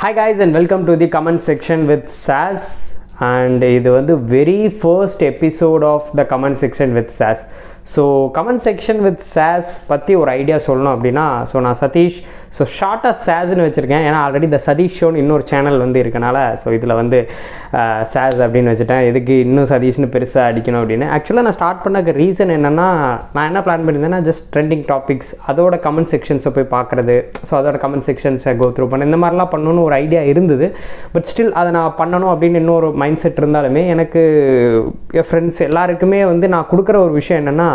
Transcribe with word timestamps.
Hi 0.00 0.14
guys 0.14 0.38
and 0.40 0.52
welcome 0.52 0.84
to 0.84 0.92
the 0.96 1.06
comment 1.06 1.42
section 1.46 1.82
with 1.84 2.06
Sas 2.16 2.68
and 3.28 3.62
இது 3.68 3.88
வந்து 3.90 4.14
very 4.32 4.60
first 4.80 5.22
episode 5.22 5.84
of 5.84 6.06
the 6.16 6.22
comment 6.30 6.58
section 6.62 6.92
with 6.92 7.10
Sas 7.10 7.42
so 7.94 8.02
comment 8.36 8.62
section 8.66 9.00
with 9.06 9.22
Sas 9.34 9.70
பற்றி 9.90 10.12
ஒரு 10.22 10.30
idea 10.40 10.56
சொல்லணும் 10.66 10.94
அப்படின்னா 10.96 11.24
so 11.50 11.56
நான் 11.66 11.78
Satish 11.82 12.18
so 12.56 12.62
ஷார்ட்டாக 12.78 13.14
சாஸ்ன்னு 13.26 13.66
வச்சுருக்கேன். 13.66 14.04
ஏன்னா 14.08 14.18
ஆல்ரெடி 14.24 14.46
இந்த 14.50 14.60
சதீஷ் 14.66 14.96
ஷோன்னு 14.98 15.20
இன்னொரு 15.22 15.44
சேனல் 15.50 15.78
வந்து 15.84 15.98
இருக்கனால 16.04 16.36
ஸோ 16.62 16.68
இதில் 16.76 16.94
வந்து 17.00 17.18
சாஸ் 18.12 18.40
அப்படின்னு 18.46 18.72
வச்சுட்டேன். 18.72 19.04
எதுக்கு 19.10 19.34
இன்னும் 19.46 19.68
சதீஷ்னு 19.72 20.08
பெருசாக 20.14 20.44
அடிக்கணும் 20.50 20.80
அப்படின்னு. 20.82 21.08
ஆக்சுவலாக 21.16 21.46
நான் 21.48 21.56
ஸ்டார்ட் 21.58 21.82
பண்ணக்கு 21.86 22.14
ரீசன் 22.22 22.54
என்னென்னா 22.58 22.88
நான் 23.34 23.48
என்ன 23.50 23.62
பிளான் 23.66 23.84
பண்ணியிருந்தேன்னா 23.86 24.20
ஜஸ்ட் 24.28 24.46
ட்ரெண்டிங் 24.56 24.84
டாபிக்ஸ் 24.92 25.32
அதோட 25.52 25.74
கமெண்ட் 25.86 26.12
செக்ஷன்ஸை 26.14 26.52
போய் 26.58 26.68
பார்க்குறது. 26.76 27.16
ஸோ 27.48 27.52
அதோட 27.60 27.78
கமெண்ட் 27.86 28.06
செக்ஷன்ஸை 28.10 28.54
கோ 28.62 28.68
த்ரூ 28.78 28.88
பண்ண 28.92 29.10
இந்த 29.10 29.20
மாதிரிலாம் 29.24 29.52
பண்ணணும்னு 29.56 29.86
ஒரு 29.88 29.96
ஐடியா 30.02 30.24
இருந்தது. 30.32 30.68
பட் 31.16 31.28
ஸ்டில் 31.32 31.52
அதை 31.62 31.72
நான் 31.78 31.96
பண்ணணும் 32.02 32.32
அப்படின்னு 32.34 32.62
இன்னொரு 32.64 32.90
மைண்ட் 33.04 33.22
செட் 33.24 33.40
இருந்தாலுமே 33.44 33.84
எனக்கு 33.96 34.22
என் 35.20 35.28
ஃப்ரெண்ட்ஸ் 35.30 35.60
எல்லாருக்குமே 35.70 36.22
வந்து 36.32 36.48
நான் 36.56 36.70
கொடுக்குற 36.72 36.98
ஒரு 37.06 37.14
விஷயம் 37.20 37.40
என்னென்னா 37.42 37.68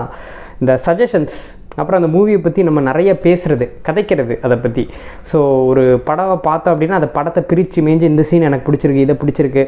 இந்த 0.60 0.74
சஜஷன்ஸ் 0.88 1.40
அப்புறம் 1.82 2.00
அந்த 2.00 2.10
மூவியை 2.14 2.38
பற்றி 2.44 2.62
நம்ம 2.68 2.80
நிறைய 2.82 3.12
பேசுகிறது 3.26 3.66
கதைக்கிறது 3.88 4.36
அதை 4.46 4.56
பற்றி 4.58 4.84
ஸோ 5.32 5.40
ஒரு 5.70 5.84
படம் 6.08 6.32
பார்த்தோம் 6.48 6.74
அப்படின்னா 6.74 6.98
அந்த 7.00 7.10
படத்தை 7.18 7.42
பிரித்து 7.50 7.82
மேய்ஞ்சு 7.88 8.10
இந்த 8.12 8.24
சீன் 8.30 8.48
எனக்கு 8.50 8.66
பிடிச்சிருக்கு 8.68 9.04
இதை 9.06 9.16
பிடிச்சிருக்கு. 9.22 9.64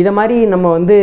இதை 0.00 0.12
மாதிரி 0.18 0.36
நம்ம 0.52 0.70
வந்து 0.76 0.96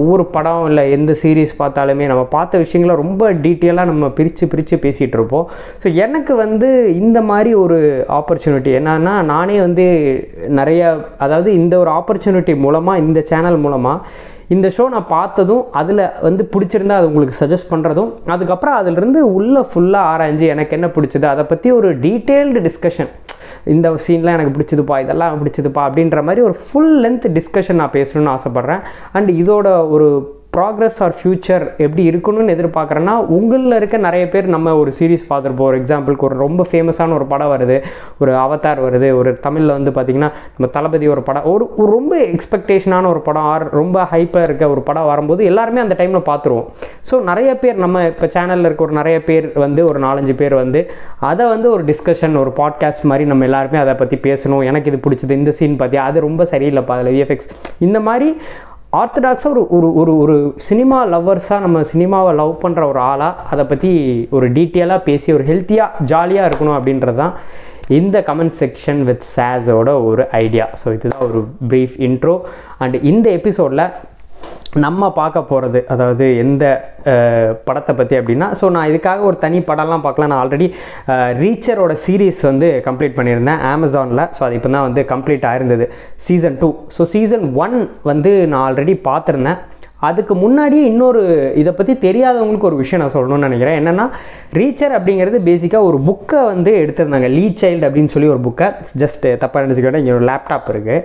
ஒவ்வொரு 0.00 0.24
படம் 0.36 0.66
இல்லை 0.70 0.84
எந்த 0.96 1.14
சீரீஸ் 1.22 1.52
பார்த்தாலுமே 1.60 2.08
நம்ம 2.12 2.24
பார்த்த 2.34 2.62
விஷயங்களை 2.64 2.96
ரொம்ப 3.02 3.30
டீட்டெயிலாக 3.44 3.90
நம்ம 3.92 4.08
பிரித்து 4.18 4.50
பிரித்து 4.54 4.76
பேசிகிட்டு 4.86 5.18
இருப்போம். 5.18 5.46
ஸோ 5.84 5.94
எனக்கு 6.06 6.34
வந்து 6.44 6.70
இந்த 7.02 7.20
மாதிரி 7.30 7.52
ஒரு 7.64 7.78
ஆப்பர்ச்சுனிட்டி 8.18 8.72
என்னன்னா 8.80 9.14
நானே 9.32 9.58
வந்து 9.66 9.86
நிறைய 10.60 10.82
அதாவது 11.26 11.50
இந்த 11.60 11.74
ஒரு 11.84 11.92
ஆப்பர்ச்சுனிட்டி 12.00 12.56
மூலமாக 12.66 13.04
இந்த 13.06 13.22
சேனல் 13.32 13.62
மூலமாக 13.66 13.98
இந்த 14.54 14.68
ஷோ 14.76 14.84
நான் 14.88 15.10
பார்த்ததும் 15.16 15.64
அதில் 15.80 16.02
வந்து 16.20 16.42
பிடிச்சிருந்தா 16.52 16.96
அது 17.00 17.08
உங்களுக்கு 17.10 17.40
சஜஸ்ட் 17.42 17.70
பண்ணுறதும் 17.70 18.10
அதுக்கப்புறம் 18.26 18.74
அதிலிருந்து 18.74 19.20
உள்ளே 19.34 19.62
ஃபுல்லாக 19.70 20.10
ஆராய்ஞ்சு 20.12 20.46
எனக்கு 20.54 20.76
என்ன 20.78 20.90
பிடிச்சது 20.96 21.26
அதை 21.34 21.44
பற்றி 21.44 21.70
ஒரு 21.70 21.90
டீட்டெயில்டு 22.06 22.62
டிஸ்கஷன் 22.68 23.10
இந்த 23.72 23.88
சீன்லாம் 24.06 24.36
எனக்கு 24.36 24.54
பிடிச்சதுப்பா 24.56 24.96
இதெல்லாம் 25.00 25.40
பிடிச்சதுப்பா 25.40 25.82
அப்படின்ற 25.88 26.20
மாதிரி 26.28 26.42
ஒரு 26.48 26.56
ஃபுல் 26.62 26.94
லென்த் 27.02 27.26
டிஸ்கஷன் 27.38 27.80
நான் 27.80 27.96
பேசணும்னு 27.98 28.34
ஆசைப்பட்றேன். 28.36 28.82
அண்ட் 29.12 29.30
இதோட 29.42 29.68
ஒரு 29.90 30.08
ப்ராக்ரஸ் 30.56 30.98
ஆர் 30.98 31.14
ஃப்யூச்சர் 31.18 31.62
எப்படி 31.76 32.02
இருக்கணும்னு 32.10 32.54
எதிர்பார்க்குறேன்னா 32.54 33.12
உங்களில் 33.36 33.74
இருக்க 33.76 33.96
நிறைய 33.96 34.28
பேர் 34.28 34.46
நம்ம 34.54 34.74
ஒரு 34.76 34.90
சீரிஸ் 34.98 35.24
பார்த்துருப்போம். 35.30 35.68
ஒரு 35.68 35.76
எக்ஸாம்பிளுக்கு 35.82 36.26
ஒரு 36.28 36.36
ரொம்ப 36.36 36.64
ஃபேமஸான 36.70 37.14
ஒரு 37.18 37.26
படம் 37.26 37.52
வருது. 37.52 37.76
ஒரு 38.18 38.32
அவதார் 38.32 38.80
வருது. 38.86 39.08
ஒரு 39.18 39.30
தமிழில் 39.46 39.72
வந்து 39.76 39.90
பார்த்திங்கன்னா 39.90 40.30
நம்ம 40.54 40.70
தளபதி 40.70 41.08
ஒரு 41.08 41.22
படம். 41.22 41.44
ஒரு 41.52 41.68
ரொம்ப 41.76 42.18
எக்ஸ்பெக்டேஷனான 42.24 43.06
ஒரு 43.06 43.20
படம் 43.20 43.42
ஆர் 43.42 43.64
ரொம்ப 43.70 44.02
ஹைப்பாக 44.12 44.42
இருக்க 44.42 44.68
ஒரு 44.68 44.80
படம் 44.80 45.08
வரும்போது 45.12 45.44
எல்லாருமே 45.44 45.80
அந்த 45.80 45.96
டைமில் 46.00 46.26
பார்த்துருவோம். 46.30 46.66
ஸோ 47.10 47.22
நிறைய 47.30 47.54
பேர் 47.62 47.78
நம்ம 47.84 48.04
இப்போ 48.06 48.28
சேனலில் 48.34 48.68
இருக்க 48.68 48.86
ஒரு 48.88 48.92
நிறைய 48.92 49.18
பேர் 49.30 49.52
வந்து 49.64 49.84
ஒரு 49.84 50.00
நாலஞ்சு 50.06 50.36
பேர் 50.42 50.54
வந்து 50.54 50.82
அதை 51.30 51.46
வந்து 51.54 51.70
ஒரு 51.70 51.84
டிஸ்கஷன் 51.84 52.36
ஒரு 52.42 52.52
பாட்காஸ்ட் 52.60 53.08
மாதிரி 53.12 53.28
நம்ம 53.28 53.48
எல்லாருமே 53.50 53.80
அதை 53.84 53.94
பற்றி 53.94 54.18
பேசணும். 54.28 54.64
எனக்கு 54.72 54.92
இது 54.92 55.00
பிடிச்சது. 55.06 55.38
இந்த 55.42 55.54
சீன் 55.60 55.80
பார்த்தியா 55.84 56.04
அது 56.10 56.26
ரொம்ப 56.28 56.48
சரியில்லைப்பா. 56.52 56.98
அதில் 56.98 57.14
விஎஃப்எக்ஸ் 57.16 57.50
இந்த 57.78 58.00
மாதிரி 58.10 58.30
ஆர்த்தடாக்ஸாக 58.92 59.50
ஒரு 59.50 59.60
ஒரு 59.70 59.94
ஒரு 59.94 60.16
ஒரு 60.16 60.54
சினிமா 60.56 61.06
லவ்வர்ஸாக 61.06 61.60
நம்ம 61.60 61.80
சினிமாவை 61.92 62.34
லவ் 62.34 62.60
பண்ணுற 62.62 62.82
ஒரு 62.86 62.98
ஆளாக 62.98 63.34
அதை 63.50 63.64
பற்றி 63.64 63.90
ஒரு 64.30 64.52
டீட்டெயிலாக 64.52 64.98
பேசி 65.02 65.32
ஒரு 65.32 65.44
ஹெல்த்தியாக 65.44 66.04
ஜாலியாக 66.04 66.48
இருக்கணும் 66.48 66.76
அப்படின்றது 66.76 67.14
தான் 67.14 67.34
இந்த 67.88 68.20
கமெண்ட் 68.20 68.56
செக்ஷன் 68.60 69.00
வித் 69.02 69.24
சாஸோட 69.36 70.04
ஒரு 70.04 70.28
ஐடியா. 70.30 70.68
ஸோ 70.84 70.92
இதுதான் 70.92 71.24
ஒரு 71.30 71.48
ப்ரீஃப் 71.68 71.96
இன்ட்ரோ 71.98 72.40
அண்ட் 72.78 72.94
இந்த 73.02 73.30
எபிசோடில் 73.30 73.84
நம்ம 74.72 75.08
பார்க்க 75.18 75.40
போகிறது 75.48 75.80
அதாவது 75.92 76.26
எந்த 76.42 76.64
படத்தை 77.66 77.92
பற்றி 77.94 78.14
அப்படின்னா 78.18 78.46
ஸோ 78.60 78.66
நான் 78.74 78.90
இதுக்காக 78.90 79.20
ஒரு 79.30 79.36
தனி 79.42 79.58
படம்லாம் 79.70 80.04
பார்க்கலாம் 80.04 80.30
நான் 80.32 80.42
ஆல்ரெடி 80.42 80.66
ரீச்சரோட 81.40 81.94
சீரீஸ் 82.04 82.40
வந்து 82.48 82.68
கம்ப்ளீட் 82.86 83.16
பண்ணியிருந்தேன் 83.18 83.60
அமேசானில் 83.72 84.22
ஸோ 84.36 84.42
அது 84.46 84.56
இப்போ 84.58 84.70
தான் 84.74 84.86
வந்து 84.86 85.02
complete 85.10 85.44
ஆயிருந்தது 85.50 85.86
season 86.26 86.56
two 86.62 86.70
so 86.96 87.04
season 87.14 87.44
one 87.64 87.76
வந்து 88.10 88.32
நான் 88.52 88.64
ஆல்ரெடி 88.68 88.94
பார்த்துருந்தேன். 89.08 89.58
அதுக்கு 90.08 90.34
முன்னாடியே 90.44 90.84
இன்னொரு 90.92 91.20
இதை 91.62 91.72
பற்றி 91.80 91.94
தெரியாதவங்களுக்கு 92.06 92.68
ஒரு 92.70 92.78
விஷயம் 92.80 93.02
நான் 93.02 93.14
சொல்லணும்னு 93.16 93.48
நினைக்கிறேன். 93.48 93.76
என்னென்னா 93.80 94.06
ரீச்சர் 94.60 94.96
அப்படிங்கிறது 94.98 95.40
பேசிக்காக 95.48 95.90
ஒரு 95.90 96.00
புக்கை 96.08 96.40
வந்து 96.52 96.72
எடுத்திருந்தாங்க 96.84 97.30
லீ 97.36 97.44
சைல்டு 97.60 97.86
அப்படின்னு 97.88 98.14
சொல்லி 98.14 98.30
ஒரு 98.36 98.42
புக்கை 98.48 98.68
ஜஸ்ட் 99.02 99.26
தப்பாக 99.44 99.64
நினச்சிக்கிட்டேன் 99.66 100.04
இங்கே 100.04 100.16
ஒரு 100.20 100.26
லேப்டாப் 100.30 100.72
இருக்குது 100.74 100.98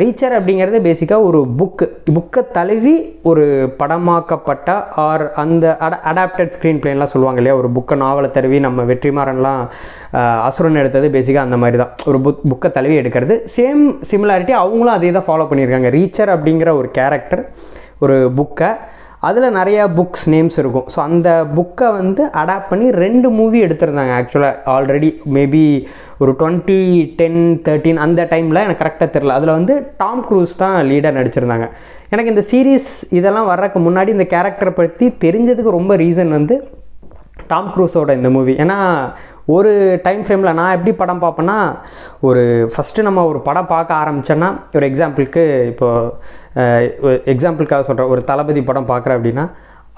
ரீச்சர் 0.00 0.34
அப்படிங்கிறது 0.36 0.78
பேசிக்காக 0.86 1.26
ஒரு 1.28 1.40
புக்கு 1.58 1.86
புக்கை 2.16 2.42
தழுவி 2.56 2.94
ஒரு 3.30 3.44
படமாக்கப்பட்ட 3.80 4.68
ஆர் 5.06 5.24
அந்த 5.42 5.64
அட 5.86 5.94
அடாப்டட் 6.10 6.52
ஸ்க்ரீன் 6.54 6.80
பிளேன்லாம் 6.82 7.12
சொல்லுவாங்க 7.14 7.40
இல்லையா? 7.40 7.56
ஒரு 7.60 7.68
புக்கை 7.76 7.96
நாவலை 8.04 8.30
தழுவி 8.36 8.60
நம்ம 8.66 8.84
வெற்றிமாறன்லாம் 8.90 9.60
அசுரன் 10.46 10.80
எடுத்தது 10.82 11.08
பேசிக்காக 11.16 11.46
அந்த 11.48 11.58
மாதிரி 11.64 11.78
தான் 11.82 11.92
ஒரு 12.10 12.20
புக் 12.26 12.46
புக்கை 12.52 12.70
தழுவி 12.78 12.96
எடுக்கிறது. 13.00 13.36
சேம் 13.56 13.82
சிமிலாரிட்டி 14.12 14.54
அவங்களும் 14.62 14.96
அதே 14.98 15.12
தான் 15.18 15.28
ஃபாலோ 15.28 15.46
பண்ணியிருக்காங்க. 15.50 15.90
ரீச்சர் 15.98 16.32
அப்படிங்கிற 16.36 16.72
ஒரு 16.80 16.90
கேரக்டர் 16.98 17.44
ஒரு 18.06 18.16
புக்கை 18.40 18.70
அதில் 19.28 19.56
நிறையா 19.58 19.82
புக்ஸ் 19.98 20.26
நேம்ஸ் 20.34 20.56
இருக்கும். 20.60 20.86
ஸோ 20.92 20.98
அந்த 21.08 21.28
புக்கை 21.56 21.88
வந்து 21.98 22.22
அடாப்ட் 22.42 22.70
பண்ணி 22.70 22.86
ரெண்டு 23.04 23.28
மூவி 23.38 23.58
எடுத்திருந்தாங்க 23.66 24.12
ஆக்சுவலாக 24.18 24.72
ஆல்ரெடி 24.74 25.10
மேபி 25.36 25.64
ஒரு 26.22 26.32
டுவெண்ட்டி 26.40 26.78
டென் 27.18 27.42
தேர்ட்டின் 27.66 28.02
அந்த 28.04 28.26
டைமில் 28.32 28.64
எனக்கு 28.64 28.82
கரெக்டாக 28.84 29.10
தெரில 29.16 29.36
அதில் 29.38 29.56
வந்து 29.58 29.76
டாம் 30.02 30.22
க்ரூஸ் 30.28 30.54
தான் 30.62 30.76
லீடர் 30.90 31.18
நடிச்சிருந்தாங்க. 31.18 31.68
எனக்கு 32.14 32.32
இந்த 32.34 32.44
சீரீஸ் 32.52 32.90
இதெல்லாம் 33.18 33.50
வர்றதுக்கு 33.52 33.82
முன்னாடி 33.88 34.10
இந்த 34.16 34.28
கேரக்டரை 34.34 34.74
பற்றி 34.80 35.08
தெரிஞ்சதுக்கு 35.26 35.76
ரொம்ப 35.78 35.94
ரீசன் 36.04 36.32
வந்து 36.38 36.56
டாம் 37.52 37.70
க்ரூஸோட 37.74 38.10
இந்த 38.20 38.30
மூவி 38.36 38.52
ஏன்னா 38.64 38.78
ஒரு 39.54 39.70
டைம் 40.02 40.20
ஃப்ரேமில் 40.24 40.56
நான் 40.58 40.74
எப்படி 40.76 40.92
படம் 40.98 41.22
பார்ப்பேன்னா 41.22 41.56
ஒரு 42.28 42.42
ஃபஸ்ட்டு 42.72 43.06
நம்ம 43.06 43.24
ஒரு 43.30 43.38
படம் 43.48 43.70
பார்க்க 43.72 44.00
ஆரம்பித்தோன்னா 44.02 44.50
ஒரு 44.76 44.84
எக்ஸாம்பிளுக்கு 44.90 45.44
இப்போது 45.70 46.12
எக்ஸாம்பிளுக்காக 47.32 47.82
சொல்கிறேன் 47.88 48.12
ஒரு 48.14 48.22
தளபதி 48.30 48.62
படம் 48.70 48.90
பார்க்குறேன் 48.92 49.18
அப்படின்னா 49.18 49.44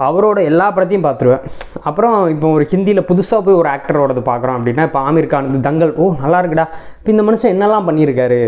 அவரோட 0.06 0.38
எல்லா 0.50 0.66
படத்தையும் 0.74 1.06
பார்த்துருவேன். 1.06 1.42
அப்புறம் 1.88 2.16
இப்போ 2.34 2.48
ஒரு 2.56 2.64
ஹிந்தியில் 2.70 3.06
புதுசாக 3.10 3.40
போய் 3.46 3.58
ஒரு 3.60 3.68
ஆக்டரோடது 3.74 4.22
பார்க்குறோம் 4.30 4.56
அப்படின்னா 4.58 4.84
இப்போ 4.88 5.00
ஆமீர் 5.08 5.28
கான் 5.32 5.66
தங்கல் 5.68 5.92
ஓ 6.02 6.06
நல்லா 6.22 6.38
இருக்குடா. 6.42 6.66
இப்போ 6.98 7.10
இந்த 7.14 7.24
மனுஷன் 7.28 7.52
என்னெல்லாம் 7.54 7.86
பண்ணியிருக்காரு? 7.88 8.40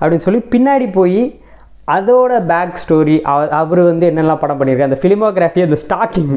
அப்படின்னு 0.00 0.26
சொல்லி 0.26 0.42
பின்னாடி 0.54 0.86
போய் 0.98 1.22
அதோட 1.96 2.32
பேக் 2.50 2.78
ஸ்டோரி 2.82 3.16
அவர் 3.60 3.80
வந்து 3.88 4.04
என்னெல்லாம் 4.10 4.40
படம் 4.42 4.58
பண்ணியிருக்காரு? 4.60 4.90
அந்த 4.90 5.00
ஃபிலிமோகிராஃபி 5.02 5.62
அந்த 5.66 5.78
ஸ்டாக்கிங் 5.82 6.32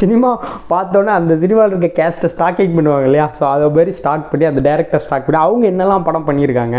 சினிமா 0.00 0.30
பார்த்தோன்னே 0.72 1.12
அந்த 1.18 1.32
சினிமாவில் 1.42 1.74
இருக்க 1.74 1.90
கேஸ்ட்டை 2.00 2.30
ஸ்டாக்கிங் 2.34 2.74
பண்ணுவாங்க 2.78 3.08
இல்லையா? 3.10 3.26
ஸோ 3.38 3.44
அதை 3.54 3.68
மாதிரி 3.76 3.92
ஸ்டாக் 4.00 4.26
பண்ணி 4.32 4.46
அந்த 4.52 4.62
டேரக்டர் 4.68 5.04
ஸ்டாக் 5.06 5.26
பண்ணி 5.26 5.40
அவங்க 5.46 5.66
என்னெல்லாம் 5.72 6.06
படம் 6.08 6.26
பண்ணியிருக்காங்க 6.30 6.76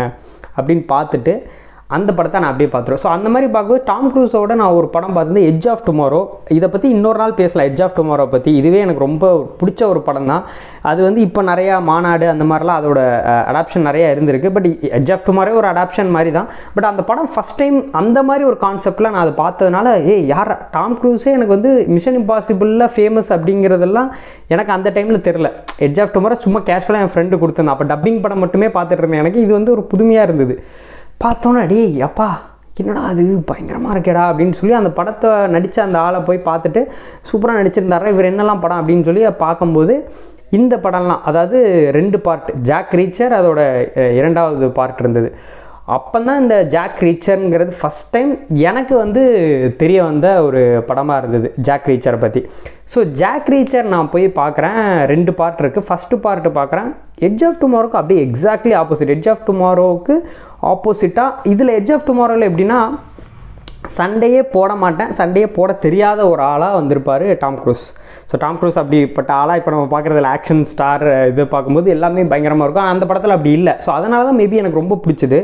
அப்படின்னு 0.56 0.84
பார்த்துட்டு 0.94 1.34
அந்த 1.96 2.10
படத்தை 2.16 2.38
நான் 2.42 2.50
அப்படியே 2.52 2.70
பார்த்துருவேன். 2.72 3.02
ஸோ 3.04 3.08
அந்த 3.16 3.28
மாதிரி 3.34 3.46
பார்க்கும்போது 3.54 3.84
டாம் 3.90 4.08
க்ரூஸோட 4.12 4.54
நான் 4.60 4.74
ஒரு 4.80 4.88
படம் 4.94 5.14
பார்த்தது 5.16 5.40
எட்ஜ் 5.50 5.68
ஆஃப் 5.72 5.82
டுமாரோ 5.88 6.20
இதை 6.56 6.66
பற்றி 6.74 6.88
இன்னொரு 6.96 7.18
நாள் 7.22 7.34
பேசலாம் 7.40 7.66
எட்ஜ் 7.70 7.82
ஆஃப் 7.86 7.96
டுமாரோ 7.98 8.24
பற்றி 8.34 8.50
இதுவே 8.60 8.80
எனக்கு 8.86 9.02
ரொம்ப 9.06 9.30
பிடிச்ச 9.60 9.80
ஒரு 9.92 10.00
படம் 10.08 10.28
தான். 10.32 10.44
அது 10.90 11.00
வந்து 11.06 11.20
இப்போ 11.28 11.42
நிறையா 11.50 11.76
மாநாடு 11.90 12.26
அந்த 12.34 12.44
மாதிரிலாம் 12.50 12.78
அதோட 12.80 13.00
அடாப்ஷன் 13.52 13.86
நிறையா 13.88 14.08
இருந்திருக்கு. 14.14 14.50
பட் 14.56 14.68
எட்ஜ் 14.98 15.12
ஆஃப் 15.14 15.24
டுமாரோ 15.28 15.56
ஒரு 15.62 15.68
அடாப்ஷன் 15.72 16.12
மாதிரி 16.16 16.32
தான். 16.38 16.48
பட் 16.76 16.88
அந்த 16.90 17.04
படம் 17.10 17.30
ஃபஸ்ட் 17.34 17.58
டைம் 17.62 17.78
அந்த 18.02 18.18
மாதிரி 18.28 18.44
ஒரு 18.50 18.58
கான்செப்டில் 18.66 19.10
நான் 19.12 19.22
அதை 19.24 19.34
பார்த்ததுனால 19.42 19.96
ஏ 20.10 20.16
யார்? 20.34 20.52
டாம் 20.76 20.96
க்ரூஸே 21.00 21.32
எனக்கு 21.38 21.54
வந்து 21.56 21.72
மிஷன் 21.96 22.18
இம்பாசிபிளில் 22.20 22.86
ஃபேமஸ் 22.96 23.32
அப்படிங்கிறதெல்லாம் 23.38 24.10
எனக்கு 24.54 24.74
அந்த 24.76 24.88
டைமில் 24.98 25.24
தெரில 25.28 25.50
எட்ஜ் 25.88 26.00
ஆஃப் 26.04 26.14
டுமாரோ 26.16 26.38
சும்மா 26.46 26.62
கேஷுவலாக 26.70 27.04
என் 27.06 27.12
ஃப்ரெண்டு 27.14 27.40
கொடுத்துருந்தேன். 27.42 27.76
அப்போ 27.76 27.88
டப்பிங் 27.94 28.22
படம் 28.26 28.42
மட்டுமே 28.44 28.70
பார்த்துட்டு 28.78 29.04
இருந்தேன் 29.04 29.24
எனக்கு. 29.24 29.42
இது 29.46 29.52
வந்து 29.58 29.74
ஒரு 29.76 29.84
புதுமையாக 29.92 30.28
இருந்தது. 30.28 30.56
பார்த்தோன்னே 31.20 31.62
டே 31.66 31.80
அப்பா 32.02 32.28
என்னடா 32.80 33.00
அது 33.02 33.22
பயங்கரமாக 33.46 33.94
இருக்கேடா 33.94 34.22
அப்படின்னு 34.30 34.52
சொல்லி 34.52 34.74
அந்த 34.74 34.90
படத்தை 34.90 35.30
நடித்த 35.46 35.82
அந்த 35.82 35.98
ஆளை 35.98 36.20
போய் 36.20 36.46
பார்த்துட்டு 36.46 36.80
சூப்பராக 37.28 37.60
நடிச்சிருந்தாரா 37.60 38.12
இவர் 38.12 38.28
என்னெல்லாம் 38.30 38.62
படம் 38.62 38.80
அப்படின்னு 38.80 39.06
சொல்லி 39.08 39.24
பார்க்கும்போது 39.38 39.94
இந்த 40.50 40.76
படம்லாம் 40.76 41.20
அதாவது 41.22 41.58
ரெண்டு 41.92 42.20
பார்ட் 42.20 42.48
ஜாக் 42.62 42.94
ரீச்சர் 43.00 43.32
அதோட 43.32 43.60
இரண்டாவது 44.12 44.68
பார்ட் 44.70 45.02
இருந்தது. 45.02 45.28
அப்போ 45.88 46.18
தான் 46.20 46.40
இந்த 46.40 46.56
ஜாக் 46.64 46.98
ரீச்சருங்கிறது 47.04 47.72
ஃபஸ்ட் 47.80 48.10
டைம் 48.10 48.32
எனக்கு 48.62 48.94
வந்து 48.96 49.22
தெரிய 49.76 50.02
வந்த 50.02 50.26
ஒரு 50.42 50.60
படமாக 50.88 51.20
இருந்தது 51.22 51.48
ஜாக் 51.58 51.88
ரீச்சரை 51.88 52.18
பற்றி 52.20 52.40
ஸோ 52.94 53.00
ஜாக் 53.12 53.48
ரீச்சர் 53.48 53.92
நான் 53.94 54.10
போய் 54.10 54.26
பார்க்குறேன் 54.40 54.78
ரெண்டு 55.04 55.32
பார்ட் 55.34 55.62
இருக்குது 55.62 55.86
ஃபஸ்ட்டு 55.88 56.20
பார்ட்டு 56.26 56.52
பார்க்குறேன் 56.58 56.90
எட்ஜ் 57.20 57.44
ஆஃப் 57.44 57.60
டுமாரோக்கு 57.62 58.00
அப்படியே 58.00 58.20
எக்ஸாக்ட்லி 58.28 58.74
ஆப்போசிட் 58.82 59.12
எட்ஜ் 59.16 59.28
ஆஃப் 59.28 59.44
டுமாரோவுக்கு 59.48 60.16
ஆப்போசிட்டாக 60.62 61.48
இதில் 61.52 61.76
எட்ஜ் 61.76 61.92
ஆஃப் 61.94 62.08
டுமாரோவில் 62.08 62.48
எப்படின்னா 62.48 62.80
சண்டையே 63.96 64.40
போட 64.54 64.70
மாட்டேன் 64.74 65.12
சண்டையே 65.18 65.46
போட 65.56 65.70
தெரியாத 65.84 66.20
ஒரு 66.30 66.42
ஆளாக 66.48 66.78
வந்திருப்பார் 66.78 67.24
Tom 67.42 67.58
Cruise 67.62 67.84
so 68.30 68.38
Tom 68.42 68.58
Cruise 68.60 68.78
அப்படிப்பட்ட 68.80 69.30
ஆளாக 69.38 69.60
இப்போ 69.60 69.70
நம்ம 69.74 69.86
பார்க்குறதுல 69.94 70.30
ஆக்ஷன் 70.34 70.64
ஸ்டார் 70.72 71.04
இது 71.30 71.46
பார்க்கும்போது 71.54 71.88
எல்லாமே 71.94 72.24
பயங்கரமாக 72.32 72.66
இருக்கும். 72.66 72.84
ஆனால் 72.84 72.96
அந்த 72.96 73.06
படத்தில் 73.10 73.36
அப்படி 73.36 73.52
இல்லை. 73.58 73.74
ஸோ 73.84 73.90
அதனால 73.98 74.26
தான் 74.28 74.38
மேபி 74.40 74.60
எனக்கு 74.62 74.80
ரொம்ப 74.82 74.98
பிடிச்சது. 75.04 75.40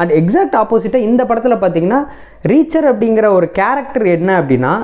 அண்ட் 0.00 0.12
எக்ஸாக்ட் 0.20 0.58
ஆப்போசிட்டாக 0.62 1.08
இந்த 1.08 1.24
படத்தில் 1.30 1.62
பார்த்தீங்கன்னா 1.62 2.00
ரீச்சர் 2.52 2.88
அப்படிங்கிற 2.92 3.28
ஒரு 3.38 3.48
கேரக்டர் 3.60 4.06
என்ன 4.16 4.30
அப்படின்னா 4.40 4.74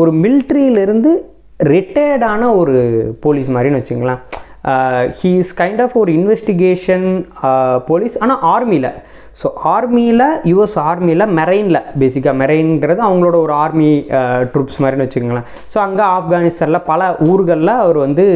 ஒரு 0.00 0.12
மில்ட்ரியிலேருந்து 0.22 1.12
ரிட்டையர்டான 1.74 2.42
ஒரு 2.60 2.76
போலீஸ் 3.24 3.50
மாதிரின்னு 3.54 3.80
வச்சுங்களேன் 3.80 4.22
he 5.18 5.30
uh, 5.30 5.40
is 5.40 5.54
kind 5.58 5.80
of 5.84 5.94
ஒரு 6.02 6.10
இன்வெஸ்டிகேஷன் 6.18 7.06
போலீஸ் 7.88 8.14
ஆனால் 8.24 8.40
ஆர்மியில் 8.52 8.88
ஸோ 9.40 9.46
ஆர்மியில் 9.74 10.24
யூஎஸ் 10.50 10.76
ஆர்மியில் 10.88 11.24
மெரெயினில் 11.38 11.80
பேசிக்காக 12.00 12.34
மெரெயின்கிறது 12.42 13.00
அவங்களோட 13.08 13.36
ஒரு 13.44 13.54
ஆர்மி 13.64 13.90
ட்ரூப்ஸ் 14.52 14.78
uh, 14.78 14.82
மாதிரின்னு 14.82 15.06
வச்சுக்கோங்களேன். 15.06 15.48
ஸோ 15.72 15.78
அங்கே 15.86 16.04
ஆப்கானிஸ்தானில் 16.16 16.86
பல 16.90 17.10
ஊர்களில் 17.30 17.74
அவர் 17.84 17.98
வந்து 18.06 18.26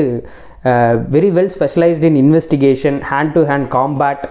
very 1.15 1.31
well 1.37 1.53
specialised 1.57 2.07
in 2.09 2.19
investigation 2.23 2.99
hand 3.11 3.33
to 3.37 3.43
hand 3.51 3.69
combat 3.77 4.25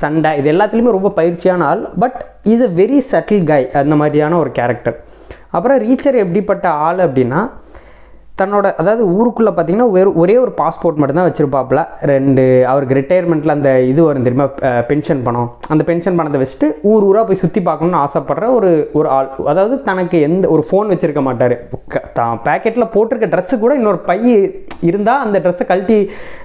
சண்டை 0.00 0.30
இது 0.40 0.48
எல்லாத்துலேயுமே 0.52 0.92
ரொம்ப 0.98 1.10
பயிற்சியான 1.18 1.64
ஆள். 1.70 1.82
But 2.02 2.18
is 2.52 2.64
a 2.68 2.70
very 2.80 3.00
subtle 3.12 3.48
guy 3.50 3.62
அந்த 3.82 3.96
மாதிரியான 4.02 4.38
ஒரு 4.42 4.52
கேரக்டர் 4.58 4.96
அப்புறம் 5.56 5.78
ரீச்சர் 5.86 6.22
எப்படிப்பட்ட 6.24 6.66
ஆள் 6.86 7.00
அப்படின்னா 7.06 7.40
தன்னோட 8.40 8.66
அதாவது 8.80 9.02
ஊருக்குள்ளே 9.14 9.52
பார்த்தீங்கன்னா 9.56 9.86
ஒரே 9.94 10.04
ஒரே 10.22 10.34
ஒரு 10.42 10.52
பாஸ்போர்ட் 10.60 11.00
மட்டும்தான் 11.00 11.26
வச்சுருப்பாப்புல. 11.28 11.80
ரெண்டு 12.10 12.44
அவருக்கு 12.70 12.96
ரிட்டையர்மெண்ட்டில் 12.98 13.54
அந்த 13.56 13.70
இது 13.90 14.00
வரும் 14.06 14.26
தெரியுமா? 14.26 14.46
பென்ஷன் 14.90 15.22
பணம். 15.26 15.48
அந்த 15.72 15.82
பென்ஷன் 15.90 16.16
பணத்தை 16.18 16.38
வச்சுட்டு 16.42 16.68
ஊர் 16.92 17.06
ஊராக 17.08 17.24
போய் 17.28 17.42
சுற்றி 17.42 17.62
பார்க்கணுன்னு 17.68 18.00
ஆசைப்படுற 18.04 18.48
ஒரு 18.58 18.70
ஒரு 19.00 19.10
ஆள். 19.16 19.28
அதாவது 19.52 19.76
தனக்கு 19.90 20.18
எந்த 20.28 20.44
ஒரு 20.54 20.64
ஃபோன் 20.68 20.90
வச்சுருக்க 20.92 21.22
மாட்டார். 21.28 21.56
தான் 22.18 22.40
பேக்கெட்டில் 22.48 22.92
போட்டிருக்க 22.94 23.28
ட்ரெஸ்ஸு 23.34 23.58
கூட 23.64 23.74
இன்னொரு 23.80 24.00
பை 24.10 24.18
இருந்தால் 24.90 25.22
அந்த 25.26 25.36
ட்ரெஸ்ஸை 25.44 25.66
கழட்டி 25.70 25.98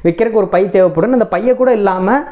வைக்கிறதுக்கு 0.07 0.41
ஒரு 0.43 0.51
பை 0.55 0.63
தேவைப்படும் 0.75 1.17
அந்த 1.19 1.29
பையை 1.35 1.55
கூட 1.61 1.71
இல்லாமல் 1.79 2.23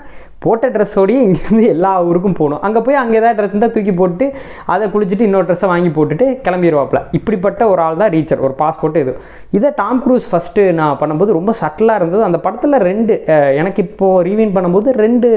போட்ட 0.43 0.65
ட்ரெஸ்ஸோடய 0.73 1.19
இங்கேருந்து 1.25 1.63
எல்லா 1.73 1.91
ஊருக்கும் 2.07 2.35
போகணும். 2.39 2.61
அங்கே 2.65 2.81
போய் 2.85 2.99
அங்கே 3.01 3.15
ஏதாவது 3.19 3.37
ட்ரெஸ் 3.37 3.53
இருந்தால் 3.53 3.73
தூக்கி 3.75 3.93
போட்டு 3.99 4.25
அதை 4.73 4.85
குளிச்சுட்டு 4.93 5.25
இன்னொரு 5.27 5.47
ட்ரெஸ்ஸை 5.47 5.69
வாங்கி 5.71 5.91
போட்டுட்டு 5.95 6.25
கிளம்பிடுவாப்பில் 6.45 7.01
இப்படிப்பட்ட 7.17 7.61
ஒரு 7.73 7.81
ஆள் 7.85 7.99
தான் 8.01 8.11
ரீச்சர் 8.15 8.43
ஒரு 8.47 8.55
பாஸ்போர்ட் 8.61 8.99
இது. 9.03 9.13
இதை 9.57 9.71
டாம் 9.81 10.01
க்ரூஸ் 10.05 10.27
ஃபஸ்ட்டு 10.31 10.65
நான் 10.79 10.99
பண்ணும்போது 11.01 11.37
ரொம்ப 11.39 11.53
சட்டிலாக 11.61 11.99
இருந்தது. 12.01 12.23
அந்த 12.29 12.39
படத்தில் 12.45 12.83
ரெண்டு 12.89 13.15
எனக்கு 13.61 13.81
இப்போது 13.87 14.23
ரீவின் 14.29 14.55
பண்ணும்போது 14.57 14.91
ரெண்டு 15.05 15.29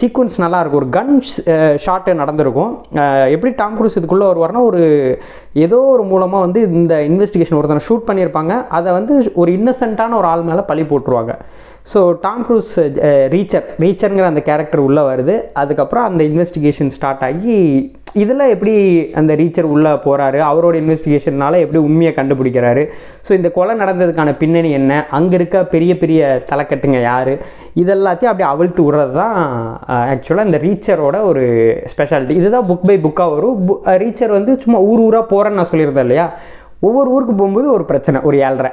சீக்வன்ஸ் 0.00 0.36
நல்லாயிருக்கும் 0.44 0.80
ஒரு 0.82 0.88
கன் 0.96 1.14
ஷாட்டு 1.84 2.20
நடந்திருக்கும். 2.22 2.72
எப்படி 3.34 3.52
டாம் 3.60 3.76
க்ரூஸ் 3.80 3.98
இதுக்குள்ளே 4.00 4.30
வருவார்னா 4.30 4.62
ஒரு 4.70 4.82
ஏதோ 5.66 5.78
ஒரு 5.94 6.04
மூலமாக 6.12 6.44
வந்து 6.46 6.60
இந்த 6.80 6.94
இன்வெஸ்டிகேஷன் 7.10 7.58
ஒருத்தனை 7.58 7.84
ஷூட் 7.88 8.08
பண்ணியிருப்பாங்க. 8.08 8.52
அதை 8.78 8.90
வந்து 8.98 9.14
ஒரு 9.42 9.50
இன்னசென்ட்டான 9.58 10.16
ஒரு 10.20 10.28
ஆள் 10.32 10.48
மேலே 10.50 10.64
பழி 10.70 10.84
போட்டுருவாங்க. 10.92 11.34
ஸோ 11.92 12.00
டாம் 12.22 12.44
க்ரூஸ் 12.46 12.74
ரீச்சர் 13.34 13.66
ரீச்சருங்கிற 13.82 14.26
அந்த 14.32 14.42
கேரக்டர் 14.46 14.84
உள்ளே 14.86 15.02
வருது. 15.10 15.34
அதுக்கப்புறம் 15.62 16.06
அந்த 16.10 16.22
இன்வெஸ்டிகேஷன் 16.30 16.94
ஸ்டார்ட் 16.96 17.24
ஆகி 17.26 17.56
இதில் 18.22 18.50
எப்படி 18.54 18.74
அந்த 19.20 19.32
ரீச்சர் 19.40 19.68
உள்ளே 19.74 19.92
போகிறாரு 20.04 20.38
அவரோட 20.48 20.74
இன்வெஸ்டிகேஷனால் 20.82 21.56
எப்படி 21.62 21.80
உண்மையை 21.88 22.12
கண்டுபிடிக்கிறாரு? 22.18 22.82
ஸோ 23.26 23.30
இந்த 23.38 23.48
கொலை 23.56 23.74
நடந்ததுக்கான 23.82 24.32
பின்னணி 24.42 24.70
என்ன? 24.80 24.92
அங்கே 25.18 25.36
இருக்க 25.40 25.64
பெரிய 25.74 25.92
பெரிய 26.02 26.20
தலைக்கட்டுங்க 26.50 27.00
யார்? 27.10 27.32
இதெல்லாத்தையும் 27.82 28.32
அப்படி 28.32 28.48
அவிழ்த்து 28.52 28.82
விடுறது 28.86 29.14
தான் 29.20 29.38
uh, 29.94 30.02
ஆக்சுவலாக 30.12 30.48
இந்த 30.50 30.60
ரீச்சரோட 30.66 31.16
ஒரு 31.30 31.44
ஸ்பெஷாலிட்டி 31.94 32.40
இதுதான் 32.40 32.68
புக் 32.70 32.88
பை 32.90 32.98
புக்காக 33.06 33.30
வரும். 33.36 33.56
ரீச்சர் 34.04 34.34
uh, 34.34 34.38
வந்து 34.38 34.54
சும்மா 34.64 34.80
ஊர் 34.90 35.06
ஊராக 35.08 35.26
போகிறேன்னு 35.32 35.60
நான் 35.60 35.72
சொல்லியிருந்தேன் 35.72 36.08
இல்லையா? 36.08 36.28
ஒவ்வொரு 36.88 37.08
ஊருக்கு 37.14 37.36
போகும்போது 37.40 37.68
ஒரு 37.76 37.86
பிரச்சனை 37.92 38.20
ஒரு 38.30 38.38
ஏழ்ரை. 38.48 38.72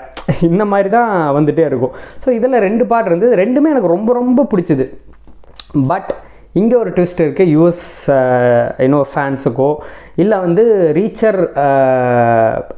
இந்த 0.49 0.63
மாதிரி 0.71 0.91
தான் 0.97 1.11
வந்துகிட்டே 1.37 1.65
இருக்கும். 1.69 1.95
ஸோ 2.25 2.29
இதில் 2.39 2.63
ரெண்டு 2.67 2.85
பாட்டு 2.91 3.11
இருந்தது. 3.11 3.33
ரெண்டுமே 3.43 3.71
எனக்கு 3.75 3.95
ரொம்ப 3.95 4.13
ரொம்ப 4.21 4.47
பிடிச்சிது. 4.53 4.87
பட் 5.91 6.11
இங்கே 6.59 6.75
ஒரு 6.79 6.91
ட்விஸ்ட் 6.95 7.21
இருக்குது 7.23 7.51
யூஎஸ் 7.55 7.85
இன்னும் 8.85 9.09
ஃபேன்ஸுக்கோ 9.11 9.67
இல்லை 10.21 10.37
வந்து 10.45 10.63
ரீச்சர் 10.97 11.37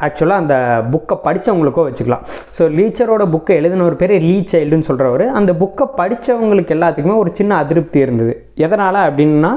ஆக்சுவலாக 0.08 0.42
அந்த 0.44 0.56
புக்கை 0.94 1.16
படித்தவங்களுக்கோ 1.24 1.86
வச்சுக்கலாம். 1.88 2.26
ஸோ 2.58 2.66
ரீச்சரோட 2.80 3.26
புக்கை 3.36 3.56
எழுதின 3.62 3.86
ஒரு 3.88 3.98
பேர் 4.02 4.14
லீ 4.28 4.38
சைல்டுன்னு 4.52 4.90
சொல்கிறவர் 4.90 5.26
அந்த 5.40 5.54
புக்கை 5.62 5.88
படித்தவங்களுக்கு 6.00 6.76
எல்லாத்துக்குமே 6.78 7.18
ஒரு 7.24 7.34
சின்ன 7.40 7.58
அதிருப்தி 7.64 8.00
இருந்தது. 8.06 8.36
எதனால் 8.66 9.02
அப்படின்னா 9.08 9.52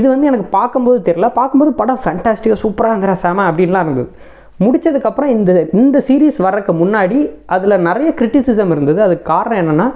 இது 0.00 0.06
வந்து 0.14 0.30
எனக்கு 0.32 0.48
பார்க்கும்போது 0.58 1.00
தெரில 1.08 1.30
பார்க்கும்போது 1.40 1.72
படம் 1.80 2.02
ஃபேண்டாஸ்டிக்காக 2.04 2.62
சூப்பராக 2.64 2.94
இருந்துடா 2.94 3.16
செம 3.24 3.46
அப்படின்லாம் 3.52 3.86
இருந்தது. 3.88 4.10
முடித்ததுக்கப்புறம் 4.64 5.32
இந்த 5.36 5.52
இந்த 5.82 5.98
சீரீஸ் 6.08 6.38
வர்றதுக்கு 6.46 6.74
முன்னாடி 6.82 7.18
அதில் 7.56 7.84
நிறைய 7.88 8.10
கிரிட்டிசிசம் 8.20 8.74
இருந்தது. 8.76 9.00
அதுக்கு 9.08 9.26
காரணம் 9.34 9.62
என்னென்னா 9.62 9.88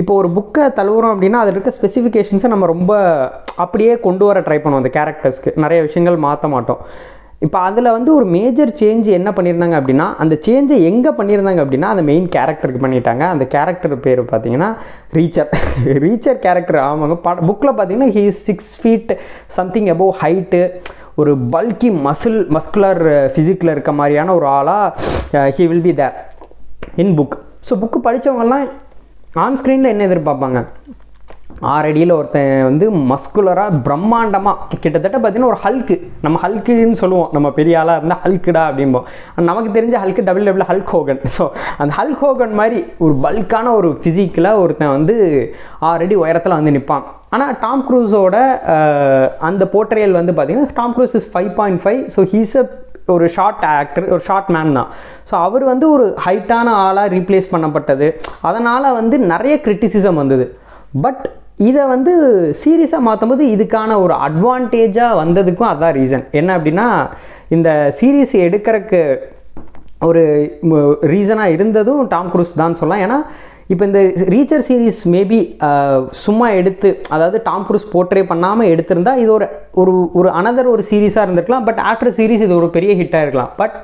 இப்போ 0.00 0.12
ஒரு 0.20 0.28
புக்கை 0.36 0.64
தழுவுறோம் 0.78 1.12
அப்படின்னா 1.14 1.38
அதில் 1.42 1.54
இருக்க 1.54 1.70
ஸ்பெசிஃபிகேஷன்ஸை 1.76 2.48
நம்ம 2.52 2.66
ரொம்ப 2.74 2.92
அப்படியே 3.64 3.92
கொண்டு 4.06 4.24
வர 4.28 4.40
ட்ரை 4.46 4.58
பண்ணுவோம் 4.62 4.82
அந்த 4.82 4.90
கேரக்டர்ஸ்க்கு 4.96 5.52
நிறைய 5.64 5.80
விஷயங்கள் 5.86 6.24
மாற்ற 6.24 6.48
மாட்டோம். 6.54 6.80
இப்போ 7.46 7.58
அதில் 7.68 7.88
வந்து 7.94 8.10
ஒரு 8.18 8.26
மேஜர் 8.34 8.70
சேஞ்ச் 8.80 9.08
என்ன 9.16 9.30
பண்ணியிருந்தாங்க 9.36 9.76
அப்படின்னா 9.78 10.06
அந்த 10.22 10.34
சேஞ்சை 10.46 10.76
எங்கே 10.90 11.10
பண்ணியிருந்தாங்க 11.18 11.60
அப்படின்னா 11.64 11.88
அந்த 11.94 12.04
மெயின் 12.10 12.28
கேரக்டருக்கு 12.36 12.80
பண்ணிட்டாங்க. 12.84 13.24
அந்த 13.34 13.44
கேரக்டர் 13.54 13.94
பேர் 14.06 14.22
பார்த்தீங்கன்னா 14.30 14.70
ரீச்சர் 15.16 15.50
ரீச்சர் 16.04 16.38
கேரக்டர் 16.46 16.78
ஆமாங்க. 16.86 17.16
பட 17.26 17.44
புக்கில் 17.50 17.76
பார்த்தீங்கன்னா 17.78 18.10
he 18.16 18.24
six 18.46 18.72
feet 18.82 19.12
something 19.58 19.90
above 19.94 20.14
height 20.22 20.62
ஒரு 21.20 21.32
பல்கி 21.52 21.88
மசில் 22.06 22.40
மஸ்குலர் 22.54 23.00
ஃபிசிக்கில் 23.34 23.72
இருக்க 23.74 23.92
மாதிரியான 23.98 24.34
ஒரு 24.38 24.46
ஆளாக 24.56 25.46
he 25.56 25.64
will 25.70 25.86
be 25.86 25.94
there 26.00 26.16
in 27.02 27.14
book 27.18 27.36
so 27.68 27.78
book 27.82 27.98
படித்தவங்கெல்லாம் 28.06 28.66
on 29.44 29.56
ஸ்க்ரீனில் 29.60 29.92
என்ன 29.92 30.04
எதிர்பார்ப்பாங்க? 30.08 30.60
ஆறடியில் 31.74 32.14
ஒருத்தன் 32.18 32.52
வந்து 32.68 32.86
மஸ்குலராக 33.10 33.80
பிரம்மாண்டமாக 33.86 34.78
கிட்டத்தட்ட 34.84 35.16
பார்த்தீங்கன்னா 35.18 35.52
ஒரு 35.54 35.60
ஹல்க்கு 35.64 35.96
நம்ம 36.24 36.40
ஹல்க்குன்னு 36.44 37.00
சொல்லுவோம். 37.02 37.30
நம்ம 37.36 37.48
பெரிய 37.58 37.80
ஆளாக 37.82 37.98
இருந்தால் 38.00 38.22
ஹல்க்குடா 38.24 38.64
அப்படிம்போம். 38.70 39.06
நமக்கு 39.50 39.70
தெரிஞ்ச 39.78 39.96
Hulk 40.04 40.28
double 40.30 40.48
double 40.48 40.68
Hulk 40.72 40.92
Hogan 40.96 41.22
so 41.36 41.46
அந்த 41.82 41.92
ஹல்க் 42.00 42.24
ஹோகன் 42.26 42.56
மாதிரி 42.62 42.80
ஒரு 43.06 43.16
பல்கான 43.26 43.72
ஒரு 43.80 43.90
ஃபிசிக்கில் 44.02 44.56
ஒருத்தன் 44.64 44.96
வந்து 44.96 45.16
ஆறடி 45.90 46.16
உயரத்தில் 46.24 46.58
வந்து 46.60 46.76
நிற்பான் 46.78 47.06
ஆனால் 47.34 47.54
டாம் 47.64 47.84
க்ரூஸோட 47.88 48.36
அந்த 49.48 49.62
போர்ட்ரியல் 49.74 50.18
வந்து 50.20 50.34
பார்த்தீங்கன்னா 50.34 50.76
Tom 50.80 50.94
Cruise 50.96 51.16
is 51.20 51.30
five 51.32 51.52
point 51.60 51.80
five 51.84 52.02
so 52.16 52.22
he's 52.34 52.54
a 52.62 52.64
ஒரு 53.14 53.26
ஷார்ட் 53.34 53.64
ஆக்டர் 53.72 54.06
ஒரு 54.14 54.22
ஷார்ட் 54.28 54.48
மேன் 54.54 54.76
தான். 54.78 54.88
ஸோ 55.28 55.34
அவர் 55.46 55.64
வந்து 55.72 55.86
ஒரு 55.96 56.06
ஹைட்டான 56.26 56.68
ஆளாக 56.84 57.12
ரீப்ளேஸ் 57.16 57.52
பண்ணப்பட்டது. 57.52 58.06
அதனால் 58.48 58.96
வந்து 59.00 59.16
நிறைய 59.32 59.56
கிரிட்டிசிசம் 59.66 60.20
வந்தது. 60.22 60.46
பட் 61.04 61.24
இதை 61.68 61.82
வந்து 61.92 62.12
சீரியஸாக 62.62 63.06
மாற்றும்போது 63.08 63.44
இதுக்கான 63.54 63.90
ஒரு 64.04 64.14
அட்வான்டேஜாக 64.26 65.18
வந்ததுக்கும் 65.22 65.70
அதான் 65.72 65.94
ரீசன் 66.00 66.24
என்ன 66.40 66.50
அப்படின்னா 66.58 66.88
இந்த 67.56 67.68
சீரீஸ் 67.98 68.34
எடுக்கிறதுக்கு 68.46 69.00
ஒரு 70.08 70.22
ரீசனாக 71.12 71.54
இருந்ததும் 71.56 72.02
டாம் 72.14 72.32
குரூஸ் 72.34 72.60
தான் 72.62 72.78
சொல்லலாம். 72.80 73.04
ஏன்னா 73.06 73.18
இப்போ 73.72 73.84
இந்த 73.88 74.00
ரீச்சர் 74.34 74.64
சீரீஸ் 74.68 75.00
மேபி 75.14 75.38
சும்மா 76.24 76.48
எடுத்து 76.60 76.88
அதாவது 77.14 77.38
டாம் 77.48 77.66
குரூஸ் 77.68 77.90
போர்ட்ரே 77.94 78.22
பண்ணாமல் 78.32 78.70
எடுத்திருந்தா 78.72 79.14
இது 79.22 79.30
ஒரு 79.36 79.46
ஒரு 79.82 79.94
ஒரு 80.18 80.28
அனதர் 80.40 80.72
ஒரு 80.74 80.82
சீரீஸாக 80.90 81.26
இருந்திருக்கலாம். 81.26 81.66
பட் 81.68 81.80
ஆஃப்டர் 81.90 82.14
சீரீஸ் 82.18 82.44
இது 82.46 82.54
ஒரு 82.60 82.68
பெரிய 82.76 82.94
ஹிட்டாக 83.00 83.24
இருக்கலாம். 83.26 83.52
பட் 83.60 83.76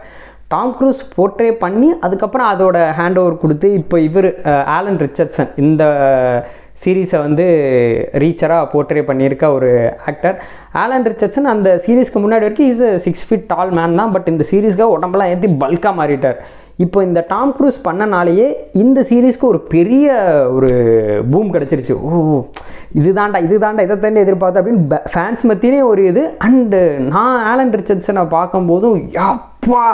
டாம் 0.54 0.72
க்ரூஸ் 0.78 1.02
போர்ட்ரே 1.16 1.50
பண்ணி 1.64 1.90
அதுக்கப்புறம் 2.06 2.48
அதோட 2.54 2.78
ஹேண்ட் 3.00 3.20
ஓவர் 3.20 3.42
கொடுத்து 3.42 3.68
இப்போ 3.80 3.96
இவர் 4.08 4.28
ஆலன் 4.76 5.00
ரிச்சர்ட்சன் 5.04 5.52
இந்த 5.64 5.84
சீரீஸை 6.82 7.18
வந்து 7.26 7.44
ரீச்சராக 8.22 8.64
போர்ட்ரே 8.72 9.02
பண்ணியிருக்க 9.10 9.44
ஒரு 9.56 9.70
ஆக்டர் 10.10 10.36
ஆலன் 10.82 11.06
ரிச்சர்ட்சன் 11.10 11.52
அந்த 11.54 11.68
சீரீஸ்க்கு 11.84 12.22
முன்னாடி 12.24 12.44
வரைக்கும் 12.46 12.70
is 12.72 12.84
six 13.04 13.26
feet 13.28 13.46
tall 13.52 13.72
man 13.78 14.00
தான். 14.00 14.12
பட் 14.16 14.28
இந்த 14.32 14.44
சீரீஸ்க்காக 14.50 14.96
உடம்பெல்லாம் 14.96 15.32
ஏற்றி 15.32 15.50
பல்காக 15.62 15.94
மாறிட்டார். 16.00 16.38
இப்போ 16.84 16.98
இந்த 17.08 17.20
டாம் 17.32 17.52
க்ரூஸ் 17.56 17.78
பண்ணனாலேயே 17.86 18.46
இந்த 18.82 18.98
சீரீஸ்க்கு 19.08 19.46
ஒரு 19.52 19.60
பெரிய 19.74 20.06
ஒரு 20.56 20.70
பூம் 21.32 21.52
கிடச்சிருச்சு. 21.54 21.94
ஓ 22.08 22.10
இதுதான்டா 23.00 23.38
இதுதான்டா 23.46 23.84
இதை 23.86 23.96
தாண்டி 24.04 24.24
எதிர்பார்த்து 24.24 24.60
அப்படின்னு 24.60 25.00
ஃபேன்ஸ் 25.12 25.44
மத்தியே 25.50 25.82
ஒரு 25.90 26.02
இது. 26.10 26.22
அண்டு 26.46 26.80
நான் 27.12 27.38
ஆலன் 27.50 27.76
ரிச்சர்ட்ஸனை 27.80 28.24
பார்க்கும்போதும் 28.36 28.98
யாப்பா 29.18 29.84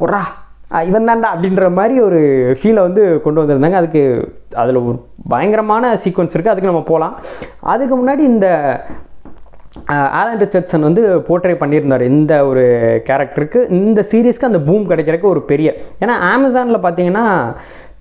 பொறா 0.00 0.22
இவன் 0.88 1.08
தாண்டா 1.08 1.28
அப்படின்ற 1.34 1.66
மாதிரி 1.78 1.96
ஒரு 2.06 2.20
ஃபீலை 2.60 2.80
வந்து 2.86 3.02
கொண்டு 3.24 3.40
வந்திருந்தாங்க. 3.42 3.80
அதுக்கு 3.82 4.02
அதில் 4.62 4.80
ஒரு 4.86 4.96
பயங்கரமான 5.32 5.92
சீக்வன்ஸ் 6.04 6.34
இருக்குது 6.34 6.54
அதுக்கு 6.54 6.72
நம்ம 6.72 6.84
போகலாம் 6.90 7.14
அதுக்கு 7.74 7.94
முன்னாடி 8.00 8.22
இந்த 8.34 8.48
ஆலன் 10.12 10.40
ரிச்சர்ட்சன் 10.40 10.80
வந்து 10.80 11.02
போர்ட்ரே 11.28 11.54
பண்ணியிருந்தார் 11.54 12.04
இந்த 12.10 12.32
ஒரு 12.46 12.64
கேரக்டருக்கு 13.06 13.60
இந்த 13.78 14.02
சீரீஸ்க்கு 14.10 14.50
அந்த 14.50 14.60
பூம் 14.60 14.88
கிடைக்கிறதுக்கு 14.88 15.28
ஒரு 15.28 15.42
பெரிய 15.44 15.68
ஏன்னா 16.00 16.16
அமேசானில் 16.30 16.84
பார்த்தீங்கன்னா 16.86 17.26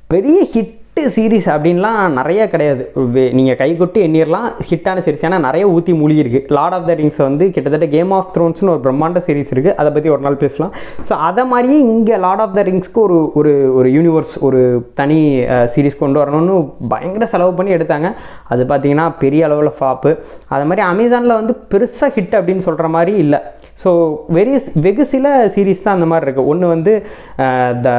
பெரிய 0.07 0.39
ஹிட் 0.53 0.73
சீரிஸ் 1.13 1.47
அப்படின்லாம் 1.53 2.13
நிறைய 2.17 2.41
கிடையாது. 2.51 2.83
நீங்கள் 3.37 3.57
கை 3.61 3.67
கொட்டி 3.79 3.99
எண்ணிரலாம் 4.05 4.45
ஹிட்டான 4.67 5.01
சீரிஸ் 5.05 5.25
ஏன்னா 5.27 5.39
நிறைய 5.45 5.63
ஊற்றி 5.73 5.93
மூழ்கி 6.01 6.21
இருக்குது 6.23 6.53
லார்ட் 6.57 6.75
ஆஃப் 6.77 6.85
த 6.89 6.93
ரிங்ஸ் 6.99 7.19
வந்து 7.25 7.45
கிட்டத்தட்ட 7.55 7.87
கேம் 7.95 8.11
ஆஃப் 8.17 8.29
த்ரோன்ஸ்னு 8.35 8.71
ஒரு 8.73 8.81
பிரம்மாண்ட 8.85 9.21
சீரிஸ் 9.25 9.51
இருக்குது 9.55 9.73
அதை 9.81 9.89
பற்றி 9.95 10.09
ஒரு 10.15 10.23
நாள் 10.25 10.37
பேசலாம். 10.43 10.71
ஸோ 11.07 11.13
அதை 11.29 11.43
மாதிரியே 11.53 11.79
இங்கே 11.87 12.19
லார்ட் 12.25 12.43
ஆஃப் 12.45 12.55
த 12.57 12.63
ரிங்ஸ்க்கு 12.69 13.01
ஒரு 13.07 13.17
ஒரு 13.41 13.51
ஒரு 13.79 13.89
யூனிவர்ஸ் 13.97 14.35
ஒரு 14.49 14.61
தனி 14.99 15.19
சீரிஸ் 15.73 15.99
கொண்டு 16.03 16.21
வரணும்னு 16.23 16.55
பயங்கர 16.93 17.27
செலவு 17.33 17.53
பண்ணி 17.59 17.73
எடுத்தாங்க. 17.77 18.11
அது 18.53 18.63
பார்த்தீங்கன்னா 18.71 19.07
பெரிய 19.23 19.43
அளவில் 19.49 19.71
ஃபாப்பு 19.79 20.13
அது 20.55 20.69
மாதிரி 20.71 20.85
அமேசானில் 20.93 21.39
வந்து 21.41 21.55
பெருசாக 21.73 22.11
ஹிட் 22.17 22.37
அப்படின்னு 22.39 22.65
சொல்கிற 22.69 22.89
மாதிரி 22.97 23.15
இல்லை. 23.25 23.41
ஸோ 23.83 23.89
வெரி 24.37 24.53
வெகு 24.85 25.05
சில 25.13 25.27
சீரிஸ் 25.53 25.81
தான் 25.85 25.95
அந்த 25.97 26.07
மாதிரி 26.11 26.25
இருக்குது 26.27 26.49
ஒன்று 26.51 26.67
வந்து 26.73 26.93
த 27.85 27.89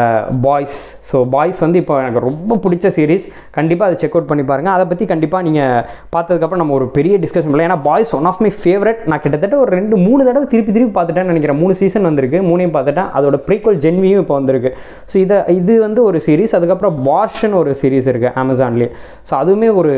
பாய்ஸ் 0.47 0.79
ஸோ 1.11 1.17
பாய்ஸ் 1.35 1.59
வந்து 1.65 1.79
இப்போ 1.83 1.95
எனக்கு 2.03 2.23
ரொம்ப 2.29 2.59
பிடிச்ச 2.65 2.87
சீரிஸ் 2.97 3.27
கண்டிப்பாக 3.57 3.89
அதை 3.91 3.99
செக் 4.03 4.15
அவுட் 4.17 4.31
பண்ணி 4.31 4.45
பாருங்கள் 4.51 4.75
அதை 4.77 4.85
பற்றி 4.91 5.05
கண்டிப்பாக 5.13 5.45
நீங்கள் 5.49 5.83
பார்த்ததுக்கப்புறம் 6.15 6.63
நம்ம 6.63 6.75
ஒரு 6.79 6.87
பெரிய 6.97 7.15
டிஸ்கஷன் 7.25 7.51
பண்ணலாம். 7.51 7.69
ஏன்னா 7.69 7.81
boys 7.89 8.13
one 8.19 8.29
of 8.31 8.41
my 8.45 8.51
favourite 8.63 9.03
நான் 9.13 9.23
கிட்டத்தட்ட 9.25 9.59
ஒரு 9.65 9.71
ரெண்டு 9.79 9.99
மூணு 10.07 10.23
தடவை 10.29 10.47
திருப்பி 10.55 10.73
திருப்பி 10.77 10.95
பார்த்துட்டேன்னு 10.99 11.33
நினைக்கிறேன். 11.33 11.59
மூணு 11.63 11.77
சீசன் 11.81 12.09
வந்திருக்கு. 12.11 12.41
மூணையும் 12.49 12.75
பார்த்துட்டேன். 12.77 13.11
அதோட 13.19 13.39
ப்ரீக்வல் 13.49 13.79
ஜென்வியும் 13.85 14.23
இப்போ 14.25 14.37
வந்திருக்கு. 14.41 14.73
ஸோ 15.11 15.17
இதை 15.25 15.39
இது 15.59 15.77
வந்து 15.87 16.03
ஒரு 16.09 16.21
சீரிஸ் 16.29 16.57
அதுக்கப்புறம் 16.61 16.97
பாஷ்னு 17.11 17.59
ஒரு 17.63 17.75
சீரிஸ் 17.83 18.11
இருக்குது 18.13 18.35
அமேசான்லேயே 18.45 18.91
ஸோ 19.29 19.35
அதுவுமே 19.43 19.71
ஒரு 19.83 19.93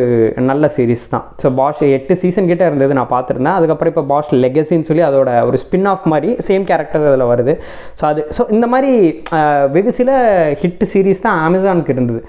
நல்ல 0.51 0.73
சீரிஸ் 0.77 1.07
தான். 1.15 1.25
ஸோ 1.45 1.55
பாஷ் 1.61 1.83
எட்டு 1.97 2.17
சீசன் 2.25 2.51
கிட்டே 2.53 2.67
இருந்தது 2.71 2.99
நான் 3.01 3.13
பார்த்துருந்தேன். 3.15 3.57
அதுக்கப்புறம் 3.61 3.93
இப்போ 3.95 4.07
பாஷ் 4.13 4.35
லெகசின்னு 4.45 4.89
சொல்லி 4.91 5.07
அதோட 5.11 5.31
ஒரு 5.49 5.59
ஸ்பின் 5.69 5.89
ஆஃப் 5.95 6.07
மாதிரி 6.15 6.31
சேம் 6.49 6.69
கேரக்டர் 6.71 7.09
அதில் 7.13 7.31
வருது. 7.33 7.55
ஸோ 8.01 8.05
அது 8.11 8.23
ஸோ 8.39 8.45
இந்த 8.57 8.69
மாதிரி 8.75 8.93
வெகு 9.77 9.93
சில 10.03 10.13
ஹிட் 10.63 10.87
சீரிஸ் 10.93 11.27
தான் 11.27 11.43
அமேசானுக்கு 11.49 11.95
இருந்தது. 11.97 12.23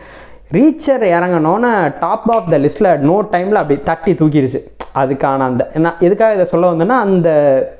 ரீச்சர் 0.58 1.04
இறங்கணுன்னு 1.16 1.72
டாப் 2.04 2.28
ஆஃப் 2.36 2.52
த 2.52 2.58
லிஸ்ட்டில் 2.66 2.92
நோ 3.10 3.16
டைமில் 3.34 3.60
அப்படி 3.62 3.76
தட்டி 3.90 4.12
தூக்கிடுச்சு 4.22 4.62
அதுக்கான 5.00 5.46
அந்த 5.50 5.64
நான் 5.84 6.00
எதுக்காக 6.06 6.38
இதை 6.38 6.46
சொல்ல 6.52 6.70
வந்தேன்னா 6.72 6.96
அந்த 7.08 7.30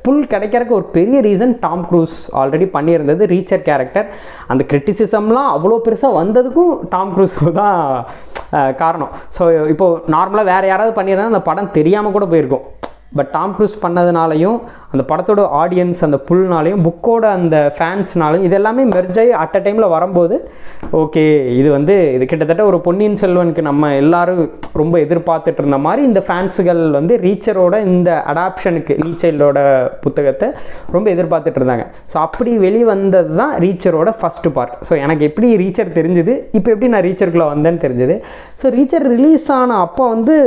புல் 0.06 0.20
கிடைக்கிறதுக்கு 0.34 0.78
ஒரு 0.80 0.86
பெரிய 0.98 1.18
ரீசன் 1.28 1.54
டாம் 1.64 1.84
க்ரூஸ் 1.90 2.18
ஆல்ரெடி 2.42 2.68
பண்ணியிருந்தது 2.76 3.24
ரீச்சர் 3.34 3.64
கேரக்டர் 3.70 4.08
அந்த 4.54 4.64
கிரிட்டிசிசம்லாம் 4.72 5.50
அவ்வளோ 5.56 5.80
பெருசாக 5.88 6.20
வந்ததுக்கும் 6.22 6.76
டாம் 6.94 7.14
க்ரூஸ் 7.16 7.36
தான் 7.62 7.80
காரணம். 8.84 9.12
ஸோ 9.38 9.44
இப்போது 9.74 10.14
நார்மலாக 10.16 10.50
வேறு 10.52 10.70
யாராவது 10.72 10.94
பண்ணியிருந்தா 11.00 11.32
அந்த 11.34 11.44
படம் 11.50 11.74
தெரியாமல் 11.80 12.16
கூட 12.18 12.28
போயிருக்கும். 12.32 12.66
பட் 13.18 13.30
டாம் 13.32 13.54
க்ரூஸ் 13.58 13.76
பண்ணதுனாலையும் 13.84 14.58
அந்த 14.92 15.04
படத்தோட 15.12 15.42
ஆடியன்ஸ் 15.62 16.02
அந்த 16.08 16.18
புல்னாலையும் 16.28 16.84
புக்கோட 16.88 17.24
அந்த 17.38 17.56
ஃபேன்ஸ்னாலையும் 17.78 18.46
இது 18.48 18.56
எல்லாமே 18.60 18.84
அட் 19.44 19.56
அ 19.58 19.62
டைமில் 19.66 19.94
வரும்போது 19.96 20.36
ஓகே 21.02 21.24
இது 21.60 21.70
வந்து 21.78 21.96
இது 22.16 22.24
கிட்டத்தட்ட 22.26 22.66
ஒரு 22.66 22.80
பொன்னியின் 22.88 23.18
செல்வனுக்கு 23.22 23.62
நம்ம 23.70 23.92
எல்லாரும் 23.96 24.44
ரொம்ப 24.82 24.96
எதிர்பார்த்துட்டு 25.06 25.62
இருந்த 25.64 25.80
மாதிரி 25.86 26.04
இந்த 26.10 26.24
ஃபேன்ஸுகள் 26.28 26.82
வந்து 26.98 27.16
ரீச்சரோட 27.26 27.76
இந்த 27.94 28.10
அடாப்ஷனுக்கு 28.34 28.96
ரீச்சைல்டோட 29.06 29.60
புத்தகத்தை 30.06 30.50
ரொம்ப 30.96 31.08
எதிர்பார்த்துட்டு 31.16 31.60
இருந்தாங்க. 31.62 31.86
ஸோ 32.14 32.18
அப்படி 32.28 32.52
வெளிவந்தது 32.66 33.34
தான் 33.42 33.56
ரீச்சரோட 33.66 34.10
ஃபஸ்ட்டு 34.20 34.54
பார்ட் 34.58 34.76
ஸோ 34.90 34.96
எனக்கு 35.06 35.24
எப்படி 35.30 35.50
ரீச்சர் 35.64 35.96
தெரிஞ்சுது 36.00 36.36
இப்போ 36.58 36.70
எப்படி 36.74 36.90
நான் 36.96 37.06
ரீச்சருக்குள்ளே 37.10 37.50
வந்தேன்னு 37.54 37.84
தெரிஞ்சுது. 37.86 38.18
ஸோ 38.62 38.68
ரீச்சர் 38.78 39.08
ரிலீஸ் 39.16 39.50
ஆன 39.60 39.78
அப்போ 39.88 40.06
வந்து 40.16 40.38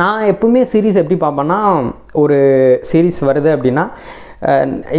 நான் 0.00 0.22
எப்பவுமே 0.32 0.62
சீரிஸ் 0.72 1.00
எப்படி 1.02 1.18
பார்ப்பேன்னா 1.20 1.58
ஒரு 2.22 2.38
சீரிஸ் 2.90 3.20
வருது 3.28 3.50
அப்படின்னா 3.56 3.84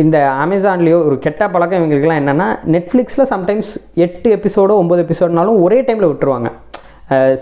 இந்த 0.02 0.18
அமேசான்லேயோ 0.46 0.98
ஒரு 1.10 1.18
கெட்ட 1.26 1.44
பழக்கம் 1.54 1.80
இவங்களுக்குலாம் 1.80 2.22
என்னென்னா 2.22 2.48
நெட்ஃப்ளிக்ஸில் 2.76 3.30
சம்டைம்ஸ் 3.34 3.72
எட்டு 4.06 4.30
எபிசோடோ 4.38 4.76
ஒம்பது 4.84 5.04
எபிசோட்னாலும் 5.06 5.62
ஒரே 5.66 5.80
டைமில் 5.82 6.10
விட்டுருவாங்க. 6.12 6.50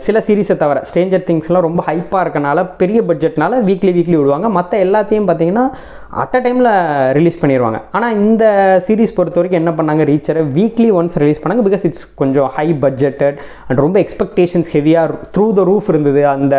சில 0.04 0.18
சீரிஸை 0.28 0.56
தவிர 0.60 0.82
ஸ்ட்ரேஞ்சர் 0.90 1.24
திங்ஸ்லாம் 1.30 1.66
ரொம்ப 1.66 1.82
ஹைப்பாக 1.88 2.22
இருக்கனால 2.26 2.60
பெரிய 2.82 3.00
பட்ஜெட்னால 3.08 3.58
வீக்லி 3.70 3.92
வீக்லி 3.98 4.18
விடுவாங்க. 4.20 4.50
மற்ற 4.58 4.84
எல்லாத்தையும் 4.86 5.28
பார்த்தீங்கன்னா 5.30 5.66
அட் 6.22 6.36
அ 6.38 6.40
டைமில் 6.44 6.70
ரிலீஸ் 7.18 7.40
பண்ணிடுவாங்க 7.42 7.80
ஆனால் 7.96 8.14
இந்த 8.26 8.44
சீரிஸ் 8.86 9.16
பொறுத்த 9.18 9.40
வரைக்கும் 9.40 9.62
என்ன 9.62 9.72
பண்ணாங்க? 9.80 10.04
ரீச்சரை 10.12 10.44
வீக்லி 10.58 10.90
ஒன்ஸ் 11.00 11.18
ரிலீஸ் 11.24 11.42
பண்ணாங்க 11.44 11.64
பிகாஸ் 11.68 11.86
இட்ஸ் 11.90 12.06
கொஞ்சம் 12.22 12.48
ஹை 12.58 12.68
பட்ஜெட்டட் 12.86 13.38
அண்ட் 13.68 13.82
ரொம்ப 13.86 13.98
எக்ஸ்பெக்டேஷன்ஸ் 14.04 14.70
ஹெவியாக 14.76 15.18
த்ரூ 15.36 15.48
த 15.58 15.64
ரூஃப் 15.72 15.90
இருந்தது. 15.94 16.22
அந்த 16.36 16.56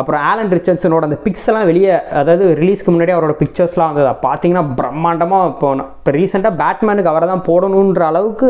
அப்புறம் 0.00 0.22
ஆலன் 0.30 0.52
ரிச்சர்ட்ஸனோட 0.56 1.04
அந்த 1.08 1.18
பிக்ஸ் 1.26 1.46
எல்லாம் 1.50 1.68
வெளியே 1.70 1.92
அதாவது 2.20 2.44
ரிலீஸ்க்கு 2.60 2.92
முன்னாடி 2.94 3.12
அவரோட 3.16 3.34
பிக்சர்ஸ்லாம் 3.42 3.90
வந்தது. 3.90 4.10
பார்த்தீங்கன்னா 4.26 4.64
பிரம்மாண்டமாக 4.80 5.50
இப்போ 5.52 5.68
இப்போ 5.98 6.12
ரீசெண்டாக 6.18 6.54
பேட்மேனுக்கு 6.62 7.12
அவரை 7.12 7.26
தான் 7.32 7.44
போடணுன்ற 7.48 8.02
அளவுக்கு 8.10 8.46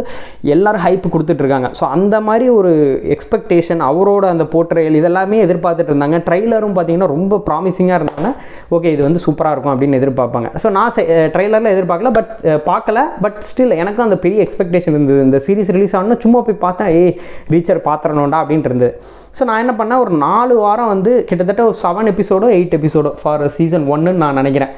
எல்லோரும் 0.54 0.84
ஹைப் 0.86 1.06
கொடுத்துட்ருக்காங்க 1.14 1.70
ஸோ 1.78 1.84
அந்த 1.96 2.16
மாதிரி 2.28 2.48
ஒரு 2.58 2.72
எக்ஸ்பெக்டேஷன் 3.16 3.82
அவரோட 3.90 4.24
அந்த 4.34 4.46
போர்ட்ரையல் 4.54 4.98
இதெல்லாமே 5.00 5.38
எதிர்பார்த்துட்டு 5.46 5.92
இருந்தாங்க. 5.92 6.18
ட்ரெய்லரும் 6.28 6.76
பார்த்தீங்கன்னா 6.78 7.10
ரொம்ப 7.16 7.40
ப்ராமிசிங்காக 7.48 8.00
இருந்தாங்க. 8.00 8.30
ஓகே 8.76 8.88
இது 8.96 9.02
வந்து 9.08 9.22
சூப்பராக 9.26 9.54
இருக்கும் 9.56 9.74
அப்படின்னு 9.74 9.98
எதிர்பார்ப்பாங்க 10.28 10.60
ஸோ 10.62 10.68
நான் 10.76 10.92
ட்ரெய்லரில் 11.34 11.72
எதிர்பார்க்கல 11.74 12.10
பட் 12.18 12.32
பார்க்கல. 12.70 12.98
பட் 13.24 13.38
ஸ்டில் 13.50 13.74
எனக்கும் 13.82 14.06
அந்த 14.06 14.18
பெரிய 14.24 14.38
எக்ஸ்பெக்டேஷன் 14.46 14.94
இருந்தது. 14.96 15.20
இந்த 15.26 15.38
சீரிஸ் 15.46 15.72
ரிலீஸ் 15.76 15.94
ஆகணும்னா 15.96 16.18
சும்மா 16.24 16.40
போய் 16.46 16.62
பார்த்தேன் 16.66 16.92
ஏய் 17.00 17.14
ரீச்சர் 17.54 17.80
பார்த்துறணும்டா 17.88 18.40
அப்படின்ட்டு 18.42 18.70
இருந்தது. 18.72 18.92
ஸோ 19.38 19.44
நான் 19.50 19.62
என்ன 19.64 19.74
பண்ணேன் 19.80 20.02
ஒரு 20.04 20.14
நாலு 20.26 20.54
வாரம் 20.64 20.92
வந்து 20.94 21.12
கிட்டத்தட்ட 21.28 21.64
ஒரு 21.70 21.76
செவன் 21.84 22.10
எபிசோடோ 22.14 22.48
எயிட் 22.58 22.76
எபிசோடோ 22.80 23.12
ஃபார் 23.20 23.44
சீசன் 23.58 23.86
ஒன்றுன்னு 23.94 24.22
நான் 24.24 24.40
நினைக்கிறேன். 24.42 24.74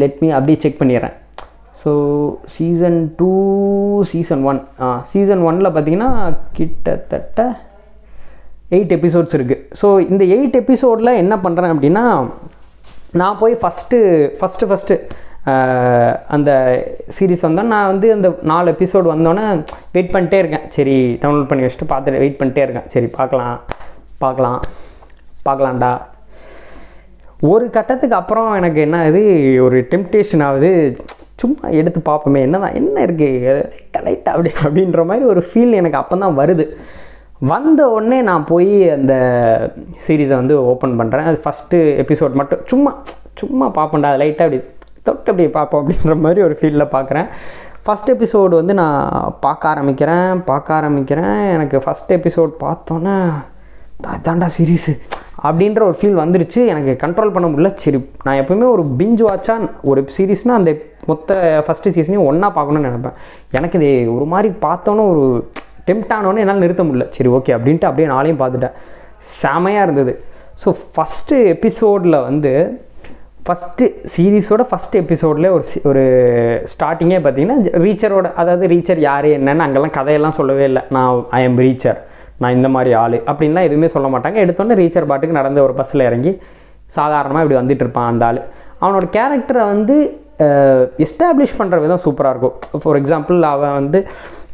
லெட் 0.00 0.20
மீ 0.24 0.28
அப்படியே 0.36 0.58
செக் 0.64 0.80
பண்ணிடுறேன். 0.82 1.16
So 1.82 1.90
season 2.56 3.00
two 3.18 3.32
season 4.12 4.42
one 4.50 4.60
season 5.12 5.42
ஒனில் 5.48 5.72
பார்த்தீங்கன்னா 5.74 6.10
கிட்டத்தட்ட 6.58 7.40
எயிட் 8.76 8.94
எபிசோட்ஸ் 8.96 9.34
இருக்குது 9.36 9.62
ஸோ 9.80 9.88
இந்த 10.12 10.24
எயிட் 10.36 10.56
எபிசோடில் 10.60 11.18
என்ன 11.20 11.34
பண்ணுறேன் 11.44 11.72
அப்படின்னா 11.74 12.02
நான் 13.20 13.38
போய் 13.40 13.54
ஃபஸ்ட்டு 13.60 13.98
ஃபஸ்ட்டு 14.38 14.68
ஃபஸ்ட்டு 14.70 14.96
அந்த 16.34 16.50
சீரீஸ் 17.16 17.44
வந்தோம் 17.46 17.70
நான் 17.74 17.90
வந்து 17.90 18.08
அந்த 18.14 18.28
நாலு 18.50 18.72
எபிசோடு 18.74 19.08
வந்தோன்னே 19.12 19.44
வெயிட் 19.94 20.12
பண்ணிட்டே 20.14 20.40
இருக்கேன். 20.42 20.66
சரி 20.76 20.96
டவுன்லோட் 21.22 21.48
பண்ணி 21.50 21.64
வச்சுட்டு 21.64 21.90
பார்த்துட்டு 21.92 22.22
வெயிட் 22.22 22.38
பண்ணிட்டே 22.40 22.64
இருக்கேன். 22.66 22.88
சரி 22.94 23.08
பார்க்கலாம். 23.18 23.56
பார்க்கலாம். 24.24 24.60
பார்க்கலாம்டா. 25.46 25.92
ஒரு 27.52 27.66
கட்டத்துக்கு 27.76 28.18
அப்புறம் 28.20 28.50
எனக்கு 28.60 28.80
என்ன 28.86 28.98
ஆகுது 29.02 29.22
ஒரு 29.66 29.78
டெம்டேஷன் 29.92 30.44
ஆகுது. 30.48 30.72
சும்மா 31.42 31.66
எடுத்து 31.80 32.00
பார்ப்போமே 32.10 32.40
என்ன 32.46 32.58
தான் 32.64 32.76
என்ன 32.80 32.94
இருக்குது 33.06 33.52
லைட்டாக 34.06 34.34
அப்படி 34.34 34.50
அப்படின்ற 34.62 35.02
மாதிரி 35.10 35.24
ஒரு 35.32 35.42
ஃபீல் 35.48 35.78
எனக்கு 35.80 36.00
அப்போ 36.00 36.16
தான் 36.24 36.38
வருது. 36.40 36.66
வந்த 37.40 37.80
உடனே 37.90 38.16
நான் 38.28 38.44
போய் 38.44 38.90
அந்த 38.90 39.14
சீரீஸை 40.04 40.34
வந்து 40.40 40.54
ஓப்பன் 40.70 40.94
பண்ணுறேன் 41.00 41.28
அது 41.30 41.38
ஃபஸ்ட்டு 41.44 41.78
எபிசோட் 42.02 42.38
மட்டும். 42.40 42.62
சும்மா 42.70 42.90
சும்மா 43.40 43.66
பார்ப்பேன்டா 43.76 44.08
அது 44.12 44.20
லைட்டாக 44.22 44.46
அப்படி 44.46 44.58
தொட்டு 45.06 45.30
அப்படியே 45.30 45.50
பார்ப்போம் 45.56 45.80
அப்படின்ற 45.82 46.14
மாதிரி 46.24 46.40
ஒரு 46.46 46.54
ஃபீல்டில் 46.60 46.92
பார்க்குறேன். 46.94 47.28
ஃபஸ்ட் 47.84 48.10
எபிசோடு 48.14 48.54
வந்து 48.60 48.74
நான் 48.80 49.36
பார்க்க 49.44 49.70
ஆரம்பிக்கிறேன் 49.74 50.40
பார்க்க 50.50 50.78
ஆரம்பிக்கிறேன். 50.78 51.38
எனக்கு 51.56 51.78
ஃபஸ்ட் 51.84 52.10
எபிசோட் 52.16 52.52
பார்த்தோன்னே 52.64 53.14
தாண்டா 54.26 54.48
சீரீஸு 54.56 54.94
அப்படின்ற 55.48 55.80
ஒரு 55.88 55.96
ஃபீல் 56.00 56.20
வந்துருச்சு. 56.22 56.60
எனக்கு 56.72 56.92
கண்ட்ரோல் 57.04 57.34
பண்ண 57.36 57.46
முடியல. 57.48 57.70
சரி 57.84 57.98
நான் 58.24 58.40
எப்பவுமே 58.42 58.66
ஒரு 58.74 58.84
பிஞ்ச் 59.00 59.22
வாட்சாக 59.28 59.70
ஒரு 59.90 60.00
சீரீஸ்னால் 60.16 60.60
அந்த 60.60 60.72
மொத்த 61.10 61.38
ஃபஸ்ட்டு 61.66 61.94
சீசனையும் 61.96 62.28
ஒன்றா 62.32 62.50
பார்க்கணும்னு 62.58 62.90
நினைப்பேன். 62.90 63.16
எனக்கு 63.58 63.78
இது 63.80 63.90
ஒரு 64.16 64.28
மாதிரி 64.34 64.50
பார்த்தோன்னே 64.66 65.06
ஒரு 65.14 65.24
டெம்ட் 65.88 66.12
என்னால் 66.42 66.64
நிறுத்த 66.64 66.84
முடியல. 66.88 67.06
சரி 67.18 67.30
ஓகே 67.38 67.54
அப்படின்ட்டு 67.58 67.88
அப்படியே 67.90 68.08
நாளையும் 68.14 68.40
பார்த்துட்டேன். 68.42 68.76
செமையாக 69.44 69.86
இருந்தது. 69.86 70.12
ஸோ 70.62 70.68
ஃபஸ்ட்டு 70.94 71.36
எபிசோடில் 71.54 72.18
வந்து 72.28 72.52
ஃபஸ்ட்டு 73.46 73.84
சீரீஸோட 74.12 74.62
ஃபஸ்ட் 74.70 74.96
எபிசோடில் 75.00 75.46
ஒரு 75.56 75.64
ஒரு 75.90 76.02
ஸ்டார்டிங்கே 76.72 77.18
பார்த்தீங்கன்னா 77.24 77.58
ரீச்சரோட 77.84 78.26
அதாவது 78.40 78.64
ரீச்சர் 78.72 79.00
யார் 79.08 79.28
என்னன்னு 79.36 79.64
அங்கெல்லாம் 79.66 79.94
கதையெல்லாம் 79.98 80.36
சொல்லவே 80.38 80.64
இல்லை. 80.70 80.82
நான் 80.96 81.22
ஐ 81.38 81.40
எம் 81.48 81.58
ரீச்சர் 81.64 81.98
நான் 82.42 82.56
இந்த 82.56 82.68
மாதிரி 82.74 82.90
ஆள் 83.02 83.16
அப்படின்லாம் 83.30 83.66
எதுவுமே 83.68 83.88
சொல்ல 83.94 84.08
மாட்டாங்க. 84.14 84.38
எடுத்தோன்னே 84.44 84.76
ரீச்சர் 84.82 85.08
பாட்டுக்கு 85.10 85.38
நடந்த 85.38 85.62
ஒரு 85.66 85.74
பஸ்ஸில் 85.78 86.06
இறங்கி 86.08 86.32
சாதாரணமாக 86.96 87.44
இப்படி 87.44 87.60
வந்துட்டு 87.60 87.84
இருப்பான் 87.86 88.10
அந்த 88.12 88.24
ஆள். 88.28 88.40
அவனோட 88.82 89.06
கேரக்டரை 89.16 89.64
வந்து 89.74 89.96
எஸ்டாப்ளிஷ் 91.04 91.58
பண்ணுற 91.60 91.78
விதம் 91.84 92.04
சூப்பராக 92.04 92.34
இருக்கும். 92.34 92.56
ஃபார் 92.82 92.98
எக்ஸாம்பிள் 93.00 93.38
அவன் 93.54 93.76
வந்து 93.80 94.00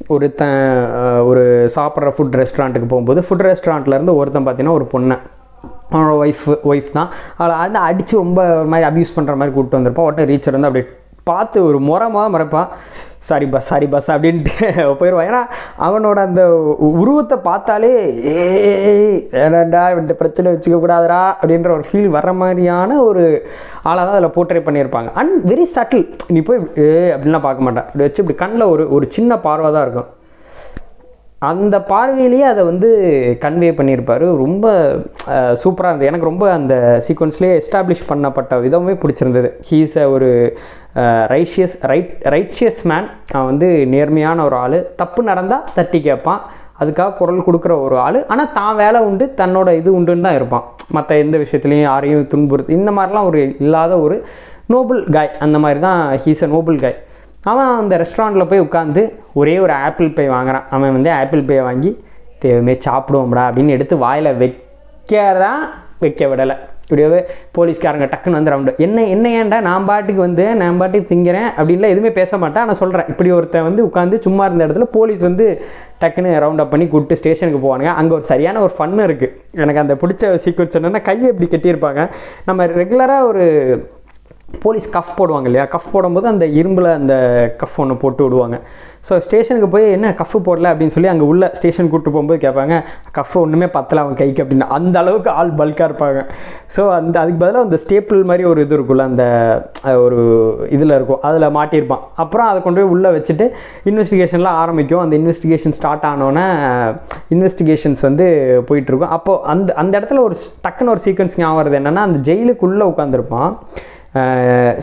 ஒருத்தன் 0.09 0.91
ஒரு 1.27 1.71
சாப்பிட்ற 1.75 2.13
ஃபுட் 2.17 2.37
ரெஸ்டாரண்ட்டுக்கு 2.41 2.89
போகும்போது 2.89 3.21
ஃபுட் 3.21 3.45
ரெஸ்டாரண்ட்லேருந்து 3.49 4.15
ஒருத்தன் 4.15 4.47
பார்த்தீங்கன்னா 4.47 4.77
ஒரு 4.81 4.89
பொண்ணை. 4.93 5.19
அவனோட 5.93 6.15
ஒய்ஃப் 6.25 6.59
ஒய்ஃப் 6.65 6.91
தான். 6.93 7.09
அவளை 7.37 7.59
வந்து 7.59 7.79
அடித்து 7.79 8.17
ரொம்ப 8.17 8.57
ஒரு 8.59 8.69
மாதிரி 8.69 8.87
அப்யூஸ் 8.91 9.15
பண்ணுற 9.17 9.37
மாதிரி 9.37 9.55
கூப்பிட்டு 9.57 9.79
வந்திருப்பான். 9.79 10.09
உடனே 10.11 10.37
ரீச்சர் 10.37 10.57
வந்து 10.59 10.67
அப்படியே 10.67 10.91
பார்த்து 11.31 11.59
ஒரு 11.69 11.79
முறமாக 11.89 12.33
மறைப்பான் 12.35 12.71
சாரி 13.29 13.47
பஸ் 13.53 13.69
சாரி 13.71 13.87
பஸ் 13.93 14.09
அப்படின்ட்டு 14.15 14.55
போயிடுவான் 15.01 15.29
ஏன்னா 15.29 15.41
அவனோட 15.87 16.19
அந்த 16.29 16.43
உருவத்தை 17.01 17.37
பார்த்தாலே 17.47 17.93
ஏய் 18.33 19.15
வேணாண்டா 19.37 19.83
இவன்ட்டு 19.93 20.19
பிரச்சனை 20.21 20.53
வச்சுக்க 20.53 20.79
கூடாதுடா 20.81 21.21
அப்படின்ற 21.39 21.71
ஒரு 21.77 21.87
ஃபீல் 21.91 22.11
வர 22.17 22.33
மாதிரியான 22.41 22.99
ஒரு 23.09 23.23
ஆளாக 23.91 24.05
தான் 24.07 24.17
அதில் 24.17 24.35
போர்ட்ரே 24.37 24.63
பண்ணியிருப்பாங்க. 24.67 25.11
அண்ட் 25.21 25.35
வெரி 25.51 25.67
சட்டில் 25.77 26.05
நீ 26.35 26.41
போய் 26.49 26.61
ஏ 26.85 26.91
அப்படின்லாம் 27.15 27.47
பார்க்க 27.49 27.67
மாட்டேன். 27.69 27.89
இப்படி 27.89 28.07
வச்சு 28.07 28.23
இப்படி 28.25 28.39
கண்ணில் 28.43 28.71
ஒரு 28.75 28.87
ஒரு 28.97 29.09
சின்ன 29.17 29.39
பார்வை 29.47 29.71
தான் 29.77 29.87
இருக்கும். 29.87 30.11
அந்த 31.51 31.77
பார்வையிலேயே 31.91 32.47
அதை 32.53 32.63
வந்து 32.71 32.89
கன்வே 33.45 33.71
பண்ணியிருப்பார். 33.79 34.25
ரொம்ப 34.45 34.67
சூப்பராக 35.63 35.91
இருந்தது. 35.91 36.11
எனக்கு 36.11 36.31
ரொம்ப 36.31 36.45
அந்த 36.59 36.75
சீக்வன்ஸ்லேயே 37.07 37.55
எஸ்டாப்ளிஷ் 37.61 38.09
பண்ணப்பட்ட 38.11 38.61
விதமே 38.65 38.95
பிடிச்சிருந்தது. 39.03 39.51
ஹீஸ் 39.69 39.97
அ 40.03 40.07
ஒரு 40.17 40.31
ரைஷியஸ் 41.35 41.77
ரைட் 41.91 42.13
ரைட்ஷியஸ் 42.35 42.83
மேன் 42.91 43.09
அவன் 43.35 43.49
வந்து 43.53 43.69
நேர்மையான 43.95 44.45
ஒரு 44.49 44.57
ஆள். 44.65 44.79
தப்பு 45.01 45.23
நடந்தால் 45.31 45.67
தட்டி 45.79 46.01
கேட்பான். 46.09 46.43
அதுக்காக 46.83 47.15
குரல் 47.21 47.47
கொடுக்குற 47.49 47.73
ஒரு 47.87 47.97
ஆள். 48.07 48.19
ஆனால் 48.33 48.53
தான் 48.59 48.79
வேலை 48.83 49.01
உண்டு 49.09 49.25
தன்னோட 49.41 49.69
இது 49.81 49.91
உண்டுன்னு 49.99 50.27
தான் 50.29 50.39
இருப்பான். 50.41 50.65
மற்ற 50.97 51.17
எந்த 51.25 51.37
விஷயத்துலையும் 51.45 51.89
யாரையும் 51.91 52.29
துன்புறுத்து 52.35 52.79
இந்த 52.81 52.93
மாதிரிலாம் 52.99 53.29
ஒரு 53.31 53.41
இல்லாத 53.65 53.93
ஒரு 54.07 54.19
நோபல் 54.75 55.03
காய் 55.17 55.35
அந்த 55.45 55.57
மாதிரி 55.65 55.81
தான் 55.89 56.01
ஹீஸ் 56.25 56.45
அ 56.47 56.51
நோபல் 56.55 56.79
காய் 56.85 56.99
அவன் 57.51 57.71
அந்த 57.83 57.95
ரெஸ்டாரண்ட்டில் 58.03 58.51
போய் 58.51 58.65
உட்காந்து 58.67 59.03
ஒரே 59.41 59.55
ஒரு 59.65 59.75
ஆப்பிள் 59.87 60.15
பே 60.19 60.27
வாங்குறான். 60.37 60.67
அவன் 60.75 60.95
வந்து 60.99 61.11
ஆப்பிள் 61.21 61.49
பே 61.49 61.57
வாங்கி 61.69 61.93
தேவையுமே 62.45 62.77
சாப்பிடுவோம்டா 62.87 63.43
அப்படின்னு 63.49 63.75
எடுத்து 63.79 63.97
வாயில் 64.05 64.37
வைக்கிறதான் 64.45 65.65
வைக்க 66.05 66.27
விடலை. 66.31 66.57
இப்படியே 66.85 67.19
போலீஸ்காரங்க 67.57 68.07
டக்குன்னு 68.13 68.39
வந்து 68.39 68.53
ரவுண்டு 68.53 68.73
என்ன 68.87 69.05
என்ன 69.13 69.27
ஏன்டா 69.39 69.59
நான் 69.67 69.87
பாட்டுக்கு 69.91 70.21
வந்து 70.25 70.45
நான் 70.61 70.81
பாட்டுக்கு 70.81 71.09
திங்கிறேன் 71.13 71.49
அப்படின்லாம் 71.59 71.93
எதுவுமே 71.95 72.11
பேச 72.19 72.39
மாட்டேன். 72.43 72.63
ஆனால் 72.65 72.79
சொல்கிறேன் 72.81 73.09
இப்படி 73.13 73.31
ஒருத்தன் 73.37 73.67
வந்து 73.69 73.83
உட்காந்து 73.89 74.19
சும்மா 74.27 74.43
இருந்த 74.49 74.67
இடத்துல 74.67 74.87
போலீஸ் 74.97 75.23
வந்து 75.29 75.47
டக்குன்னு 76.03 76.35
ரவுண்ட் 76.45 76.63
அப் 76.65 76.73
பண்ணி 76.75 76.87
கூப்பிட்டு 76.93 77.19
ஸ்டேஷனுக்கு 77.21 77.61
போவானுங்க. 77.65 77.93
அங்கே 78.01 78.15
ஒரு 78.19 78.27
சரியான 78.33 78.61
ஒரு 78.67 78.75
ஃபன்னு 78.79 79.07
இருக்குது 79.09 79.33
எனக்கு 79.63 79.83
அந்த 79.85 79.97
பிடிச்ச 80.03 80.35
சீக்வன்ஸ் 80.47 80.79
என்னென்னா 80.81 81.03
கையை 81.09 81.31
இப்படி 81.33 81.49
கட்டியிருப்பாங்க. 81.55 82.05
நம்ம 82.51 82.67
ரெகுலராக 82.81 83.31
ஒரு 83.31 83.47
போலீஸ் 84.65 84.87
கஃப் 84.97 85.15
போடுவாங்க 85.19 85.49
இல்லையா? 85.51 85.67
கஃப் 85.75 85.93
போடும்போது 85.93 86.27
அந்த 86.33 86.47
இரும்பில் 86.61 86.97
அந்த 87.01 87.15
கஃப் 87.61 87.79
ஒன்று 87.83 88.03
போட்டு 88.03 88.23
விடுவாங்க. 88.27 88.59
ஸோ 89.09 89.15
ஸ்டேஷனுக்கு 89.25 89.69
போய் 89.73 89.87
என்ன 89.95 90.11
கஃப் 90.19 90.37
போடல 90.47 90.71
அப்படின்னு 90.73 90.95
சொல்லி 90.95 91.09
அங்கே 91.13 91.25
உள்ள 91.31 91.45
ஸ்டேஷன் 91.59 91.89
கூப்பிட்டு 91.91 92.13
போகும்போது 92.15 92.39
கேட்பாங்க 92.45 92.75
கஃப் 93.17 93.35
ஒன்றுமே 93.41 93.67
பத்தலை 93.75 94.01
அவன் 94.05 94.19
கைக்கு 94.21 94.43
அப்படின்னு. 94.45 94.67
அந்த 94.77 94.97
அளவுக்கு 95.03 95.31
ஆள் 95.41 95.51
பல்காக 95.61 95.89
இருப்பாங்க. 95.89 96.21
ஸோ 96.77 96.83
அந்த 96.99 97.15
அதுக்கு 97.23 97.41
பதிலாக 97.43 97.67
அந்த 97.67 97.79
ஸ்டேப்பிள் 97.85 98.21
மாதிரி 98.31 98.45
ஒரு 98.53 98.63
இது 98.67 98.75
இருக்குல்ல 98.79 99.07
அந்த 99.11 99.25
ஒரு 100.05 100.19
இதில் 100.77 100.97
இருக்கும். 100.99 101.21
அதில் 101.29 101.49
மாட்டியிருப்பான். 101.59 102.05
அப்புறம் 102.25 102.49
அதை 102.51 102.61
கொண்டு 102.67 102.81
போய் 102.81 102.93
உள்ளே 102.95 103.13
வச்சுட்டு 103.17 103.47
இன்வெஸ்டிகேஷன்லாம் 103.93 104.61
ஆரம்பிக்கும். 104.65 105.03
அந்த 105.05 105.17
இன்வெஸ்டிகேஷன் 105.23 105.77
ஸ்டார்ட் 105.81 106.07
ஆனோன்னே 106.13 106.47
இன்வெஸ்டிகேஷன்ஸ் 107.37 108.05
வந்து 108.09 108.29
போயிட்டுருக்கும் 108.71 109.15
அப்போது 109.19 109.43
அந்த 109.55 109.75
அந்த 109.83 109.93
இடத்துல 110.01 110.23
ஒரு 110.29 110.37
டக்குன்னு 110.67 110.95
ஒரு 110.97 111.05
சீக்வன்ஸ் 111.09 111.39
ஞாபகம் 111.43 111.61
வருது 111.63 111.81
என்னென்னா 111.81 112.05
அந்த 112.09 112.21
ஜெயிலுக்குள்ளே 112.31 112.87
உட்காந்துருப்பான் 112.93 113.51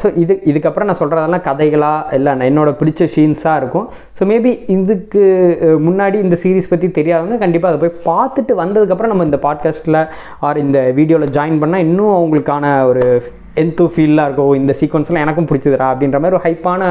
ஸோ 0.01 0.07
இது 0.21 0.33
இதுக்கப்புறம் 0.51 0.89
நான் 0.89 0.99
சொல்கிறதெல்லாம் 1.01 1.45
கதைகளாக 1.49 2.15
இல்லை 2.17 2.31
நான் 2.37 2.49
என்னோட 2.51 2.71
பிடிச்ச 2.79 3.07
சீன்ஸாக 3.15 3.59
இருக்கும். 3.61 3.87
ஸோ 4.17 4.21
மேபி 4.31 4.51
இதுக்கு 4.75 5.23
முன்னாடி 5.87 6.17
இந்த 6.25 6.37
சீரிஸ் 6.43 6.71
பற்றி 6.73 6.87
தெரியாதவங்க 6.99 7.37
கண்டிப்பாக 7.43 7.71
அதை 7.71 7.81
போய் 7.83 8.01
பார்த்துட்டு 8.09 8.55
வந்ததுக்கப்புறம் 8.63 9.13
நம்ம 9.13 9.27
இந்த 9.29 9.39
பாட்காஸ்ட்டில் 9.47 9.99
ஆர் 10.47 10.63
இந்த 10.65 10.79
வீடியோவில் 10.99 11.33
ஜாயின் 11.37 11.61
பண்ணால் 11.63 11.85
இன்னும் 11.87 12.15
அவங்களுக்கான 12.19 12.73
ஒரு 12.91 13.05
எந்தோ 13.63 13.85
ஃபீலாக 13.93 14.27
இருக்கும் 14.27 14.59
இந்த 14.61 14.73
சீக்வன்ஸ்லாம் 14.81 15.25
எனக்கும் 15.25 15.49
பிடிச்சதுடா 15.51 15.87
அப்படின்ற 15.93 16.19
மாதிரி 16.23 16.37
ஒரு 16.39 16.45
ஹைப்பான 16.47 16.83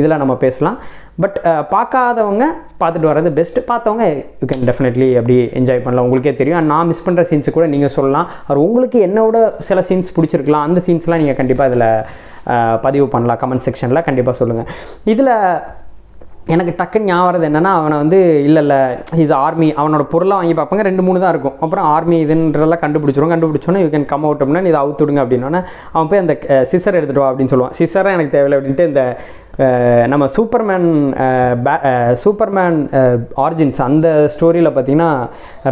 இதில் 0.00 0.20
நம்ம 0.22 0.34
பேசலாம். 0.44 0.76
பட் 1.22 1.38
uh, 1.50 1.62
பார்க்காதவங்க 1.72 2.44
பார்த்துட்டு 2.80 3.08
வர்றது 3.10 3.30
பெஸ்ட்டு 3.38 3.62
பார்த்தவங்க 3.70 4.04
யூ 4.42 4.46
கேன் 4.50 4.66
டெஃபினெட்லி 4.68 5.08
அப்படி 5.20 5.36
என்ஜாய் 5.60 5.82
பண்ணலாம். 5.86 6.06
உங்களுக்கே 6.08 6.32
தெரியும். 6.40 6.58
அண்ட் 6.58 6.70
நான் 6.72 6.88
மிஸ் 6.90 7.04
பண்ணுற 7.06 7.22
சீன்ஸ் 7.30 7.56
கூட 7.56 7.66
நீங்கள் 7.74 7.92
சொல்லலாம். 7.96 8.28
அவர் 8.46 8.60
உங்களுக்கு 8.66 9.00
என்னோட 9.06 9.36
சில 9.68 9.80
சீன்ஸ் 9.88 10.14
பிடிச்சிருக்கலாம். 10.16 10.66
அந்த 10.68 10.82
சீன்ஸ்லாம் 10.86 11.20
நீங்கள் 11.22 11.38
கண்டிப்பாக 11.40 11.70
இதில் 11.72 11.88
uh, 12.52 12.76
பதிவு 12.86 13.08
பண்ணலாம். 13.14 13.40
கமெண்ட் 13.42 13.66
செக்ஷனில் 13.66 14.06
கண்டிப்பாக 14.08 14.36
சொல்லுங்கள் 14.42 14.70
இதில் 15.14 15.34
எனக்கு 16.54 16.72
டக்குன்னு 16.76 17.08
ஞாபகம் 17.10 17.46
என்னென்னா 17.48 17.72
அவனை 17.78 17.96
வந்து 18.02 18.18
இல்லை 18.46 18.60
இல்லை 18.64 18.78
இஸ் 19.24 19.34
ஆர்மி 19.40 19.66
அவனோட 19.80 20.04
பொருளை 20.12 20.34
வாங்கி 20.38 20.54
பார்ப்பாங்க. 20.60 20.84
ரெண்டு 20.90 21.02
மூணு 21.08 21.22
தான் 21.24 21.32
இருக்கும். 21.34 21.56
அப்புறம் 21.64 21.88
ஆர்மி 21.94 22.18
இதுன்றதெல்லாம் 22.26 22.82
கண்டுபிடிச்சிரும். 22.84 23.32
கண்டுபிடிச்சோன்னே 23.34 23.82
யூ 23.84 23.90
கேன் 23.94 24.08
கம் 24.12 24.24
அவுட் 24.28 24.42
அப்படின்னா 24.42 24.64
இதை 24.72 24.80
அவுத்துடுங்க 24.84 25.22
அப்படின்னோடனே 25.24 25.62
அவன் 25.94 26.08
போய் 26.12 26.22
அந்த 26.24 26.36
uh, 26.54 26.62
சிசர் 26.72 26.98
எடுத்துகிட்டு 27.00 27.24
வா 27.24 27.28
அப்படின்னு 27.32 27.54
சொல்லுவான். 27.54 27.76
சிசரை 27.80 28.14
எனக்கு 28.18 28.34
தேவையில்லை 28.36 28.60
அப்படின்ட்டு 28.60 28.88
இந்த 28.92 29.04
நம்ம 30.06 30.24
சூப்பர்மேன் 30.36 30.86
பே- 31.66 31.80
சூப்பர்மேன் 32.22 32.76
ஆரிஜின்ஸ் 33.36 33.82
அந்த 33.82 34.08
ஸ்டோரியில் 34.34 34.70
பார்த்தீங்கன்னா 34.76 35.08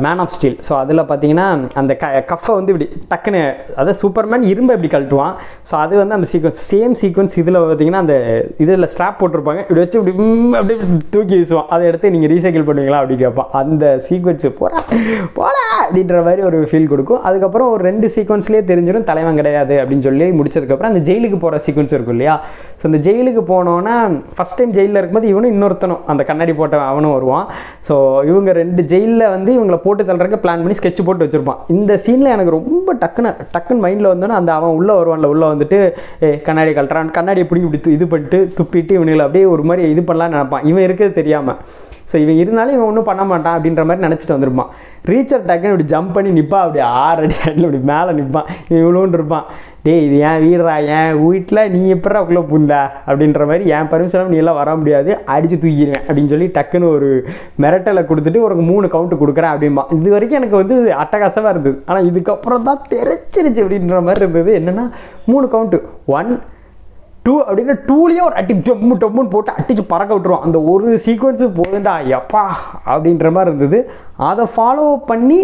மேன் 0.06 0.18
ஆஃப் 0.18 0.32
ஸ்டீல் 0.36 0.58
ஸோ 0.68 0.72
அதில் 0.76 1.02
பார்த்தீங்கன்னா 1.10 1.46
அந்த 1.74 1.96
க 1.96 2.06
கஃப்பை 2.32 2.54
வந்து 2.54 2.72
இப்படி 2.72 2.88
டக்குன்னு 3.12 3.42
அதாவது 3.76 3.94
சூப்பர்மேன் 4.02 4.42
இரும்பை 4.52 4.76
இப்படி 4.76 4.90
கழட்டுவான். 4.94 5.34
ஸோ 5.70 5.74
அது 5.74 5.96
வந்து 5.96 6.14
அந்த 6.14 6.28
சீக்வன்ஸ் 6.32 6.62
சேம் 6.72 6.96
சீக்வன்ஸ் 7.02 7.36
இதில் 7.36 7.58
பார்த்தீங்கன்னா 7.60 8.02
அந்த 8.04 8.16
இதில் 8.58 8.88
ஸ்ட்ராப் 8.94 9.18
போட்டிருப்பாங்க. 9.20 9.60
இப்படி 9.66 9.80
வச்சு 9.80 9.98
இப்படி 9.98 10.16
அப்படியே 10.60 10.78
தூக்கி 11.10 11.36
வீசுவான். 11.36 11.68
அதை 11.68 11.86
எடுத்து 11.86 12.10
நீங்கள் 12.10 12.32
ரீசைக்கிள் 12.34 12.66
பண்ணுவீங்களா? 12.68 13.00
அப்படி 13.02 13.16
கேட்பான். 13.16 13.50
அந்த 13.52 14.02
சீக்வன்ஸ் 14.08 14.48
போடா 14.58 14.80
போடா 15.32 15.64
அப்படின்ற 15.84 16.22
மாதிரி 16.22 16.42
ஒரு 16.42 16.68
ஃபீல் 16.70 16.88
கொடுக்கும். 16.88 17.22
அதுக்கப்புறம் 17.22 17.70
ஒரு 17.70 17.84
ரெண்டு 17.84 18.10
சீக்வன்ஸ்லேயே 18.16 18.64
தெரிஞ்சிடும் 18.72 19.08
தலைவன் 19.12 19.34
கிடையாது 19.34 19.74
அப்படின்னு 19.82 20.02
சொல்லி 20.02 20.28
முடிச்சதுக்கப்புறம் 20.40 20.92
அந்த 20.92 21.12
ஜெயிலுக்கு 21.12 21.38
போகிற 21.38 21.62
சீக்வன்ஸ் 21.66 21.96
இருக்கும் 21.96 22.16
இல்லையா? 22.18 22.36
ஸோ 22.80 22.84
அந்த 22.90 23.00
ஜெயிலுக்கு 23.08 23.44
போனோம். 23.52 23.74
போனோன்னே 23.76 23.94
ஃபஸ்ட் 24.36 24.58
டைம் 24.58 24.74
ஜெயிலில் 24.76 24.98
இருக்கும்போது 25.00 25.30
இவனும் 25.32 25.52
இன்னொருத்தனும். 25.54 26.02
அந்த 26.12 26.22
கண்ணாடி 26.28 26.52
போட்டவன் 26.60 26.90
அவனும் 26.92 27.14
வருவான். 27.16 27.46
ஸோ 27.88 27.94
இவங்க 28.30 28.50
ரெண்டு 28.60 28.82
ஜெயிலில் 28.92 29.24
வந்து 29.34 29.50
இவங்களை 29.58 29.78
போட்டு 29.86 30.02
தள்ளுறதுக்கு 30.08 30.42
பிளான் 30.44 30.62
பண்ணி 30.64 30.78
ஸ்கெட்ச் 30.80 31.06
போட்டு 31.08 31.24
வச்சுருப்பான். 31.24 31.60
இந்த 31.76 31.92
சீனில் 32.04 32.32
எனக்கு 32.36 32.56
ரொம்ப 32.58 32.94
டக்குன்னு 33.02 33.32
டக்குன்னு 33.54 33.84
மைண்டில் 33.86 34.12
வந்தோன்னே 34.12 34.38
அந்த 34.40 34.52
அவன் 34.58 34.76
உள்ளே 34.78 34.94
வருவான்ல 35.00 35.30
உள்ளே 35.34 35.46
வந்துட்டு 35.52 35.80
ஏ 36.26 36.30
கண்ணாடி 36.48 36.72
கழட்டுறான். 36.78 37.12
கண்ணாடியை 37.18 37.44
எப்படி 37.46 37.62
இப்படி 37.66 37.94
இது 37.96 38.06
பண்ணிட்டு 38.12 38.40
துப்பிட்டு 38.58 38.94
இவனுங்களை 38.98 39.26
அப்படியே 39.26 39.46
ஒரு 39.54 39.64
மாதிரி 39.70 39.90
இது 39.94 40.04
பண்ணலாம்னு 40.08 40.36
நினைப்பான். 40.36 40.66
இவன் 40.70 40.86
இருக்கிறது 40.88 41.18
தெரியாமல் 41.20 41.60
ஸோ 42.10 42.16
இவன் 42.24 42.40
இருந்தாலும் 42.42 42.74
இவன் 42.76 42.88
ஒன்றும் 42.90 43.08
பண்ண 43.08 43.22
மாட்டான் 43.30 43.56
அப்படின்ற 43.56 43.84
மாதிரி 43.88 44.04
நினச்சிட்டு 44.06 44.34
வந்திருப்பான். 44.34 44.70
ரீச்சர் 45.10 45.46
டக்குன்னு 45.48 45.72
இப்படி 45.74 45.88
ஜம்ப் 45.92 46.14
பண்ணி 46.14 46.30
நிற்பான் 46.36 46.64
அப்படி 46.64 46.80
ஆறு 47.02 47.20
அடி 47.24 47.36
அடியில் 47.46 47.66
இப்படி 47.66 47.80
மேலே 47.90 48.12
நிற்பான் 48.18 48.48
இவன் 48.68 48.82
இவ்வளோன்னு 48.84 49.18
இருப்பான். 49.18 49.44
டேய் 49.84 50.02
இது 50.06 50.16
ஏன் 50.28 50.40
வீடுறா? 50.44 50.74
என் 50.96 51.18
வீட்டில் 51.24 51.60
நீ 51.74 51.80
எப்படா 51.94 52.20
உள்ளே 52.28 52.42
புந்தா 52.52 52.80
அப்படின்ற 53.08 53.42
மாதிரி 53.50 53.64
என் 53.76 53.90
பர்மிஷன் 53.92 54.32
நீ 54.32 54.38
எல்லாம் 54.42 54.58
வர 54.60 54.70
முடியாது. 54.80 55.10
அடித்து 55.34 55.56
தூக்கிடுவேன். 55.64 56.04
அப்படின்னு 56.06 56.32
சொல்லி 56.34 56.48
டக்குன்னு 56.56 56.88
ஒரு 56.96 57.10
மிரட்டலை 57.64 58.02
கொடுத்துட்டு 58.10 58.44
உனக்கு 58.46 58.66
மூணு 58.72 58.88
கவுண்ட்டு 58.94 59.20
கொடுக்குறேன் 59.22 59.52
அப்படின்பா 59.54 59.84
இது 60.00 60.16
வரைக்கும் 60.16 60.40
எனக்கு 60.40 60.60
வந்து 60.62 60.76
அட்டகாசமாக 61.04 61.54
இருந்தது. 61.54 61.78
ஆனால் 61.88 62.08
இதுக்கப்புறம் 62.10 62.66
தான் 62.70 62.84
தெரிச்சிருச்சு 62.94 63.62
அப்படின்ற 63.64 64.02
மாதிரி 64.08 64.24
இருந்தது. 64.26 64.52
என்னென்னா 64.60 64.86
மூணு 65.32 65.48
கவுண்ட்டு 65.54 65.80
ஒன் 66.18 66.32
டூ 67.26 67.34
அப்படின்னா 67.46 67.76
டூலேயே 67.90 68.24
ஒரு 68.28 68.36
அட்டி 68.40 68.54
டொம்மு 68.66 68.96
டொம்முன்னு 69.02 69.32
போட்டு 69.34 69.56
அட்டிச்சு 69.58 69.84
பறக்க 69.92 70.10
விட்டுருவோம் 70.14 70.44
அந்த 70.46 70.58
ஒரு 70.72 70.88
சீக்வன்ஸு 71.06 71.46
போதுண்டா 71.60 71.94
எப்பா 72.18 72.42
அப்படின்ற 72.92 73.30
மாதிரி 73.36 73.50
இருந்தது. 73.52 73.78
அதை 74.30 74.44
ஃபாலோ 74.56 74.84
பண்ணி 75.12 75.40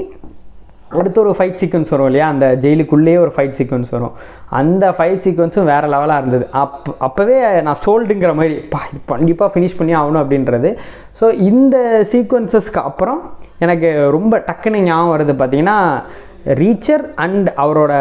அடுத்து 0.99 1.19
ஒரு 1.23 1.31
ஃபைட் 1.37 1.59
சீக்வன்ஸ் 1.61 1.93
வரும் 1.93 2.09
இல்லையா? 2.11 2.27
அந்த 2.33 2.47
ஜெயிலுக்குள்ளேயே 2.63 3.19
ஒரு 3.25 3.33
ஃபைட் 3.35 3.55
சீக்வன்ஸ் 3.59 3.93
வரும். 3.95 4.15
அந்த 4.59 4.85
ஃபைட் 4.97 5.23
சீக்வன்ஸும் 5.27 5.69
வேறு 5.71 5.87
லெவலாக 5.95 6.23
இருந்தது. 6.23 6.45
அப் 6.63 6.91
அப்போவே 7.07 7.37
நான் 7.67 7.81
சோல்டுங்கிற 7.85 8.33
மாதிரி 8.41 8.57
பா 8.73 8.81
இது 8.91 9.01
கண்டிப்பாக 9.13 9.49
ஃபினிஷ் 9.55 9.79
பண்ணி 9.79 9.95
ஆகணும் 10.01 10.23
அப்படின்றது. 10.23 10.71
ஸோ 11.21 11.29
இந்த 11.51 11.77
சீக்வன்சஸ்க்கு 12.13 12.83
அப்புறம் 12.91 13.21
எனக்கு 13.67 13.91
ரொம்ப 14.19 14.43
டக்குன்னு 14.51 14.87
ஞாபகம் 14.91 15.15
வருது 15.15 15.35
பார்த்திங்கன்னா 15.41 15.79
ரீச்சர் 16.63 17.05
அண்ட் 17.25 17.49
அவரோட 17.65 17.93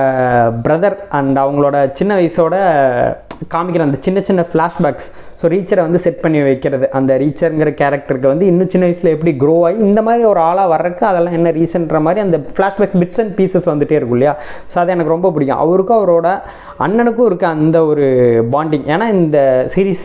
பிரதர் 0.68 1.00
அண்ட் 1.20 1.38
அவங்களோட 1.46 1.78
சின்ன 2.00 2.12
வயசோட 2.20 2.56
காமிக்கிற 3.54 3.84
அந்த 3.88 3.98
சின்ன 4.06 4.20
சின்ன 4.30 4.42
ஃப்ளாஷ்பேக்ஸ் 4.52 5.08
ஸோ 5.42 5.46
ரீச்சரை 5.54 5.82
வந்து 5.88 6.02
செட் 6.06 6.22
பண்ணி 6.24 6.40
வைக்கிறது. 6.48 6.86
அந்த 7.00 7.12
ரீச்சருங்கிற 7.24 7.72
கேரக்டருக்கு 7.82 8.32
வந்து 8.34 8.48
இன்னும் 8.52 8.72
சின்ன 8.74 8.86
வயசில் 8.88 9.14
எப்படி 9.16 9.34
க்ரோ 9.44 9.56
ஆகி 9.68 9.78
இந்த 9.88 10.00
மாதிரி 10.08 10.24
ஒரு 10.32 10.42
ஆளாக 10.50 10.72
வர்றதுக்கு 10.74 11.06
அதெல்லாம் 11.12 11.38
என்ன 11.40 11.52
ரீசன்ற 11.60 12.00
மாதிரி 12.08 12.22
அந்த 12.28 12.40
ஃப்ளாஷ்பேக்ஸ் 12.56 13.00
பிட்ஸ் 13.02 13.22
அண்ட் 13.24 13.36
பீசஸ் 13.42 13.70
வந்துட்டே 13.72 13.98
இருக்கும் 14.00 14.18
இல்லையா? 14.20 14.36
ஸோ 14.72 14.78
அது 14.84 14.96
எனக்கு 14.96 15.16
ரொம்ப 15.16 15.32
பிடிக்கும். 15.36 15.62
அவருக்கும் 15.66 16.00
அவரோட 16.00 16.30
அண்ணனுக்கும் 16.88 17.30
இருக்க 17.32 17.48
அந்த 17.58 17.80
ஒரு 17.92 18.08
பாண்டிங் 18.56 18.88
ஏன்னா 18.96 19.08
இந்த 19.20 19.38
சீரீஸ் 19.76 20.04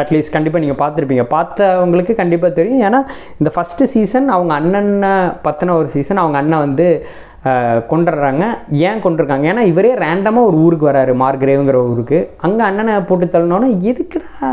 அட்லீஸ்ட் 0.00 0.34
கண்டிப்பாக 0.34 0.62
நீங்கள் 0.64 0.80
பார்த்துருப்பீங்க. 0.82 1.24
பார்த்தவங்களுக்கு 1.36 2.14
கண்டிப்பாக 2.20 2.52
தெரியும். 2.58 2.82
ஏன்னா 2.88 3.00
இந்த 3.40 3.50
ஃபஸ்ட்டு 3.54 3.88
சீசன் 3.94 4.28
அவங்க 4.36 4.52
அண்ணனை 4.60 5.12
பற்றின 5.46 5.74
ஒரு 5.80 5.88
சீசன் 5.96 6.20
அவங்க 6.22 6.38
அண்ணன் 6.42 6.64
வந்து 6.66 6.86
கொண்டுடுறாங்க. 7.90 8.44
ஏன் 8.88 9.02
கொண்டிருக்காங்க? 9.04 9.44
ஏன்னா 9.52 9.62
இவரே 9.70 9.92
ரேண்டமாக 10.04 10.48
ஒரு 10.50 10.56
ஊருக்கு 10.64 10.86
வராரு 10.90 11.12
மார்க்ரேவுங்கிற 11.22 11.78
ஊருக்கு. 11.92 12.18
அங்கே 12.46 12.62
அண்ணனை 12.68 12.94
போட்டு 13.08 13.26
தள்ளனோன்னே 13.34 13.70
எதுக்குடா 13.90 14.50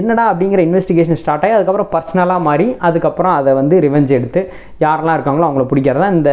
என்னடா 0.00 0.24
அப்படிங்கிற 0.32 0.62
இன்வெஸ்டிகேஷன் 0.68 1.20
ஸ்டார்ட் 1.22 1.46
ஆகி 1.46 1.56
அதுக்கப்புறம் 1.58 1.92
பர்சனலாக 1.94 2.46
மாறி 2.48 2.68
அதுக்கப்புறம் 2.88 3.36
அதை 3.40 3.54
வந்து 3.60 3.78
ரிவெஞ்ச் 3.86 4.16
எடுத்து 4.18 4.42
யாரெல்லாம் 4.86 5.16
இருக்காங்களோ 5.18 5.48
அவங்கள 5.48 5.66
பிடிக்கிறதா 5.72 6.10
இந்த 6.18 6.32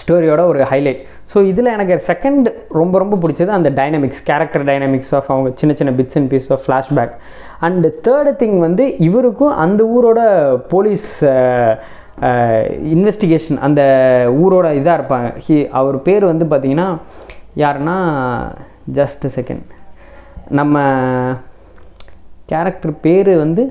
ஸ்டோரியோட 0.00 0.42
ஒரு 0.52 0.60
ஹைலைட் 0.70 1.02
ஸோ 1.32 1.38
இதில் 1.50 1.74
எனக்கு 1.74 1.94
செகண்ட் 2.08 2.46
ரொம்ப 2.80 2.94
ரொம்ப 2.98 3.14
பிடிச்சது 3.22 3.50
அந்த 3.58 3.70
டைனமிக்ஸ் 3.70 4.22
கேரக்டர் 4.30 4.64
டைனமிக்ஸ் 4.70 5.12
ஆஃப் 5.18 5.28
அவங்க 5.32 5.50
சின்ன 5.54 5.74
சின்ன 5.74 5.92
bits 5.98 6.18
and 6.18 6.30
pieces 6.32 6.48
of 6.54 6.64
flashback 6.66 7.14
and 7.66 7.86
third 8.08 8.32
thing 8.42 8.58
வந்து 8.58 8.84
இவருக்கும் 9.08 9.54
அந்த 9.64 9.84
ஊரோட 9.96 10.20
போலீஸ் 10.68 11.08
இன்வெஸ்டிகேஷன் 12.94 13.58
அந்த 13.66 13.80
ஊரோட 14.42 14.66
இதாக 14.80 14.98
இருப்பாங்க. 14.98 15.28
ஹி 15.46 15.56
அவர் 15.80 15.96
பேர் 16.06 16.24
வந்து 16.32 16.44
பார்த்தீங்கன்னா 16.52 16.88
யாருன்னா 17.62 17.96
ஜஸ்ட் 18.98 19.24
செகண்ட் 19.36 19.66
நம்ம 20.58 20.84
கேரக்டர் 22.52 22.94
பேர் 23.04 23.30
வந்து 23.44 23.62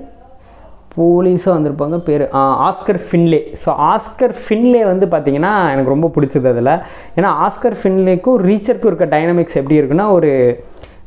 போலீஸாக 0.98 1.54
வந்திருப்பாங்க. 1.56 1.98
பேர் 2.08 2.24
Oscar 2.68 3.00
Finlay 3.06 3.40
so 3.64 3.70
Oscar 3.92 4.34
Finlay 4.42 4.84
வந்து 4.90 5.06
பார்த்திங்கன்னா 5.14 5.54
எனக்கு 5.72 5.94
ரொம்ப 5.94 6.10
பிடிச்சது 6.16 6.48
அதில். 6.52 6.72
ஏன்னா 7.18 7.30
ஆஸ்கர் 7.46 7.78
ஃபின்லேக்கும் 7.82 8.38
ரீச்சருக்கும் 8.50 8.92
இருக்க 8.92 9.08
டைனமிக்ஸ் 9.16 9.60
எப்படி 9.62 9.80
இருக்குன்னா 9.80 10.08
ஒரு 10.18 10.32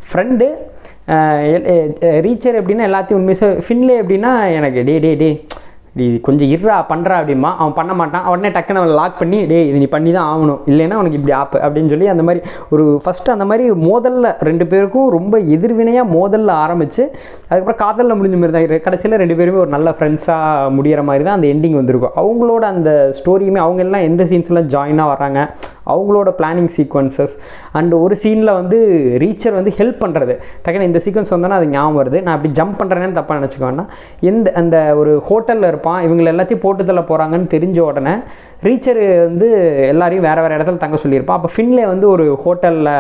ஃப்ரெண்டு 0.08 0.48
ரீச்சர் 2.26 2.58
எப்படின்னா 2.60 2.88
எல்லாத்தையும் 2.88 3.20
உண்மையாக 3.20 3.54
ஃபின்லே 3.66 3.96
எப்படின்னா 4.02 4.32
எனக்கு 4.58 4.80
டே 4.88 4.96
டே 5.04 5.12
டே 5.22 5.30
கொஞ்சம் 6.26 6.50
இருறா 6.54 6.76
பண்ணுறா 6.90 7.14
அப்படிமா 7.20 7.50
அவன் 7.60 7.76
பண்ண 7.78 7.92
மாட்டான். 8.00 8.24
உடனே 8.32 8.50
டக்குன்னு 8.56 8.80
அவன் 8.82 8.94
லாக் 9.00 9.18
பண்ணி 9.22 9.38
டே 9.52 9.58
இது 9.68 9.80
நீ 9.82 9.88
பண்ணி 9.96 10.10
தான் 10.18 10.28
ஆகணும். 10.32 10.60
இல்லைன்னா 10.72 10.96
அவனுக்கு 10.98 11.18
இப்படி 11.20 11.34
ஆப்பு 11.40 11.58
அப்படின்னு 11.66 11.92
சொல்லி 11.94 12.08
அந்த 12.14 12.24
மாதிரி 12.28 12.42
ஒரு 12.74 12.84
ஃபஸ்ட்டு 13.04 13.34
அந்த 13.36 13.46
மாதிரி 13.50 13.64
மோதலில் 13.86 14.30
ரெண்டு 14.48 14.66
பேருக்கும் 14.72 15.08
ரொம்ப 15.16 15.34
எதிர்வினையாக 15.56 16.12
மோதலில் 16.16 16.54
ஆரம்பித்து 16.64 17.02
அதுக்கப்புறம் 17.48 17.80
காதலில் 17.84 18.18
முடிஞ்ச 18.20 18.38
மாதிரி 18.42 18.54
தான். 18.56 18.84
கடைசியில் 18.88 19.20
ரெண்டு 19.24 19.38
பேருமே 19.40 19.60
ஒரு 19.64 19.72
நல்ல 19.76 19.88
ஃப்ரெண்ட்ஸாக 19.98 20.72
முடிகிற 20.76 21.02
மாதிரி 21.10 21.24
தான் 21.28 21.38
அந்த 21.38 21.48
எண்டிங் 21.54 21.78
வந்திருக்கும். 21.80 22.14
அவங்களோட 22.22 22.64
அந்த 22.74 22.90
ஸ்டோரியுமே 23.20 23.62
அவங்க 23.66 23.82
எல்லாம் 23.86 24.06
எந்த 24.10 24.22
சீன்ஸ்லாம் 24.32 24.70
ஜாயினாக 24.74 25.12
வராங்க 25.14 25.40
அவங்களோட 25.94 26.32
பிளானிங் 26.40 26.70
சீக்வன்சஸ் 26.76 27.34
அண்ட் 27.78 27.94
ஒரு 28.04 28.16
சீனில் 28.22 28.52
வந்து 28.60 28.78
ரீச்சர் 29.24 29.56
வந்து 29.58 29.72
ஹெல்ப் 29.78 30.00
பண்ணுறது 30.04 30.36
டக்குன்னு 30.64 30.88
இந்த 30.90 31.02
சீக்வன்ஸ் 31.04 31.32
வந்தோன்னா 31.34 31.58
அது 31.60 31.68
ஞாபகம் 31.76 31.98
வருது. 32.00 32.18
நான் 32.22 32.36
அப்படி 32.36 32.52
ஜம்ப் 32.60 32.78
பண்ணுறேன்னு 32.80 33.18
தப்பாக 33.20 33.38
நினச்சிக்கோன்னா 33.40 33.86
எந்த 34.30 34.52
அந்த 34.62 34.76
ஒரு 35.02 35.14
ஹோட்டலில் 35.30 35.70
இருப்பான். 35.72 36.00
இவங்களை 36.08 36.30
எல்லாத்தையும் 36.34 36.64
போட்டு 36.66 36.84
தள்ள 36.90 37.04
போகிறாங்கன்னு 37.12 37.48
தெரிஞ்ச 37.56 37.78
உடனே 37.90 38.14
ரீச்சர் 38.66 39.02
வந்து 39.28 39.48
எல்லாரையும் 39.92 40.26
வேறு 40.28 40.42
வேறு 40.44 40.56
இடத்துல 40.58 40.82
தங்க 40.84 40.98
சொல்லியிருப்பான். 41.04 41.38
அப்போ 41.40 41.50
ஃபின்லே 41.56 41.86
வந்து 41.94 42.08
ஒரு 42.16 42.26
ஹோட்டலில் 42.44 42.92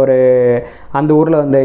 ஒரு 0.00 0.16
அந்த 0.98 1.10
ஊரில் 1.18 1.38
வந்து 1.42 1.60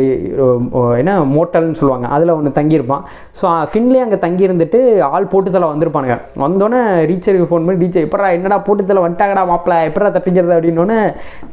என்ன 1.01 1.11
மோட்டல்னு 1.35 1.77
சொல்லுவாங்க 1.79 2.07
அதில் 2.15 2.33
ஒன்று 2.35 2.51
தங்கியிருப்பான். 2.57 3.03
ஸோ 3.39 3.45
ஃபின்லே 3.71 4.01
அங்கே 4.05 4.19
தங்கியிருந்துட்டு 4.25 4.79
ஆள் 5.13 5.29
போட்டுத்தலை 5.33 5.69
வந்திருப்பானுங்க. 5.73 6.17
வந்தோடனே 6.43 6.81
ரீச்சருக்கு 7.11 7.49
ஃபோன் 7.51 7.65
பண்ணி 7.67 7.83
ரீச்சர் 7.83 8.05
எப்படா 8.07 8.29
என்னடா 8.37 8.59
போட்டுத்தலை 8.67 9.03
வந்துட்டாங்கடா 9.05 9.43
மாப்பிள்ள 9.51 9.79
எப்படா 9.89 10.11
தப்பிக்கிறது? 10.17 10.55
அப்படின்னோடனே 10.57 10.99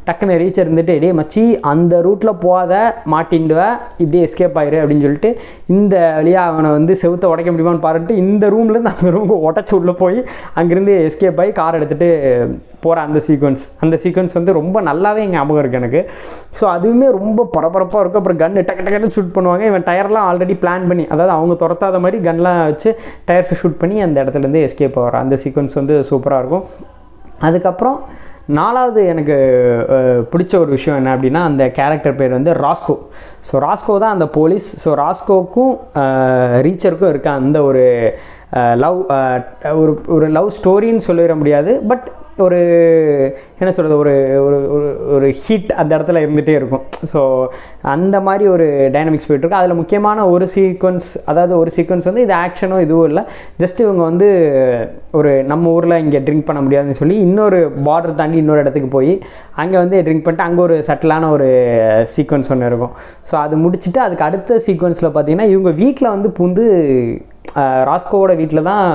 டக்குன்னு 0.09 0.39
ரீச்சர் 0.43 0.67
இருந்துட்டு 0.67 0.95
டே 1.05 1.11
மச்சி 1.21 1.43
அந்த 1.73 2.01
ரூட்டில் 2.07 2.39
போகாத 2.45 2.73
மாட்டின்டுவேன் 3.15 3.75
இப்படியே 4.01 4.23
எஸ்கேப் 4.29 4.59
ஆயிரு 4.61 4.79
அப்படின்னு 4.83 5.05
சொல்லிட்டு 5.07 5.31
இந்த 5.77 5.95
வழியாக 6.19 6.53
அவனை 6.53 6.71
வந்து 6.77 6.95
செவுத்தை 7.03 7.29
உடைக்க 7.33 7.51
முடியுமான்னு 7.53 7.85
பாருன்ட்டு 7.87 8.21
இந்த 8.25 8.45
ரூம்லேருந்து 8.55 8.93
அந்த 8.95 9.11
ரூமுக்கு 9.15 9.45
உடச்சி 9.49 9.75
உள்ளே 9.79 9.95
போய் 10.03 10.19
அங்கேருந்து 10.61 10.95
எஸ்கேப் 11.09 11.41
ஆகி 11.43 11.53
கார் 11.59 11.77
எடுத்துகிட்டு 11.79 12.09
போகிற 12.85 13.03
அந்த 13.07 13.19
சீக்வன்ஸ் 13.27 13.63
அந்த 13.83 13.95
சீக்வன்ஸ் 14.01 14.35
வந்து 14.37 14.51
ரொம்ப 14.57 14.77
நல்லாவே 14.87 15.21
ஞாபகம் 15.31 15.61
இருக்குது 15.61 15.81
எனக்கு. 15.81 16.01
ஸோ 16.57 16.64
ஸோ 16.65 16.69
அதுவுமே 16.75 17.07
ரொம்ப 17.19 17.41
பரபரப்பாக 17.55 18.01
இருக்கும். 18.01 18.21
அப்புறம் 18.21 18.39
கன் 18.41 18.55
டக்கு 18.67 18.83
டக்குன்னு 18.85 19.13
ஷூட் 19.15 19.33
பண்ணுவாங்க. 19.35 19.63
இவன் 19.71 19.87
டயர்லாம் 19.89 20.27
ஆல்ரெடி 20.29 20.55
பிளான் 20.61 20.85
பண்ணி 20.91 21.03
அதாவது 21.13 21.33
அவங்க 21.37 21.53
துரத்தாத 21.63 21.99
மாதிரி 22.03 22.17
கன்லாம் 22.27 22.61
வச்சு 22.69 22.89
டயர்ஸை 23.27 23.55
ஷூட் 23.61 23.81
பண்ணி 23.81 23.97
அந்த 24.05 24.17
இடத்துலேருந்து 24.23 24.61
எஸ்கேப் 24.67 24.97
ஆகிற 25.01 25.19
அந்த 25.25 25.37
சீக்வன்ஸ் 25.43 25.77
வந்து 25.79 25.95
சூப்பராக 26.09 26.41
இருக்கும். 26.43 26.65
அதுக்கப்புறம் 27.47 27.99
நாலாவது 28.59 29.01
எனக்கு 29.11 29.35
பிடிச்ச 30.33 30.53
ஒரு 30.63 30.71
விஷயம் 30.77 30.97
என்ன 30.99 31.13
அப்படின்னா 31.15 31.43
அந்த 31.49 31.63
கேரக்டர் 31.77 32.17
பேர் 32.19 32.37
வந்து 32.37 32.51
ராஸ்கோ 32.65 32.95
ஸோ 33.47 33.61
ராஸ்கோ 33.67 33.93
தான் 34.03 34.15
அந்த 34.15 34.27
போலீஸ் 34.37 34.67
ஸோ 34.83 34.91
ராஸ்கோவுக்கும் 35.03 35.73
ரீச்சருக்கும் 36.67 37.11
இருக்க 37.13 37.29
அந்த 37.41 37.57
ஒரு 37.69 37.85
லவ் 38.83 38.99
ஒரு 39.81 39.93
ஒரு 40.17 40.27
லவ் 40.37 40.51
ஸ்டோரின்னு 40.59 41.07
சொல்லிட 41.09 41.35
முடியாது. 41.41 41.73
பட் 41.91 42.05
ஒரு 42.43 42.57
என்ன 43.59 43.69
சொல்கிறது 43.75 43.95
ஒரு 44.01 44.13
ஒரு 44.45 44.57
ஒரு 44.75 44.87
ஒரு 45.15 45.27
ஹீட் 45.41 45.69
அந்த 45.81 45.91
இடத்துல 45.97 46.21
இருந்துகிட்டே 46.23 46.55
இருக்கும். 46.59 46.83
ஸோ 47.11 47.19
அந்த 47.93 48.15
மாதிரி 48.27 48.45
ஒரு 48.53 48.65
டைனமிக்ஸ் 48.95 49.27
போயிட்டுருக்கு. 49.27 49.59
அதில் 49.59 49.79
முக்கியமான 49.81 50.25
ஒரு 50.33 50.45
சீக்வன்ஸ் 50.55 51.09
அதாவது 51.31 51.53
ஒரு 51.61 51.71
சீக்வன்ஸ் 51.75 52.09
வந்து 52.09 52.23
இது 52.25 52.33
ஆக்ஷனும் 52.45 52.83
இதுவும் 52.85 53.07
இல்லை. 53.09 53.23
ஜஸ்ட் 53.63 53.79
இவங்க 53.85 54.01
வந்து 54.09 54.27
ஒரு 55.19 55.31
நம்ம 55.51 55.71
ஊரில் 55.77 56.01
இங்கே 56.05 56.21
ட்ரிங்க் 56.27 56.47
பண்ண 56.49 56.61
முடியாதுன்னு 56.65 56.99
சொல்லி 57.01 57.17
இன்னொரு 57.27 57.61
பார்டர் 57.87 58.17
தாண்டி 58.21 58.41
இன்னொரு 58.43 58.63
இடத்துக்கு 58.63 58.89
போய் 58.97 59.13
அங்கே 59.63 59.77
வந்து 59.83 59.99
ட்ரிங்க் 60.07 60.25
பண்ணிட்டு 60.25 60.47
அங்கே 60.47 60.61
ஒரு 60.67 60.77
சட்டிலான 60.89 61.29
ஒரு 61.35 61.47
சீக்வன்ஸ் 62.15 62.51
ஒன்று 62.55 62.69
இருக்கும். 62.71 62.95
ஸோ 63.29 63.35
அது 63.43 63.57
முடிச்சுட்டு 63.63 64.01
அதுக்கு 64.07 64.27
அடுத்த 64.27 64.59
சீக்வன்ஸில் 64.67 65.13
பார்த்தீங்கன்னா 65.15 65.47
இவங்க 65.53 65.73
வீட்டில் 65.83 66.13
வந்து 66.15 66.31
பூந்து 66.39 66.65
ராஸ்கோவோட 67.89 68.31
வீட்டில் 68.39 68.67
தான் 68.71 68.85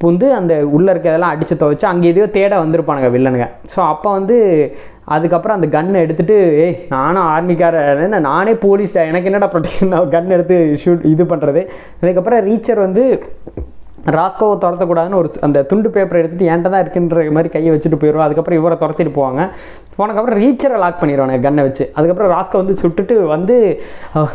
பூந்து 0.00 0.26
அந்த 0.34 0.54
உள்ளே 0.76 0.90
இருக்கிறதெல்லாம் 0.92 1.34
அடித்து 1.34 1.54
துவைச்சு 1.62 1.86
அங்கே 1.90 2.10
எதையோ 2.12 2.26
தேட 2.36 2.54
வந்திருப்பானுங்க 2.62 3.10
வில்லனுங்க. 3.14 3.46
ஸோ 3.74 3.78
அப்போ 3.92 4.08
வந்து 4.12 4.36
அதுக்கப்புறம் 5.14 5.56
அந்த 5.58 5.68
கன்னை 5.76 5.98
எடுத்துகிட்டு 6.04 6.36
ஏய் 6.64 6.76
நானும் 6.88 7.26
ஆர்மிக்கார 7.34 7.82
நானே 8.30 8.54
போலீஸ்டா 8.64 9.04
எனக்கு 9.10 9.30
என்னடா 9.30 9.48
ப்ரொடெக்ஷன் 9.54 9.94
கன் 10.10 10.34
எடுத்து 10.38 10.58
ஷூட் 10.84 11.06
இது 11.12 11.24
பண்ணுறது 11.24 11.62
அதுக்கப்புறம் 12.02 12.44
ரீச்சர் 12.50 12.84
வந்து 12.86 13.04
ராஸ்கோவை 14.16 14.56
துரத்தக்கூடாதுன்னு 14.64 15.20
ஒரு 15.20 15.28
அந்த 15.46 15.58
துண்டு 15.70 15.88
பேப்பரை 15.94 16.18
எடுத்துகிட்டு 16.22 16.50
என்கிட்ட 16.52 16.72
தான் 16.74 16.84
இருக்குன்ற 16.84 17.22
மாதிரி 17.36 17.50
கையை 17.54 17.70
வச்சுட்டு 17.74 18.00
போயிடுவோம் 18.02 18.26
அதுக்கப்புறம் 18.26 18.60
இவரை 18.60 18.76
துரத்திட்டு 18.82 19.12
போவாங்க. 19.18 19.42
போனதுக்கப்புறம் 19.98 20.40
ரீச்சரை 20.42 20.76
லாக் 20.82 21.00
பண்ணிடுவாங்க 21.00 21.36
கன்னை 21.44 21.62
வச்சு. 21.66 21.84
அதுக்கப்புறம் 21.96 22.32
ராஸ்கோ 22.34 22.60
வந்து 22.62 22.74
சுட்டுட்டு 22.82 23.16
வந்து 23.34 23.56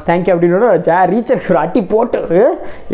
தேங்க்யூ 0.09 0.33
அப்படின்னு 0.33 0.69
ஜா 0.87 0.97
ரீச்சர் 1.13 1.41
ஒரு 1.51 1.59
அட்டி 1.63 1.81
போட்டு 1.93 2.19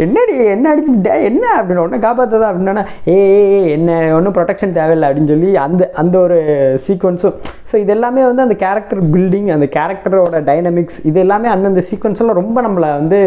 என்னடி 0.05 0.35
என்ன 0.55 0.71
அடிச்சுட்டே 0.73 1.15
என்ன? 1.29 1.45
அப்படின்னு 1.57 1.83
ஒன்று 1.85 2.05
காப்பாற்றுதா 2.07 2.49
அப்படின்னா 2.51 2.85
ஏ 3.13 3.17
என்ன 3.75 3.89
ஒன்றும் 4.17 4.35
ப்ரொடெக்ஷன் 4.37 4.77
தேவையில்லை 4.79 5.07
அப்படின்னு 5.09 5.33
சொல்லி 5.33 5.51
அந்த 5.65 5.83
அந்த 6.03 6.15
ஒரு 6.25 6.39
சீக்வன்ஸும் 6.87 7.37
ஸோ 7.71 7.75
இது 7.83 7.93
எல்லாமே 7.95 8.23
வந்து 8.29 8.45
அந்த 8.45 8.55
கேரக்டர் 8.63 9.01
பில்டிங் 9.13 9.49
அந்த 9.55 9.67
கேரக்டரோட 9.77 10.39
டைனமிக்ஸ் 10.49 10.99
இது 11.09 11.19
எல்லாமே 11.25 11.47
அந்தந்த 11.53 11.83
சீக்வன்ஸில் 11.89 12.37
ரொம்ப 12.41 12.57
நம்மளை 12.67 12.89
வந்து 12.99 13.19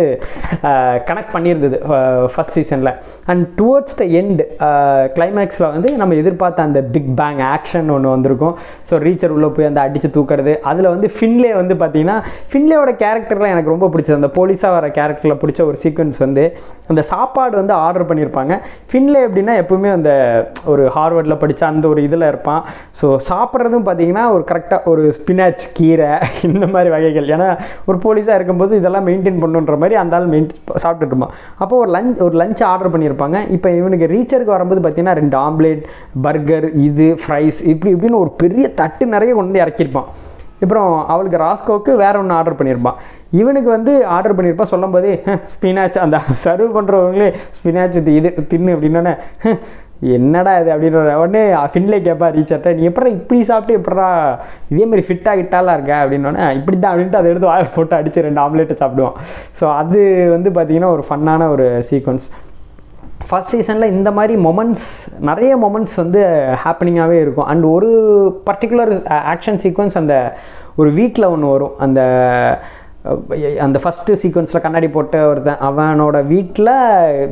கனெக்ட் 1.08 1.34
பண்ணியிருந்தது 1.36 1.78
ஃபஸ்ட் 2.34 2.56
சீசனில் 2.58 2.92
and 3.30 3.37
and 3.38 3.48
towards 3.60 3.96
the 3.98 4.04
end 4.20 4.40
கிளைமேக்ஸில் 5.16 5.66
வந்து 5.74 5.88
நம்ம 6.00 6.14
எதிர்பார்த்த 6.20 6.68
அந்த 6.68 6.80
பிக் 6.94 7.10
பேங் 7.20 7.40
ஆக்ஷன் 7.54 7.88
ஒன்று 7.96 8.08
வந்திருக்கும். 8.14 8.54
ஸோ 8.88 8.94
ரீச்சர் 9.06 9.32
உள்ளே 9.34 9.48
போய் 9.56 9.68
அந்த 9.70 9.80
அடித்து 9.86 10.08
தூக்குறது. 10.16 10.52
அதில் 10.70 10.88
வந்து 10.94 11.08
ஃபின்லே 11.16 11.52
வந்து 11.60 11.74
பார்த்தீங்கன்னா 11.82 12.16
ஃபின்லேயோட 12.52 12.92
கேரக்டர்லாம் 13.02 13.52
எனக்கு 13.54 13.72
ரொம்ப 13.74 13.88
பிடிச்சது. 13.92 14.18
அந்த 14.20 14.30
போலீஸாக 14.38 14.72
வர 14.76 14.86
கேரக்டரில் 14.98 15.38
பிடிச்ச 15.42 15.60
ஒரு 15.70 15.78
சீக்வன்ஸ் 15.84 16.18
வந்து 16.24 16.44
அந்த 16.92 17.02
சாப்பாடு 17.12 17.54
வந்து 17.60 17.74
ஆர்டர் 17.84 18.06
பண்ணியிருப்பாங்க. 18.10 18.54
ஃபின்லே 18.90 19.22
எப்படின்னா 19.28 19.54
எப்பவுமே 19.62 19.90
அந்த 19.98 20.10
ஒரு 20.72 20.84
ஹார்வர்டில் 20.96 21.40
படித்த 21.42 21.66
அந்த 21.72 21.86
ஒரு 21.92 22.00
இதில் 22.08 22.26
இருப்பான். 22.30 22.62
ஸோ 23.00 23.06
சாப்பிட்றதும் 23.30 23.86
பார்த்தீங்கன்னா 23.90 24.24
ஒரு 24.36 24.44
கரெக்டாக 24.52 24.90
ஒரு 24.94 25.04
ஸ்பினாச் 25.18 25.64
கீரை 25.78 26.10
இந்த 26.50 26.64
மாதிரி 26.74 26.90
வகைகள். 26.96 27.28
ஏன்னா 27.36 27.48
ஒரு 27.90 27.98
போலீஸாக 28.06 28.38
இருக்கும்போது 28.38 28.72
இதெல்லாம் 28.80 29.06
மெயின்டைன் 29.10 29.40
பண்ணுன்ற 29.44 29.76
மாதிரி 29.82 29.96
அந்த 30.02 30.16
ஆள் 30.18 30.28
மெயின் 30.34 30.48
சாப்பிட்டுட்டுமா 30.84 31.28
அப்போ 31.62 31.74
ஒரு 31.84 31.90
லஞ்ச் 31.96 32.20
ஒரு 32.26 32.36
லஞ்ச் 32.40 32.62
ஆர்டர் 32.72 32.92
பண்ணியிருப்பாங்க. 32.94 33.27
இப்போ 33.56 33.68
இவனுக்கு 33.80 34.06
ரீச்சருக்கு 34.14 34.56
வரும்போது 34.56 34.82
பார்த்தீங்கன்னா 34.84 35.18
ரெண்டு 35.20 35.36
ஆம்லேட் 35.46 35.82
பர்கர் 36.26 36.66
இது 36.88 37.06
ஃப்ரைஸ் 37.22 37.60
இப்படி 37.72 37.92
இப்படின்னு 37.94 38.22
ஒரு 38.24 38.32
பெரிய 38.42 38.66
தட்டு 38.80 39.06
நிறைய 39.14 39.32
கொண்டு 39.34 39.50
வந்து 39.50 39.64
இறக்கியிருப்பான். 39.64 40.10
அப்புறம் 40.62 40.92
அவளுக்கு 41.12 41.42
ராஸ்கோவுக்கு 41.46 41.92
வேற 42.04 42.14
ஒன்று 42.20 42.36
ஆர்டர் 42.36 42.58
பண்ணியிருப்பான். 42.60 42.96
இவனுக்கு 43.40 43.70
வந்து 43.74 43.92
ஆர்டர் 44.14 44.36
பண்ணியிருப்பான் 44.36 44.72
சொல்லும் 44.72 44.94
போதே 44.94 45.12
ஸ்பினாச் 45.52 45.98
அந்த 46.04 46.18
சர்வ் 46.44 46.76
பண்ணுறவங்களே 46.78 47.28
ஸ்பினாச் 47.58 47.98
இது 47.98 48.30
தின்னு 48.52 48.74
அப்படின்னோடனே 48.76 49.14
என்னடா 50.16 50.52
இது? 50.60 50.70
அப்படின்ற 50.72 51.14
உடனே 51.20 51.40
ஃபின்லே 51.70 51.98
கேட்பா 52.06 52.26
ரீச்சர்ட்ட 52.34 52.74
நீ 52.78 52.82
எப்படா 52.90 53.08
இப்படி 53.14 53.38
சாப்பிட்டு 53.48 53.78
எப்படா 53.78 54.08
இதே 54.72 54.84
மாதிரி 54.90 55.04
ஃபிட்டாக 55.06 55.34
கிட்டாலாம் 55.40 55.76
இருக்க? 55.78 55.94
அப்படின்னோடனே 56.02 56.44
இப்படி 56.58 56.76
தான் 56.76 56.92
அப்படின்ட்டு 56.92 57.20
அதை 57.20 57.30
எடுத்து 57.32 57.50
வாயில் 57.50 57.72
போட்டு 57.76 57.96
அடித்து 57.98 58.26
ரெண்டு 58.26 58.40
ஆம்லேட்டை 58.44 58.76
சாப்பிடுவான். 58.82 59.16
ஸோ 59.60 59.64
அது 59.80 60.00
வந்து 60.34 60.50
பார்த்திங்கன்னா 60.58 60.92
ஒரு 60.96 61.04
ஃபன்னான 61.08 61.48
ஒரு 61.54 61.66
சீக்வன்ஸ் 61.90 62.28
ஃபஸ்ட் 63.30 63.52
சீசனில் 63.52 63.90
இந்த 63.90 64.10
மாதிரி 64.10 64.34
மொமெண்ட்ஸ் 64.42 64.88
நிறைய 65.20 65.52
மொமெண்ட்ஸ் 65.56 65.96
வந்து 65.96 66.20
ஹாப்பனிங்காகவே 66.64 67.18
இருக்கும். 67.20 67.44
அண்ட் 67.44 67.64
ஒரு 67.64 67.90
பர்டிகுலர் 68.50 68.92
ஆக்ஷன் 69.32 69.58
சீக்வன்ஸ் 69.64 69.96
அந்த 70.02 70.36
ஒரு 70.76 70.90
வீட்டில் 70.90 71.24
ஒன்று 71.24 71.48
வரும். 71.48 71.78
அந்த 71.78 72.00
அந்த 73.64 73.78
ஃபஸ்ட்டு 73.82 74.14
சீக்வன்ஸில் 74.20 74.62
கண்ணாடி 74.62 74.88
போட்ட 74.94 75.16
ஒருத்தன் 75.30 75.60
அவனோட 75.66 76.16
வீட்டில் 76.30 76.70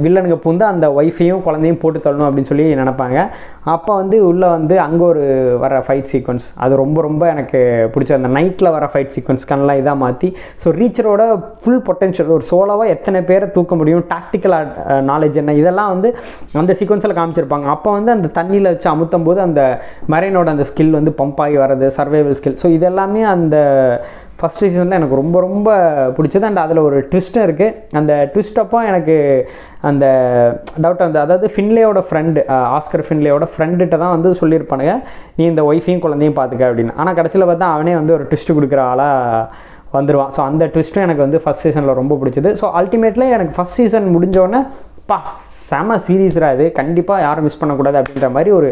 வில்லனுக்கு 0.03 0.37
பூந்து 0.45 0.65
அந்த 0.73 0.87
ஒய்ஃபையும் 0.99 1.43
குழந்தையும் 1.47 1.79
போட்டு 1.83 1.99
தள்ளணும் 2.05 2.27
அப்படின்னு 2.29 2.51
சொல்லி 2.51 2.67
நினப்பாங்க. 2.81 3.17
அப்போ 3.75 3.93
வந்து 4.01 4.17
உள்ளே 4.29 4.49
வந்து 4.55 4.75
அங்கே 4.85 5.05
ஒரு 5.13 5.25
வர 5.63 5.81
ஃபைட் 5.87 6.09
சீக்வன்ஸ் 6.13 6.47
அது 6.65 6.77
ரொம்ப 6.83 7.03
ரொம்ப 7.07 7.23
எனக்கு 7.33 7.61
பிடிச்ச 7.95 8.13
அந்த 8.19 8.31
நைட்டில் 8.37 8.71
வர 8.77 8.87
ஃபைட் 8.93 9.13
சீக்வன்ஸ் 9.17 9.47
கண்ணெலாம் 9.53 9.81
இதாக 9.81 9.97
மாற்றி 10.05 10.29
ஸோ 10.65 10.75
ரீச்சரோட 10.81 11.25
ஃபுல் 11.63 11.83
பொட்டென்ஷியல் 11.89 12.31
ஒரு 12.37 12.47
சோலோவாக 12.51 12.95
எத்தனை 12.97 13.23
பேரை 13.31 13.49
தூக்க 13.57 13.75
முடியும்? 13.81 14.05
டாக்டிக்கல் 14.15 14.57
நாலேஜ் 15.11 15.41
என்ன? 15.43 15.57
இதெல்லாம் 15.63 15.91
வந்து 15.95 16.11
அந்த 16.63 16.77
சீக்வன்ஸில் 16.81 17.17
காமிச்சிருப்பாங்க. 17.19 17.69
அப்போ 17.77 17.93
வந்து 17.99 18.13
அந்த 18.17 18.31
தண்ணியில் 18.39 18.71
வச்சு 18.73 18.91
அமுத்தும் 18.95 19.27
போது 19.31 19.43
அந்த 19.49 19.63
மரைனோட 20.15 20.49
அந்த 20.57 20.67
ஸ்கில் 20.71 20.97
வந்து 20.99 21.15
பம்ப் 21.23 21.43
ஆகி 21.47 21.59
வர்றது 21.65 21.89
சர்வைவல் 21.99 22.39
ஸ்கில் 22.41 22.59
ஸோ 22.65 22.71
இதெல்லாமே 22.79 23.25
அந்த 23.35 23.57
ஃபஸ்ட் 24.41 24.61
சீசனில் 24.63 24.97
எனக்கு 24.99 25.19
ரொம்ப 25.21 25.37
ரொம்ப 25.47 25.69
பிடிச்சது. 26.17 26.47
அண்ட் 26.49 26.61
அதில் 26.63 26.81
ஒரு 26.87 26.97
ட்விஸ்ட்டும் 27.11 27.45
இருக்குது 27.47 27.77
அந்த 28.01 28.13
ட்விஸ்ட் 28.33 28.59
அப்போ 28.63 28.79
எனக்கு 28.91 29.15
அந்த 29.91 30.05
டவுட் 30.83 31.05
வந்து 31.07 31.21
அதாவது 31.25 31.49
ஃபின்லேயோட 31.55 32.01
ஃப்ரெண்டு 32.09 32.43
ஆஸ்கர் 32.79 33.07
ஃபின்லேயோட 33.09 33.47
ஃப்ரெண்டுகிட்ட 33.53 33.99
தான் 34.03 34.15
வந்து 34.17 34.33
சொல்லியிருப்பானுங்க. 34.41 34.97
நீ 35.39 35.45
இந்த 35.53 35.65
ஒய்ஃபையும் 35.71 36.05
குழந்தையும் 36.07 36.37
பார்த்துக்க 36.41 36.69
அப்படின்னு. 36.71 36.97
ஆனால் 37.03 37.17
கடைசியில் 37.21 37.49
பார்த்தா 37.51 37.71
அவனே 37.77 37.95
வந்து 38.01 38.15
ஒரு 38.19 38.27
ட்விஸ்ட் 38.33 38.57
கொடுக்குற 38.59 38.83
ஆளாக 38.91 39.49
வந்துடுவான் 39.97 40.33
ஸோ 40.37 40.41
அந்த 40.51 40.65
ட்விஸ்ட்டும் 40.75 41.07
எனக்கு 41.07 41.25
வந்து 41.27 41.41
ஃபஸ்ட் 41.45 41.65
சீசனில் 41.67 41.99
ரொம்ப 42.01 42.15
பிடிச்சது. 42.23 42.53
ஸோ 42.61 42.69
அல்டிமேட்லி 42.81 43.29
எனக்கு 43.39 43.57
ஃபஸ்ட் 43.59 43.79
சீசன் 43.81 44.13
முடிஞ்சோடனே 44.17 44.61
பா 45.11 45.17
செம 45.69 45.97
சீரீஸ்ரா 46.07 46.49
இது. 46.55 46.65
கண்டிப்பாக 46.79 47.25
யாரும் 47.27 47.45
மிஸ் 47.47 47.61
பண்ணக்கூடாது 47.61 47.99
அப்படின்ற 48.01 48.29
மாதிரி 48.37 48.51
ஒரு 48.61 48.69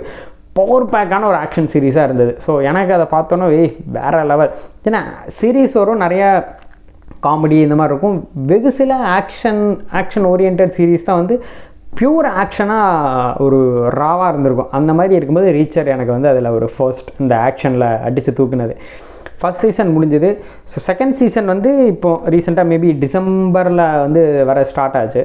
பவர் 0.59 0.91
பேக்கான 0.95 1.27
ஒரு 1.31 1.39
ஆக்ஷன் 1.45 1.71
சீரீஸாக 1.75 2.09
இருந்தது. 2.09 2.33
ஸோ 2.45 2.51
எனக்கு 2.71 2.93
அதை 2.97 3.07
பார்த்தோன்னே 3.15 3.47
ஏய் 3.61 3.73
வேறு 3.97 4.25
லெவல் 4.33 4.51
ஏன்னா 4.89 5.01
சீரீஸ் 5.39 5.75
வரும் 5.81 6.03
நிறையா 6.05 6.29
காமெடி 7.27 7.59
இந்த 7.67 7.77
மாதிரி 7.81 7.93
இருக்கும். 7.93 8.19
வெகு 8.51 8.71
சில 8.81 8.93
ஆக்ஷன் 9.19 9.63
ஆக்ஷன் 10.01 10.27
ஓரியன்ட் 10.33 10.75
சீரீஸ் 10.77 11.09
தான் 11.09 11.21
வந்து 11.23 11.37
பியூர் 11.99 12.29
ஆக்ஷனாக 12.43 13.43
ஒரு 13.45 13.59
ராவாக 14.01 14.31
இருந்திருக்கும். 14.33 14.71
அந்த 14.79 14.91
மாதிரி 14.99 15.17
இருக்கும்போது 15.19 15.51
ரீச்சர் 15.59 15.91
எனக்கு 15.95 16.13
வந்து 16.17 16.31
அதில் 16.33 16.55
ஒரு 16.59 16.69
ஃபர்ஸ்ட் 16.77 17.11
இந்த 17.23 17.35
ஆக்ஷனில் 17.49 17.87
அடித்து 18.09 18.33
தூக்குனது. 18.39 18.75
ஃபஸ்ட் 19.41 19.65
சீசன் 19.67 19.91
முடிஞ்சது. 19.97 20.31
ஸோ 20.73 20.79
செகண்ட் 20.89 21.17
சீசன் 21.21 21.49
வந்து 21.53 21.71
இப்போ 21.93 22.11
ரீசெண்டாக 22.35 22.71
மேபி 22.73 22.91
டிசம்பரில் 23.05 23.85
வந்து 24.05 24.23
வர 24.51 24.65
ஸ்டார்ட் 24.73 24.99
ஆச்சு. 25.01 25.25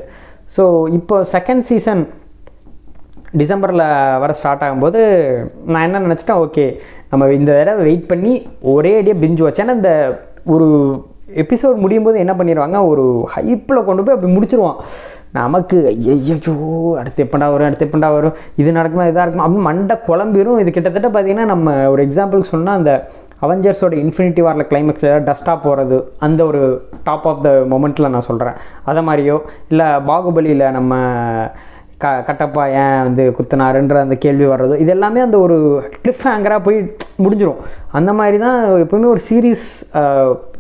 ஸோ 0.55 0.63
இப்போ 0.99 1.17
செகண்ட் 1.35 1.65
சீசன் 1.71 2.03
டிசம்பரில் 3.37 4.17
வர 4.19 4.33
ஸ்டார்ட் 4.33 4.61
ஆகும்போது 4.61 4.99
நான் 5.65 5.81
என்ன 5.81 5.99
நினச்சிட்டேன் 5.99 6.41
ஓகே 6.47 6.79
நம்ம 7.09 7.31
இந்த 7.31 7.57
தடவை 7.57 7.83
வெயிட் 7.83 8.07
பண்ணி 8.07 8.47
ஒரே 8.61 8.97
அடியாக 8.97 9.19
பிஞ்சு 9.19 9.49
வச்சேன்னா 9.49 9.69
இந்த 9.69 10.19
ஒரு 10.45 10.67
எபிசோட் 11.35 11.75
முடியும் 11.75 12.03
போது 12.03 12.19
என்ன 12.19 12.33
பண்ணிடுவாங்க 12.33 12.87
ஒரு 12.87 13.27
ஹைப்பில் 13.35 13.83
கொண்டு 13.83 14.03
போய் 14.03 14.15
அப்படி 14.15 14.33
முடிச்சிருவான். 14.33 14.75
நமக்கு 15.31 15.85
ஐயோ 15.87 16.35
அடுத்து 16.97 17.23
எப்பண்டா 17.23 17.51
வரும் 17.51 17.67
அடுத்து 17.67 17.85
எப்பண்டா 17.85 18.11
வரும் 18.11 18.33
இது 18.55 18.71
நடக்குமா 18.71 19.05
இதாக 19.05 19.21
இருக்குமா 19.21 19.45
அப்படின்னு 19.45 19.67
மண்டை 19.67 19.95
குழம்பிடும் 20.07 20.59
இது 20.59 20.71
கிட்டத்தட்ட 20.71 21.09
பார்த்தீங்கன்னா 21.09 21.45
நம்ம 21.45 21.89
ஒரு 21.89 22.07
எக்ஸாம்பிளுக்கு 22.07 22.49
சொன்னால் 22.49 22.75
அந்த 22.75 23.07
அவெஞ்சர்ஸோட 23.41 23.93
இன்ஃபினிட்டி 23.93 24.41
வாரில் 24.41 24.69
கிளைமேக்ஸில் 24.69 25.23
டஸ்ட்டாக 25.23 25.63
போகிறது 25.63 26.13
அந்த 26.19 26.45
ஒரு 26.45 26.87
டாப் 27.03 27.27
ஆஃப் 27.27 27.43
த 27.43 27.49
மொமெண்ட்டில் 27.49 28.09
நான் 28.09 28.19
சொல்கிறேன் 28.19 28.53
அதை 28.83 29.03
மாதிரியோ 29.07 29.41
இல்லை 29.69 29.85
பாகுபலியில் 29.85 30.71
நம்ம 30.71 30.93
க 32.03 32.09
கட்டப்பா 32.27 32.63
ஏன் 32.81 32.97
வந்து 33.05 33.23
குத்துனாருன்ற 33.38 33.97
அந்த 34.05 34.15
கேள்வி 34.23 34.45
வர்றது. 34.51 34.75
இது 34.83 34.91
எல்லாமே 34.95 35.19
அந்த 35.25 35.38
ஒரு 35.45 35.55
கிளிஃப் 36.03 36.23
ஹேங்கராக 36.27 36.62
போய் 36.67 36.77
முடிஞ்சிடும் 37.23 37.62
அந்த 37.97 38.12
மாதிரி 38.19 38.38
தான் 38.43 38.59
எப்போவுமே 38.83 39.07
ஒரு 39.13 39.21
சீரீஸ் 39.29 39.65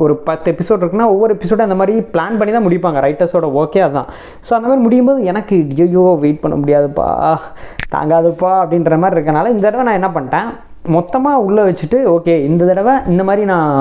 ஒரு 0.03 0.13
பத்து 0.29 0.47
எபிசோட் 0.53 0.81
இருக்குன்னா 0.83 1.07
ஒவ்வொரு 1.13 1.33
எபிசோடும் 1.37 1.67
அந்த 1.67 1.77
மாதிரி 1.81 1.93
பிளான் 2.13 2.37
பண்ணி 2.39 2.53
தான் 2.55 2.65
முடிப்பாங்க. 2.67 2.99
ரைட்டர்ஸோட 3.07 3.49
ஓகே 3.61 3.81
அதுதான் 3.85 4.09
ஸோ 4.47 4.51
அந்த 4.57 4.67
மாதிரி 4.69 4.83
முடியும் 4.87 5.09
போது 5.09 5.29
எனக்கு 5.33 5.57
ஐயோ 5.85 6.05
வெயிட் 6.23 6.43
பண்ண 6.43 6.57
முடியாதுப்பா. 6.63 7.07
தாங்காதுப்பா. 7.95 8.51
அப்படின்ற 8.63 8.97
மாதிரி 9.03 9.17
இருக்கனால 9.17 9.53
இந்த 9.55 9.65
தடவை 9.67 9.85
நான் 9.89 9.99
என்ன 10.01 10.11
பண்ணிட்டேன்? 10.17 10.49
மொத்தமாக 10.97 11.45
உள்ளே 11.47 11.63
வச்சுட்டு 11.69 12.01
ஓகே 12.15 12.35
இந்த 12.49 12.65
தடவை 12.71 12.95
இந்த 13.13 13.23
மாதிரி 13.29 13.45
நான் 13.53 13.73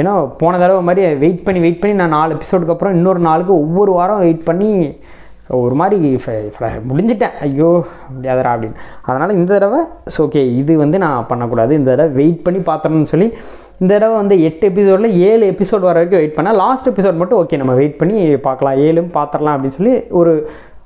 ஏன்னா 0.00 0.12
போன 0.42 0.58
தடவை 0.60 0.82
மாதிரி 0.88 1.02
வெயிட் 1.24 1.42
பண்ணி 1.46 1.60
வெயிட் 1.64 1.80
பண்ணி 1.80 1.96
நான் 2.02 2.16
நாலு 2.18 2.36
எபிசோடுக்கு 2.36 2.74
அப்புறம் 2.74 2.94
இன்னொரு 2.98 3.20
நாளுக்கு 3.26 3.52
ஒவ்வொரு 3.64 3.92
வாரம் 3.98 4.22
வெயிட் 4.26 4.46
பண்ணி 4.50 4.70
ஸோ 5.52 5.58
ஒரு 5.66 5.74
மாதிரி 5.80 5.96
முடிஞ்சிட்டேன். 6.90 7.34
ஐயோ 7.46 7.70
முடியாதரா 8.14 8.52
அப்படின்னு. 8.54 8.78
அதனால் 9.08 9.34
இந்த 9.38 9.50
தடவை 9.54 9.80
ஸோ 10.14 10.20
ஓகே 10.26 10.42
இது 10.60 10.72
வந்து 10.84 10.98
நான் 11.04 11.28
பண்ணக்கூடாது. 11.30 11.72
இந்த 11.80 11.88
தடவை 11.92 12.12
வெயிட் 12.20 12.42
பண்ணி 12.46 12.60
பார்த்தோம்னு 12.70 13.10
சொல்லி 13.12 13.28
இந்த 13.80 13.90
தடவை 13.94 14.16
வந்து 14.22 14.36
எட்டு 14.48 14.64
எபிசோடில் 14.70 15.16
ஏழு 15.28 15.44
எபிசோட் 15.52 15.86
வர 15.88 15.96
வரைக்கும் 15.98 16.20
வெயிட் 16.22 16.36
பண்ணால் 16.38 16.60
லாஸ்ட் 16.64 16.90
எபிசோட் 16.92 17.20
மட்டும் 17.22 17.40
ஓகே 17.42 17.60
நம்ம 17.62 17.74
வெயிட் 17.80 17.96
பண்ணி 18.02 18.18
பார்க்கலாம் 18.48 18.80
ஏழும் 18.86 19.10
பார்த்துடலாம் 19.18 19.56
அப்படின்னு 19.56 19.78
சொல்லி 19.78 19.94
ஒரு 20.20 20.32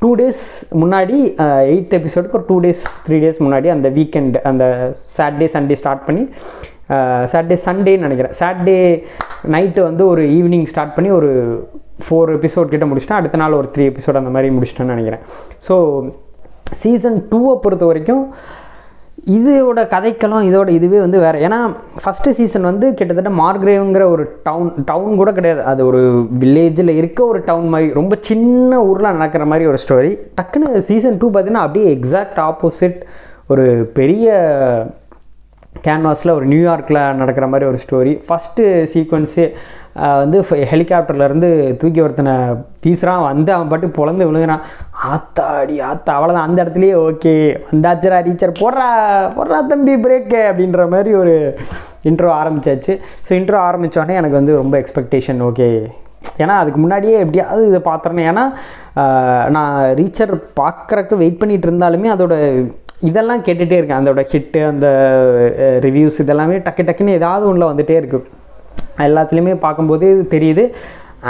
டூ 0.02 0.10
டேஸ் 0.20 0.44
முன்னாடி 0.82 1.18
எயித் 1.72 1.96
எபிசோடுக்கு 1.98 2.38
ஒரு 2.38 2.46
டூ 2.50 2.56
டேஸ் 2.64 2.84
த்ரீ 3.06 3.18
டேஸ் 3.24 3.42
முன்னாடி 3.46 3.70
அந்த 3.76 3.88
வீக்கெண்ட் 3.98 4.36
அந்த 4.50 4.64
சாட்டர்டே 5.16 5.48
சண்டே 5.56 5.78
ஸ்டார்ட் 5.82 6.06
பண்ணி 6.08 6.24
சாட்டர்டே 7.32 7.58
சண்டேன்னு 7.68 8.06
நினைக்கிறேன். 8.06 8.36
சாட்டர்டே 8.40 8.78
நைட்டு 9.54 9.80
வந்து 9.88 10.02
ஒரு 10.12 10.24
ஈவினிங் 10.38 10.68
ஸ்டார்ட் 10.72 10.96
பண்ணி 10.96 11.12
ஒரு 11.20 11.30
ஃபோர் 12.04 12.34
எபிசோட் 12.36 12.72
கிட்ட 12.74 12.86
முடிச்சிட்டேன். 12.90 13.20
அடுத்த 13.22 13.40
நாள் 13.42 13.58
ஒரு 13.60 13.70
த்ரீ 13.74 13.86
எபிசோட் 13.92 14.20
அந்த 14.20 14.32
மாதிரி 14.36 14.54
முடிச்சிட்டேன்னு 14.56 14.94
நினைக்கிறேன். 14.94 15.24
ஸோ 15.68 15.74
சீசன் 16.82 17.18
டூவை 17.32 17.56
பொறுத்த 17.64 17.84
வரைக்கும் 17.90 18.24
இதோட 19.36 19.80
கதைக்களம் 19.92 20.46
இதோட 20.48 20.68
இதுவே 20.78 20.98
வந்து 21.04 21.18
வேறு. 21.24 21.38
ஏன்னா 21.46 21.58
ஃபஸ்ட்டு 22.02 22.34
சீசன் 22.38 22.68
வந்து 22.70 22.86
கிட்டத்தட்ட 22.98 23.30
மார்க்ரேவுங்கிற 23.40 24.04
ஒரு 24.14 24.24
டவுன் 24.48 24.68
டவுன் 24.90 25.18
கூட 25.20 25.30
கிடையாது. 25.38 25.62
அது 25.70 25.80
ஒரு 25.90 26.02
வில்லேஜில் 26.42 26.92
இருக்க 27.00 27.20
ஒரு 27.26 27.40
டவுன் 27.48 27.72
மாதிரி 27.72 27.88
ரொம்ப 28.00 28.16
சின்ன 28.28 28.82
ஊரில் 28.90 29.14
நடக்கிற 29.18 29.46
மாதிரி 29.52 29.66
ஒரு 29.72 29.80
ஸ்டோரி 29.84 30.12
டக்குன்னு 30.40 30.84
சீசன் 30.90 31.18
டூ 31.22 31.30
பார்த்தீங்கன்னா 31.30 31.64
அப்படியே 31.66 31.88
எக்ஸாக்ட் 31.96 32.38
ஆப்போசிட் 32.50 33.00
ஒரு 33.54 33.66
பெரிய 33.98 34.28
கேன்வாஸில் 35.86 36.36
ஒரு 36.36 36.46
நியூயார்க்கில் 36.52 37.00
நடக்கிற 37.22 37.46
மாதிரி 37.54 37.68
ஒரு 37.72 37.80
ஸ்டோரி 37.84 38.14
ஃபஸ்ட்டு 38.28 38.62
சீக்வன்ஸு 38.94 39.46
வந்து 40.22 40.38
ஹெலிகாப்டர்லேருந்து 40.70 41.48
தூக்கி 41.80 42.00
ஒருத்தனை 42.04 42.34
பீசுகிறான் 42.84 43.26
வந்து 43.28 43.50
அவன் 43.56 43.70
பாட்டு 43.72 43.88
பிளந்து 43.98 44.28
விழுகிறான். 44.28 44.64
ஆத்தாடி 45.12 45.76
ஆத்தா 45.90 46.14
அவ்வளோதான் 46.16 46.46
அந்த 46.48 46.58
இடத்துலையே 46.64 46.96
ஓகே 47.08 47.34
வந்தாச்சரா 47.70 48.18
ரீச்சர் 48.28 48.58
போடுறா 48.62 48.88
போடுறா 49.36 49.58
தம்பி 49.72 49.94
பிரேக்கு 50.06 50.40
அப்படின்ற 50.50 50.86
மாதிரி 50.94 51.12
ஒரு 51.22 51.34
இன்ட்ரோ 52.10 52.30
ஆரம்பிச்சாச்சு. 52.40 52.94
ஸோ 53.26 53.32
இன்ட்ரோ 53.40 53.60
ஆரம்பித்தோடனே 53.68 54.18
எனக்கு 54.22 54.40
வந்து 54.40 54.60
ரொம்ப 54.62 54.76
எக்ஸ்பெக்டேஷன் 54.82 55.42
ஓகே 55.50 55.68
ஏன்னா 56.42 56.54
அதுக்கு 56.62 56.78
முன்னாடியே 56.84 57.16
எப்படியாவது 57.24 57.68
இதை 57.70 57.80
பார்த்துறேன்னு 57.90 58.28
ஏன்னா 58.30 58.44
நான் 59.56 59.76
ரீச்சர் 60.00 60.32
பார்க்குறக்கு 60.60 61.14
வெயிட் 61.22 61.40
பண்ணிகிட்டு 61.42 61.68
இருந்தாலுமே 61.70 62.08
அதோட 62.14 62.34
இதெல்லாம் 63.08 63.44
கேட்டுகிட்டே 63.46 63.78
இருக்கேன். 63.78 64.02
அதோட 64.02 64.20
ஹிட்டு 64.32 64.60
அந்த 64.72 64.88
ரிவ்யூஸ் 65.86 66.20
இதெல்லாமே 66.24 66.58
டக்கு 66.66 66.86
டக்குன்னு 66.88 67.18
ஏதாவது 67.20 67.46
ஒன்றில் 67.50 67.70
வந்துகிட்டே 67.70 67.96
இருக்குது 68.02 68.26
எல்லாத்துலேயுமே 69.06 69.56
பார்க்கும்போது 69.66 70.06
தெரியுது. 70.36 70.64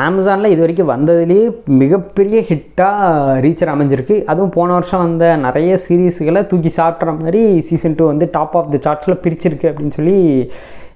அமேசானில் 0.04 0.52
இது 0.52 0.60
வரைக்கும் 0.62 0.90
வந்ததுலேயே 0.92 1.44
மிகப்பெரிய 1.82 2.38
ஹிட்டாக 2.48 3.36
ரீச்சர் 3.44 3.70
அமைஞ்சிருக்கு. 3.74 4.16
அதுவும் 4.32 4.54
போன 4.56 4.72
வருஷம் 4.78 5.04
வந்த 5.04 5.26
நிறைய 5.44 5.78
சீரீஸுகளை 5.84 6.40
தூக்கி 6.50 6.72
சாப்பிட்ற 6.78 7.14
மாதிரி 7.20 7.42
சீசன் 7.68 7.96
டூ 7.98 8.06
வந்து 8.12 8.28
டாப் 8.36 8.56
ஆஃப் 8.60 8.72
த 8.74 8.80
சார்ட்ஸில் 8.86 9.22
பிரிச்சிருக்கு 9.26 9.70
அப்படின்னு 9.70 9.96
சொல்லி 9.98 10.16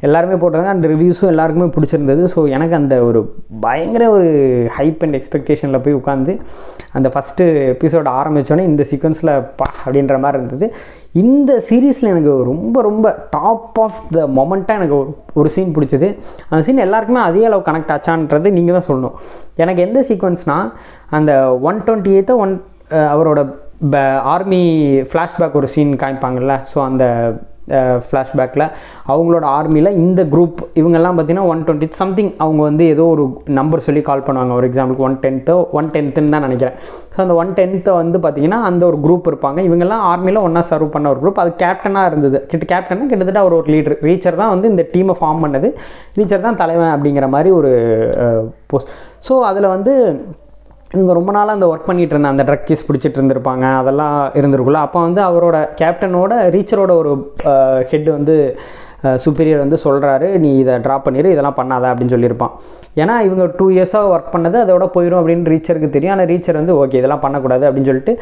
எல்லாருமே 0.09 0.37
போட்டாங்க 0.43 0.69
அந்த 0.75 0.89
ரிவ்யூஸும் 0.93 1.31
எல்லாருக்குமே 1.31 1.67
பிடிச்சிருந்தது. 1.77 2.23
ஸோ 2.35 2.43
எனக்கு 2.57 2.75
அந்த 2.81 2.95
ஒரு 3.09 3.21
பயங்கர 3.65 4.05
ஒரு 4.17 4.29
ஹைப் 4.77 5.03
அண்ட் 5.07 5.17
எக்ஸ்பெக்டேஷனில் 5.19 5.83
போய் 5.87 5.99
உட்காந்து 6.01 6.35
அந்த 6.99 7.09
ஃபஸ்ட்டு 7.15 7.47
எபிசோட் 7.75 8.09
ஆரம்பித்தோடனே 8.21 8.65
இந்த 8.71 8.87
சீக்வன்ஸில் 8.93 9.33
பா 9.59 9.69
அப்படின்ற 9.85 10.17
மாதிரி 10.25 10.41
இருந்தது. 10.41 10.69
இந்த 11.23 11.53
சீரீஸில் 11.69 12.11
எனக்கு 12.13 12.33
ரொம்ப 12.51 12.83
ரொம்ப 12.89 13.07
டாப் 13.37 13.79
ஆஃப் 13.85 14.01
த 14.17 14.27
மொமெண்ட்டாக 14.39 14.79
எனக்கு 14.81 14.97
ஒரு 14.99 15.11
ஒரு 15.41 15.49
சீன் 15.55 15.75
பிடிச்சது. 15.77 16.09
அந்த 16.51 16.61
சீன் 16.67 16.85
எல்லாருக்குமே 16.87 17.21
அதே 17.29 17.43
அளவு 17.49 17.67
கனெக்ட் 17.69 17.93
ஆச்சான்றது 17.97 18.51
நீங்கள் 18.57 18.77
தான் 18.79 18.89
சொல்லணும். 18.91 19.17
எனக்கு 19.63 19.85
எந்த 19.87 20.01
சீக்வன்ஸ்னால் 20.09 20.69
அந்த 21.19 21.33
ஒன் 21.71 21.81
டுவெண்ட்டி 21.87 22.13
எய்த்தை 22.19 22.37
ஒன் 22.45 22.55
அவரோட 23.15 23.41
ப 23.93 23.99
ஆர்மி 24.35 24.63
ஃப்ளாஷ்பேக் 25.11 25.59
ஒரு 25.61 25.69
சீன் 25.75 25.93
காமிப்பாங்கள்ல 26.03 26.57
ஸோ 26.73 26.79
அந்த 26.89 27.05
ஃப்ளாஷ்பேக்கில் 28.07 28.65
அவங்களோட 29.13 29.45
ஆர்மியில் 29.59 29.91
இந்த 30.03 30.21
குரூப் 30.33 30.61
இவங்கெல்லாம் 30.81 31.17
பார்த்தீங்கன்னா 31.17 31.49
ஒன் 31.53 31.63
டுவெண்ட்டி 31.67 31.89
சம்திங் 32.03 32.31
அவங்க 32.45 32.61
வந்து 32.69 32.85
ஏதோ 32.95 33.05
ஒரு 33.15 33.25
நம்பர் 33.59 33.85
சொல்லி 33.87 34.03
கால் 34.09 34.25
பண்ணுவாங்க. 34.27 34.55
ஒரு 34.59 34.69
எக்ஸாம்பிளுக்கு 34.71 35.07
ஒன் 35.09 35.19
டென்த்தோ 35.25 35.57
ஒன் 35.79 35.91
டென்த்துன்னு 35.97 36.35
தான் 36.35 36.47
நினைக்கிறேன். 36.47 36.77
ஸோ 37.15 37.21
அந்த 37.25 37.37
ஒன் 37.43 37.53
டென்த்தை 37.61 37.95
வந்து 38.01 38.21
பார்த்தீங்கன்னா 38.25 38.61
அந்த 38.71 38.83
ஒரு 38.91 39.01
குரூப் 39.07 39.31
இருப்பாங்க. 39.33 39.61
இவங்கெல்லாம் 39.69 40.05
ஆர்மியில் 40.13 40.45
ஒன்றா 40.47 40.65
சர்வ் 40.73 40.95
பண்ண 40.97 41.09
ஒரு 41.15 41.23
குரூப் 41.25 41.43
அது 41.45 41.53
கேப்டனாக 41.65 42.11
இருந்தது. 42.13 42.41
கிட்ட 42.53 42.67
கேப்டன்னா 42.75 43.09
கிட்டத்தட்ட 43.13 43.43
அவர் 43.45 43.59
ஒரு 43.61 43.69
லீடர் 43.77 43.99
ரீச்சர் 44.11 44.41
தான் 44.43 44.53
வந்து 44.55 44.71
இந்த 44.75 44.85
டீமை 44.95 45.17
ஃபார்ம் 45.21 45.43
பண்ணது. 45.47 45.71
ரீச்சர் 46.21 46.47
தான் 46.49 46.61
தலைவன் 46.63 46.95
அப்படிங்கிற 46.95 47.29
மாதிரி 47.37 47.53
ஒரு 47.61 47.73
போஸ்ட் 48.73 48.93
ஸோ 49.29 49.35
அதில் 49.51 49.73
வந்து 49.77 49.93
இவங்க 50.95 51.13
ரொம்ப 51.17 51.31
நாளாக 51.35 51.57
அந்த 51.57 51.67
ஒர்க் 51.71 51.89
பண்ணிகிட்டு 51.89 52.15
இருந்த 52.15 52.31
அந்த 52.33 52.45
ட்ரக் 52.47 52.69
கேஸ் 52.69 52.87
பிடிச்சிட்டு 52.87 53.19
இருந்திருப்பாங்க 53.19 53.65
அதெல்லாம் 53.81 54.17
இருந்திருக்குல்ல 54.39 54.81
அப்போ 54.87 55.01
வந்து 55.07 55.21
அவரோட 55.29 55.57
கேப்டனோட 55.81 56.33
ரீச்சரோட 56.55 56.93
ஒரு 57.01 57.13
ஹெட் 57.91 58.09
வந்து 58.19 58.37
சுப்பீரியர் 59.25 59.63
வந்து 59.63 59.77
சொல்கிறாரு 59.85 60.27
நீ 60.43 60.49
இதை 60.63 60.75
ட்ராப் 60.87 61.05
பண்ணிடு 61.05 61.29
இதெல்லாம் 61.35 61.57
பண்ணாத 61.61 61.85
அப்படின்னு 61.91 62.15
சொல்லியிருப்பான். 62.15 62.53
ஏன்னா 63.03 63.15
இவங்க 63.27 63.45
டூ 63.59 63.67
இயர்ஸாக 63.77 64.11
ஒர்க் 64.15 64.35
பண்ணது 64.35 64.57
அதோட 64.65 64.87
போயிடும் 64.97 65.21
அப்படின்னு 65.21 65.53
ரீச்சருக்கு 65.53 65.89
தெரியும். 65.95 66.15
ஆனால் 66.15 66.29
ரீச்சர் 66.33 66.59
வந்து 66.61 66.75
ஓகே 66.81 66.99
இதெல்லாம் 67.01 67.23
பண்ணக்கூடாது 67.25 67.65
அப்படின்னு 67.69 67.91
சொல்லிட்டு 67.91 68.15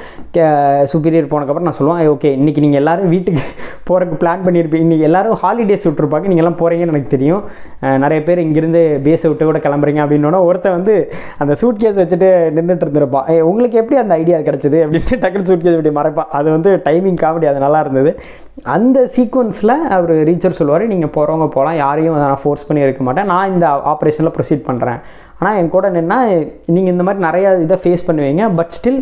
சுப்பீரியர் 0.93 1.33
போனக்கப்புறம் 1.33 1.69
நான் 1.71 1.79
சொல்லுவேன் 1.81 2.13
ஓகே 2.15 2.31
இன்றைக்கி 2.41 2.63
நீங்கள் 2.67 2.83
எல்லோரும் 2.83 3.13
வீட்டுக்கு 3.15 3.45
போகிறதுக்கு 3.90 4.20
பிளான் 4.22 4.44
பண்ணியிருப்பீங்க. 4.46 4.85
இன்றைக்கி 4.87 5.07
எல்லோரும் 5.09 5.38
ஹாலிடேஸ் 5.42 5.87
விட்டுருப்பாங்க. 5.88 6.27
நீங்கள் 6.31 6.44
எல்லாம் 6.44 6.59
போகிறீங்கன்னு 6.62 6.94
எனக்கு 6.94 7.14
தெரியும். 7.16 7.42
நிறைய 8.05 8.20
பேர் 8.29 8.42
இங்கேருந்து 8.46 8.83
பேஸை 9.07 9.29
விட்டு 9.31 9.48
கூட 9.51 9.61
கிளம்புறீங்க 9.66 10.03
அப்படின்னோட 10.05 10.38
ஒருத்தன் 10.48 10.77
வந்து 10.79 10.96
அந்த 11.42 11.55
சூட் 11.61 11.83
கேஸ் 11.85 12.01
வச்சுட்டு 12.03 12.31
நின்றுட்டு 12.57 12.87
இருந்திருப்பான். 12.87 13.29
உங்களுக்கு 13.51 13.81
எப்படி 13.83 13.98
அந்த 14.05 14.14
ஐடியா 14.22 14.40
கிடச்சிது 14.48 14.81
அப்படின்ட்டு 14.87 15.20
டக்குனு 15.24 15.48
சூட் 15.51 15.64
கேஸ் 15.66 15.79
இப்படி 15.79 15.94
மறைப்பான். 16.01 16.31
அது 16.40 16.48
வந்து 16.57 16.72
டைமிங் 16.88 17.20
காமெடி 17.24 17.48
அது 17.53 17.64
நல்லா 17.66 17.81
இருந்தது. 17.87 18.12
அந்த 18.77 18.98
சீக்வன்ஸில் 19.14 19.74
அவர் 19.96 20.12
ரீச்சர் 20.29 20.59
சொல்லுவார் 20.59 20.85
நீங்கள் 20.92 21.14
போகிறவங்க 21.16 21.46
போகலாம் 21.57 21.81
யாரையும் 21.85 22.16
நான் 22.24 22.42
ஃபோர்ஸ் 22.42 22.66
பண்ணி 22.68 22.87
இருக்க 22.87 23.03
மாட்டேன். 23.09 23.31
நான் 23.33 23.53
இந்த 23.55 23.66
ஆப்ரேஷனில் 23.92 24.35
ப்ரொசீட் 24.37 24.68
பண்ணுறேன் 24.68 25.01
ஆனால் 25.40 25.57
என் 25.59 25.72
கூட 25.74 25.87
நின்னா 25.96 26.16
நீங்கள் 26.74 26.92
இந்த 26.92 27.03
மாதிரி 27.07 27.20
நிறையா 27.27 27.51
இதை 27.64 27.77
ஃபேஸ் 27.83 28.07
பண்ணுவீங்க. 28.07 28.44
பட் 28.59 28.72
ஸ்டில் 28.77 28.98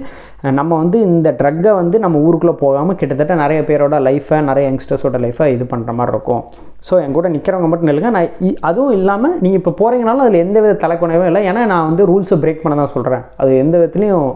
நம்ம 0.53 0.77
வந்து 0.77 0.99
இந்த 1.09 1.29
ட்ரக்கை 1.39 1.73
வந்து 1.75 1.97
நம்ம 1.99 2.19
ஊருக்குள்ளே 2.19 2.55
போகாமல் 2.57 2.97
கிட்டத்தட்ட 2.97 3.35
நிறைய 3.35 3.61
பேரோட 3.63 3.97
லைஃப்பை 4.01 4.39
நிறைய 4.43 4.65
யங்ஸ்டர்ஸோட 4.71 5.19
லைஃப்பை 5.19 5.47
இது 5.49 5.65
பண்ணுற 5.65 5.93
மாதிரி 5.93 6.13
இருக்கும். 6.13 6.43
ஸோ 6.89 7.03
என் 7.03 7.13
கூட 7.13 7.29
நிற்கிறவங்க 7.29 7.69
மட்டும் 7.69 7.89
இல்லைங்க 7.89 8.11
நான் 8.11 8.29
இ- 8.41 8.59
அதுவும் 8.61 8.93
இல்லாமல் 8.93 9.37
நீங்கள் 9.41 9.61
இப்போ 9.61 9.75
போகிறீங்கனாலும் 9.81 10.25
அதில் 10.25 10.43
எந்த 10.45 10.61
வித 10.61 10.75
தலைக்குணவும் 10.83 11.29
இல்லை. 11.31 11.43
ஏன்னா 11.51 11.63
நான் 11.67 11.87
வந்து 11.87 12.07
ரூல்ஸை 12.07 12.39
பிரேக் 12.43 12.63
பண்ண 12.63 12.77
தான் 12.77 12.93
சொல்கிறேன் 12.95 13.25
அது 13.37 13.59
எந்த 13.59 13.77
விதத்துலையும் 13.79 14.29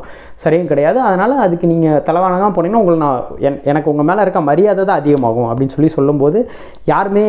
சரியும் 0.45 0.67
கிடையாது. 0.67 0.99
அதனால் 1.01 1.35
அதுக்கு 1.39 1.67
நீங்கள் 1.67 2.03
தலைவானமாக 2.03 2.53
போனீங்கன்னா 2.53 2.83
உங்களை 2.83 2.99
நான் 2.99 3.19
என் 3.41 3.61
எனக்கு 3.65 3.91
உங்கள் 3.91 4.05
மேலே 4.05 4.21
இருக்க 4.21 4.41
மரியாதை 4.43 4.85
தான் 4.85 5.01
அதிகமாகும் 5.01 5.49
அப்படின்னு 5.51 5.77
சொல்லி 5.77 5.91
சொல்லும்போது 5.91 6.39
யாருமே 6.85 7.27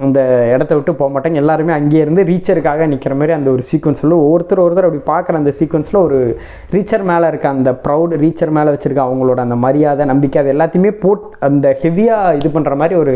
இந்த 0.00 0.20
இடத்த 0.54 0.72
விட்டு 0.74 0.92
போக 0.94 1.10
மாட்டாங்க. 1.10 1.34
எல்லாருமே 1.34 1.72
அங்கேயே 1.72 2.02
இருந்து 2.02 2.22
ரீச்சருக்காக 2.24 2.86
நிற்கிற 2.86 3.14
மாதிரி 3.14 3.32
அந்த 3.32 3.50
ஒரு 3.50 3.62
சீக்வன்ஸில் 3.70 4.14
ஒருத்தர் 4.28 4.64
ஒருத்தர் 4.64 4.88
அப்படி 4.88 5.02
பார்க்குற 5.08 5.36
அந்த 5.36 5.52
சீக்வன்ஸில் 5.58 6.00
ஒரு 6.02 6.18
ரீச்சர் 6.72 7.04
மேலே 7.04 7.26
இருக்க 7.28 7.48
அந்த 7.48 7.70
ப்ரௌடு 7.88 8.22
ரீச்சர் 8.24 8.56
மேலே 8.58 8.72
வச்சுருக்க 8.74 9.02
அவங்களோட 9.08 9.40
அந்த 9.46 9.58
மரியாதை 9.66 10.06
நம்பிக்கை 10.12 10.40
அது 10.42 10.54
எல்லாத்தையுமே 10.56 10.92
போட் 11.04 11.24
அந்த 11.48 11.76
ஹெவியாக 11.84 12.36
இது 12.40 12.50
பண்ணுற 12.56 12.76
மாதிரி 12.82 12.96
ஒரு 13.04 13.14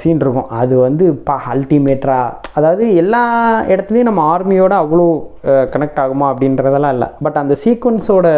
சீன் 0.00 0.20
இருக்கும். 0.22 0.50
அது 0.60 0.74
வந்து 0.86 1.04
பா 1.28 1.34
அல்டிமேட்டராக 1.52 2.34
அதாவது 2.58 2.84
எல்லா 3.02 3.22
இடத்துலையும் 3.72 4.08
நம்ம 4.08 4.24
ஆர்மியோட 4.32 4.74
அவ்வளோ 4.82 5.06
கனெக்ட் 5.74 6.00
ஆகுமா 6.02 6.26
அப்படின்றதெல்லாம் 6.32 6.94
இல்லை. 6.96 7.08
பட் 7.24 7.38
அந்த 7.42 7.54
சீக்வன்ஸோட 7.64 8.28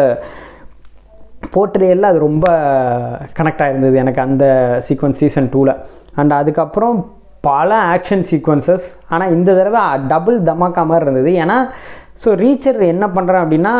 போர்ட்ரேயில் 1.55 2.09
அது 2.09 2.19
ரொம்ப 2.27 2.47
கனெக்ட் 3.39 3.61
ஆகிருந்தது 3.65 3.97
எனக்கு 4.03 4.21
அந்த 4.27 4.45
சீக்வன்ஸ் 4.87 5.21
சீசன் 5.23 5.51
டூவில் 5.53 5.73
அண்ட் 6.21 6.33
அதுக்கப்புறம் 6.39 6.97
பல 7.49 7.69
ஆக்ஷன் 7.93 8.25
சீக்வன்சஸ் 8.29 8.87
ஆனால் 9.13 9.33
இந்த 9.35 9.49
தடவை 9.59 9.83
டபுள் 10.13 10.37
தமாக்கா 10.49 10.83
மாதிரி 10.91 11.07
இருந்தது. 11.07 11.31
ஏன்னா 11.43 11.57
ஸோ 12.23 12.29
ரீச்சர் 12.43 12.79
என்ன 12.93 13.05
பண்ணுறேன் 13.17 13.43
அப்படின்னா 13.45 13.75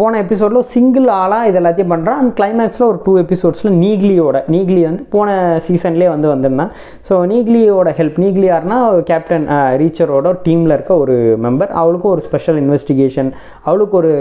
போன 0.00 0.18
எபிசோடில் 0.24 0.68
சிங்கிள் 0.72 1.06
ஆளாக 1.20 1.48
இது 1.48 1.58
எல்லாத்தையும் 1.60 1.92
பண்ணுறான் 1.92 2.18
அண்ட் 2.20 2.32
கிளைமேக்ஸில் 2.38 2.86
ஒரு 2.88 2.98
டூ 3.06 3.12
எபிசோட்ஸில் 3.22 3.72
நீக்லியோட 3.82 4.36
நீக்லி 4.54 4.80
வந்து 4.86 5.02
போன 5.14 5.30
சீசன்லேயே 5.66 6.10
வந்து 6.12 6.28
வந்திருந்தான். 6.28 6.70
ஸோ 7.08 7.14
நீக்லியோட 7.32 7.88
ஹெல்ப் 7.98 8.18
நீக்லி 8.24 8.46
யாருன்னா 8.50 8.78
கேப்டன் 9.10 9.46
ரீச்சரோட 9.82 10.32
டீமில் 10.46 10.74
இருக்க 10.76 10.92
ஒரு 10.96 11.16
மெம்பர் 11.46 11.72
அவளுக்கும் 11.80 12.12
ஒரு 12.12 12.24
ஸ்பெஷல் 12.28 12.60
இன்வெஸ்டிகேஷன் 12.62 13.30
அவளுக்கு 13.64 13.96
ஒரு 13.96 14.12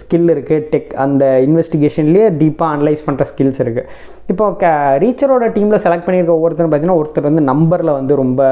ஸ்கில் 0.00 0.32
இருக்குது 0.34 0.66
டெக் 0.72 0.90
அந்த 1.04 1.24
இன்வெஸ்டிகேஷன்லேயே 1.46 2.28
டீப்பாக 2.42 2.76
அனலைஸ் 2.76 3.06
பண்ணுற 3.08 3.26
ஸ்கில்ஸ் 3.32 3.62
இருக்குது 3.64 3.88
இப்போ 4.26 4.44
க 4.54 4.66
ரீச்சரோட 5.04 5.44
டீமில் 5.54 5.82
செலக்ட் 5.84 6.06
பண்ணியிருக்க 6.06 6.38
ஒவ்வொருத்தரும் 6.38 6.70
பார்த்தீங்கன்னா 6.70 7.00
ஒருத்தர் 7.02 7.28
வந்து 7.28 7.42
நம்பரில் 7.52 7.96
வந்து 7.98 8.14
ரொம்ப 8.14 8.42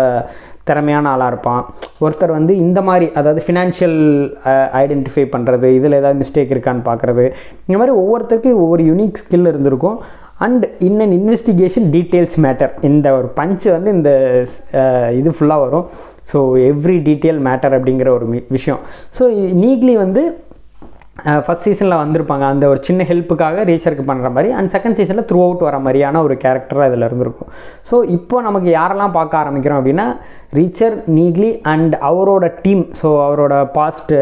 திறமையான 0.70 1.10
ஆளாக 1.14 1.32
இருப்பான். 1.32 1.62
ஒருத்தர் 2.04 2.36
வந்து 2.38 2.52
இந்த 2.66 2.80
மாதிரி 2.88 3.06
அதாவது 3.20 3.42
ஃபினான்ஷியல் 3.46 4.00
ஐடென்டிஃபை 4.82 5.26
பண்ணுறது 5.34 5.68
இதில் 5.78 5.98
ஏதாவது 6.00 6.20
மிஸ்டேக் 6.22 6.54
இருக்கான்னு 6.56 6.88
பார்க்குறது 6.90 7.26
இந்த 7.66 7.76
மாதிரி 7.82 7.94
ஒவ்வொருத்தருக்கும் 8.02 8.64
ஒவ்வொரு 8.64 8.84
யூனிக் 8.90 9.20
ஸ்கில் 9.22 9.50
இருந்திருக்கும். 9.52 9.98
அண்ட் 10.44 10.62
இன்னன் 10.86 11.14
இன்வெஸ்டிகேஷன் 11.16 11.88
டீட்டெயில்ஸ் 11.94 12.36
மேட்டர் 12.44 12.70
இந்த 12.88 13.06
ஒரு 13.16 13.28
பஞ்ச் 13.38 13.64
வந்து 13.74 13.90
இந்த 13.96 14.10
இது 15.18 15.30
ஃபுல்லாக 15.38 15.64
வரும். 15.64 15.86
ஸோ 16.30 16.38
எவ்ரி 16.68 16.96
டீட்டெயில் 17.08 17.40
மேட்டர் 17.48 17.74
அப்படிங்கிற 17.78 18.08
ஒரு 18.18 18.26
விஷயம். 18.56 18.80
ஸோ 19.18 19.26
நீக்லி 19.64 19.96
வந்து 20.04 20.22
ஃபஸ்ட் 21.44 21.66
சீசனில் 21.66 22.00
வந்திருப்பாங்க. 22.02 22.44
அந்த 22.52 22.64
ஒரு 22.72 22.80
சின்ன 22.88 23.04
ஹெல்ப்புக்காக 23.10 23.64
ரீச்சருக்கு 23.70 24.04
பண்ணுற 24.10 24.28
மாதிரி 24.36 24.50
அண்ட் 24.58 24.72
செகண்ட் 24.74 24.98
சீசனில் 25.00 25.26
த்ரூ 25.30 25.40
அவுட் 25.46 25.66
வர 25.68 25.78
மாதிரியான 25.86 26.22
ஒரு 26.26 26.36
கேரக்டராக 26.44 26.88
இதில் 26.90 27.06
இருந்திருக்கும். 27.08 27.50
ஸோ 27.90 27.98
இப்போ 28.16 28.42
நமக்கு 28.48 28.70
யாரெல்லாம் 28.78 29.16
பார்க்க 29.18 29.42
ஆரம்பிக்கிறோம் 29.42 29.80
அப்படின்னா 29.80 30.06
ரீச்சர் 30.58 30.96
நீக்லி 31.18 31.50
அண்ட் 31.72 31.94
அவரோட 32.10 32.46
டீம் 32.64 32.82
ஸோ 33.02 33.10
அவரோட 33.26 33.54
பாஸ்ட் 33.76 34.14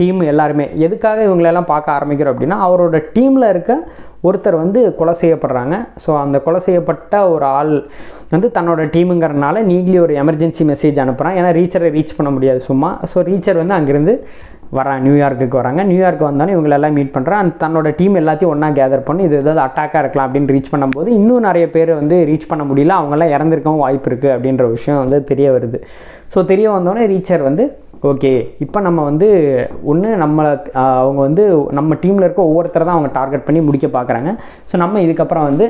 டீம் 0.00 0.20
எல்லாருமே. 0.32 0.66
எதுக்காக 0.86 1.22
இவங்களெல்லாம் 1.28 1.70
பார்க்க 1.72 1.96
ஆரம்பிக்கிறோம் 1.98 2.34
அப்படின்னா 2.34 2.58
அவரோட 2.66 2.98
டீமில் 3.16 3.52
இருக்க 3.54 3.80
ஒருத்தர் 4.28 4.56
வந்து 4.62 4.80
கொலை 4.98 5.12
செய்யப்படுறாங்க. 5.20 5.74
ஸோ 6.04 6.10
அந்த 6.22 6.36
கொலை 6.46 6.60
செய்யப்பட்ட 6.66 7.14
ஒரு 7.34 7.44
ஆள் 7.58 7.74
வந்து 8.32 8.48
தன்னோட 8.56 8.82
டீமுங்கிறனால 8.94 9.62
நீக்லி 9.70 9.98
ஒரு 10.06 10.14
எமர்ஜென்சி 10.22 10.64
மெசேஜ் 10.72 10.98
அனுப்புகிறான் 11.04 11.36
ஏன்னா 11.40 11.50
ரீச்சரை 11.58 11.90
ரீச் 11.96 12.16
பண்ண 12.16 12.30
முடியாது 12.36 12.60
சும்மா. 12.70 12.90
ஸோ 13.12 13.20
ரீச்சர் 13.30 13.60
வந்து 13.62 13.76
அங்கேருந்து 13.78 14.14
வரான் 14.76 15.02
நியூயார்க்குக்கு 15.04 15.56
வராங்க. 15.60 15.82
நியூயார்க் 15.90 16.24
வந்தோன்னே 16.28 16.54
இவங்களெல்லாம் 16.56 16.96
மீட் 16.98 17.12
பண்ணுறான் 17.14 17.40
அண்ட் 17.42 17.54
தன்னோட 17.62 17.90
டீம் 17.98 18.18
எல்லாத்தையும் 18.20 18.52
ஒன்றா 18.54 18.68
கேதர் 18.78 19.04
பண்ணி 19.08 19.22
இது 19.28 19.36
ஏதாவது 19.42 19.62
அட்டாக்காக 19.66 20.02
இருக்கலாம் 20.02 20.26
அப்படின்னு 20.28 20.54
ரீச் 20.56 20.72
பண்ணும்போது 20.74 21.08
இன்னும் 21.18 21.46
நிறைய 21.48 21.66
பேர் 21.76 21.92
வந்து 22.00 22.16
ரீச் 22.30 22.50
பண்ண 22.50 22.64
முடியல. 22.70 22.96
அவங்கெல்லாம் 23.00 23.34
இறந்துருக்கவும் 23.36 23.82
வாய்ப்பு 23.84 24.10
இருக்குது 24.10 24.34
அப்படின்ற 24.36 24.66
விஷயம் 24.76 25.02
வந்து 25.04 25.20
தெரிய 25.32 25.50
வருது. 25.56 25.80
ஸோ 26.34 26.44
தெரிய 26.52 26.68
வந்தோடனே 26.76 27.04
ரீச்சர் 27.14 27.42
வந்து 27.48 27.66
ஓகே 28.02 28.30
இப்போ 28.60 28.80
நம்ம 28.80 29.04
வந்து 29.04 29.28
ஒன்று 29.82 30.08
நம்மளை 30.16 30.50
அவங்க 30.98 31.20
வந்து 31.20 31.44
நம்ம 31.70 31.94
டீமில் 31.94 32.22
இருக்க 32.22 32.42
ஒவ்வொருத்தரை 32.42 32.84
தான் 32.84 32.96
அவங்க 32.96 33.10
டார்கெட் 33.12 33.44
பண்ணி 33.44 33.60
முடிக்க 33.60 33.86
பார்க்குறாங்க 33.88 34.30
ஸோ 34.72 34.76
நம்ம 34.76 35.00
இதுக்கப்புறம் 35.00 35.44
வந்து 35.44 35.66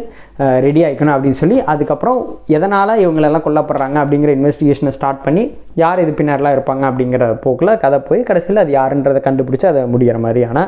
ரெடி 0.61 0.85
ஆகிக்கணும் 0.85 1.15
அப்படின்னு 1.15 1.33
சொல்லி 1.33 1.63
அதுக்கப்புறம் 1.65 2.19
எதனால் 2.49 3.01
இவங்களெல்லாம் 3.01 3.47
கொல்லப்படுறாங்க 3.47 3.99
அப்படிங்கிற 4.03 4.33
இன்வெஸ்டிகேஷனை 4.33 4.89
ஸ்டார்ட் 4.89 5.25
பண்ணி 5.25 5.45
யார் 5.75 6.01
இது 6.01 6.13
பின்னாடிலாம் 6.13 6.53
இருப்பாங்க 6.53 6.85
அப்படிங்கிற 6.91 7.35
போக்கில் 7.41 7.79
கதை 7.79 7.99
போய் 8.01 8.23
கடைசியில் 8.23 8.59
அது 8.59 8.73
யாருன்றதை 8.73 9.23
கண்டுபிடிச்சி 9.23 9.67
அதை 9.67 9.83
முடிகிற 9.87 10.19
மாதிரியான 10.19 10.67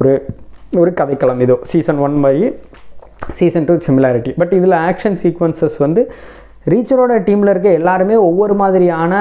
ஒரு 0.00 0.12
ஒரு 0.78 0.90
கதைக்களம் 1.00 1.40
இதோ. 1.40 1.58
சீசன் 1.62 1.98
ஒன் 1.98 2.14
மாதிரி 2.14 2.48
சீசன் 3.30 3.64
டூ 3.64 3.74
சிமிலாரிட்டி 3.86 4.32
பட் 4.38 4.52
இதில் 4.52 4.72
ஆக்ஷன் 4.80 5.16
சீக்வன்சஸ் 5.22 5.78
வந்து 5.78 6.02
ரீச்சரோட 6.68 7.14
டீமில் 7.24 7.50
இருக்க 7.50 7.70
எல்லாருமே 7.72 8.14
ஒவ்வொரு 8.22 8.54
மாதிரியான 8.54 9.12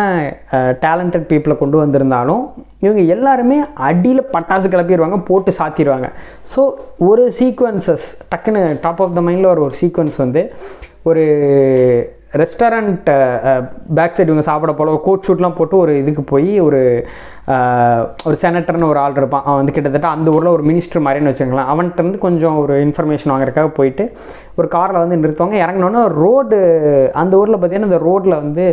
டேலண்டட் 0.82 1.28
பீப்புளை 1.28 1.56
கொண்டு 1.58 1.78
வந்திருந்தாலும் 1.78 2.44
இவங்க 2.80 3.02
எல்லாருமே 3.16 3.58
அடியில் 3.84 4.30
பட்டாசு 4.32 4.68
கிளப்பிடுவாங்க 4.68 5.20
போட்டு 5.24 5.54
சாத்திடுவாங்க 5.60 6.10
ஸோ 6.54 6.64
ஒரு 7.08 7.26
சீக்வன்சஸ் 7.40 8.08
டக்குன்னு 8.30 8.62
டாப் 8.82 9.02
ஆஃப் 9.02 9.16
த 9.16 9.22
மைண்டில் 9.22 9.52
ஒரு 9.52 9.64
ஒரு 9.64 9.76
சீக்வன்ஸ் 9.82 10.18
வந்து 10.18 10.44
ஒரு 11.04 11.26
ரெஸ்டாரண்ட் 12.34 13.10
பேக் 13.98 14.16
சைடு 14.16 14.30
இவங்க 14.30 14.46
சாப்பிட 14.48 14.72
போல 14.74 14.92
ஒரு 14.92 15.02
கோட் 15.02 15.26
ஷூட்லாம் 15.28 15.56
போட்டு 15.58 15.76
ஒரு 15.78 15.98
இதுக்கு 15.98 16.24
போய் 16.32 16.50
ஒரு 16.60 16.82
ஒரு 18.28 18.36
செனட்டர்னு 18.42 18.90
ஒரு 18.90 19.00
ஆள் 19.04 19.16
இருப்பான். 19.16 19.44
அவன் 19.46 19.60
வந்து 19.60 19.76
கிட்டத்தட்ட 19.76 20.08
அந்த 20.08 20.32
ஊரில் 20.36 20.54
ஒரு 20.56 20.64
மினிஸ்டர் 20.70 21.04
மாதிரின்னு 21.06 21.32
வச்சுக்கலாம் 21.32 21.72
அவன்கிட்ட 21.74 22.04
இருந்து 22.04 22.20
கொஞ்சம் 22.26 22.58
ஒரு 22.58 22.74
இன்ஃபர்மேஷன் 22.86 23.32
வாங்குறதுக்காக 23.34 23.72
போயிட்டு 23.80 24.06
ஒரு 24.56 24.68
காரில் 24.68 25.04
வந்து 25.04 25.20
நிறுத்துவாங்க. 25.24 25.58
இறங்கினோன்னே 25.66 26.02
ரோடு 26.24 26.60
அந்த 27.14 27.38
ஊரில் 27.38 27.58
பார்த்தீங்கன்னா 27.58 27.92
இந்த 27.92 28.02
ரோட்டில் 28.08 28.40
வந்து 28.42 28.66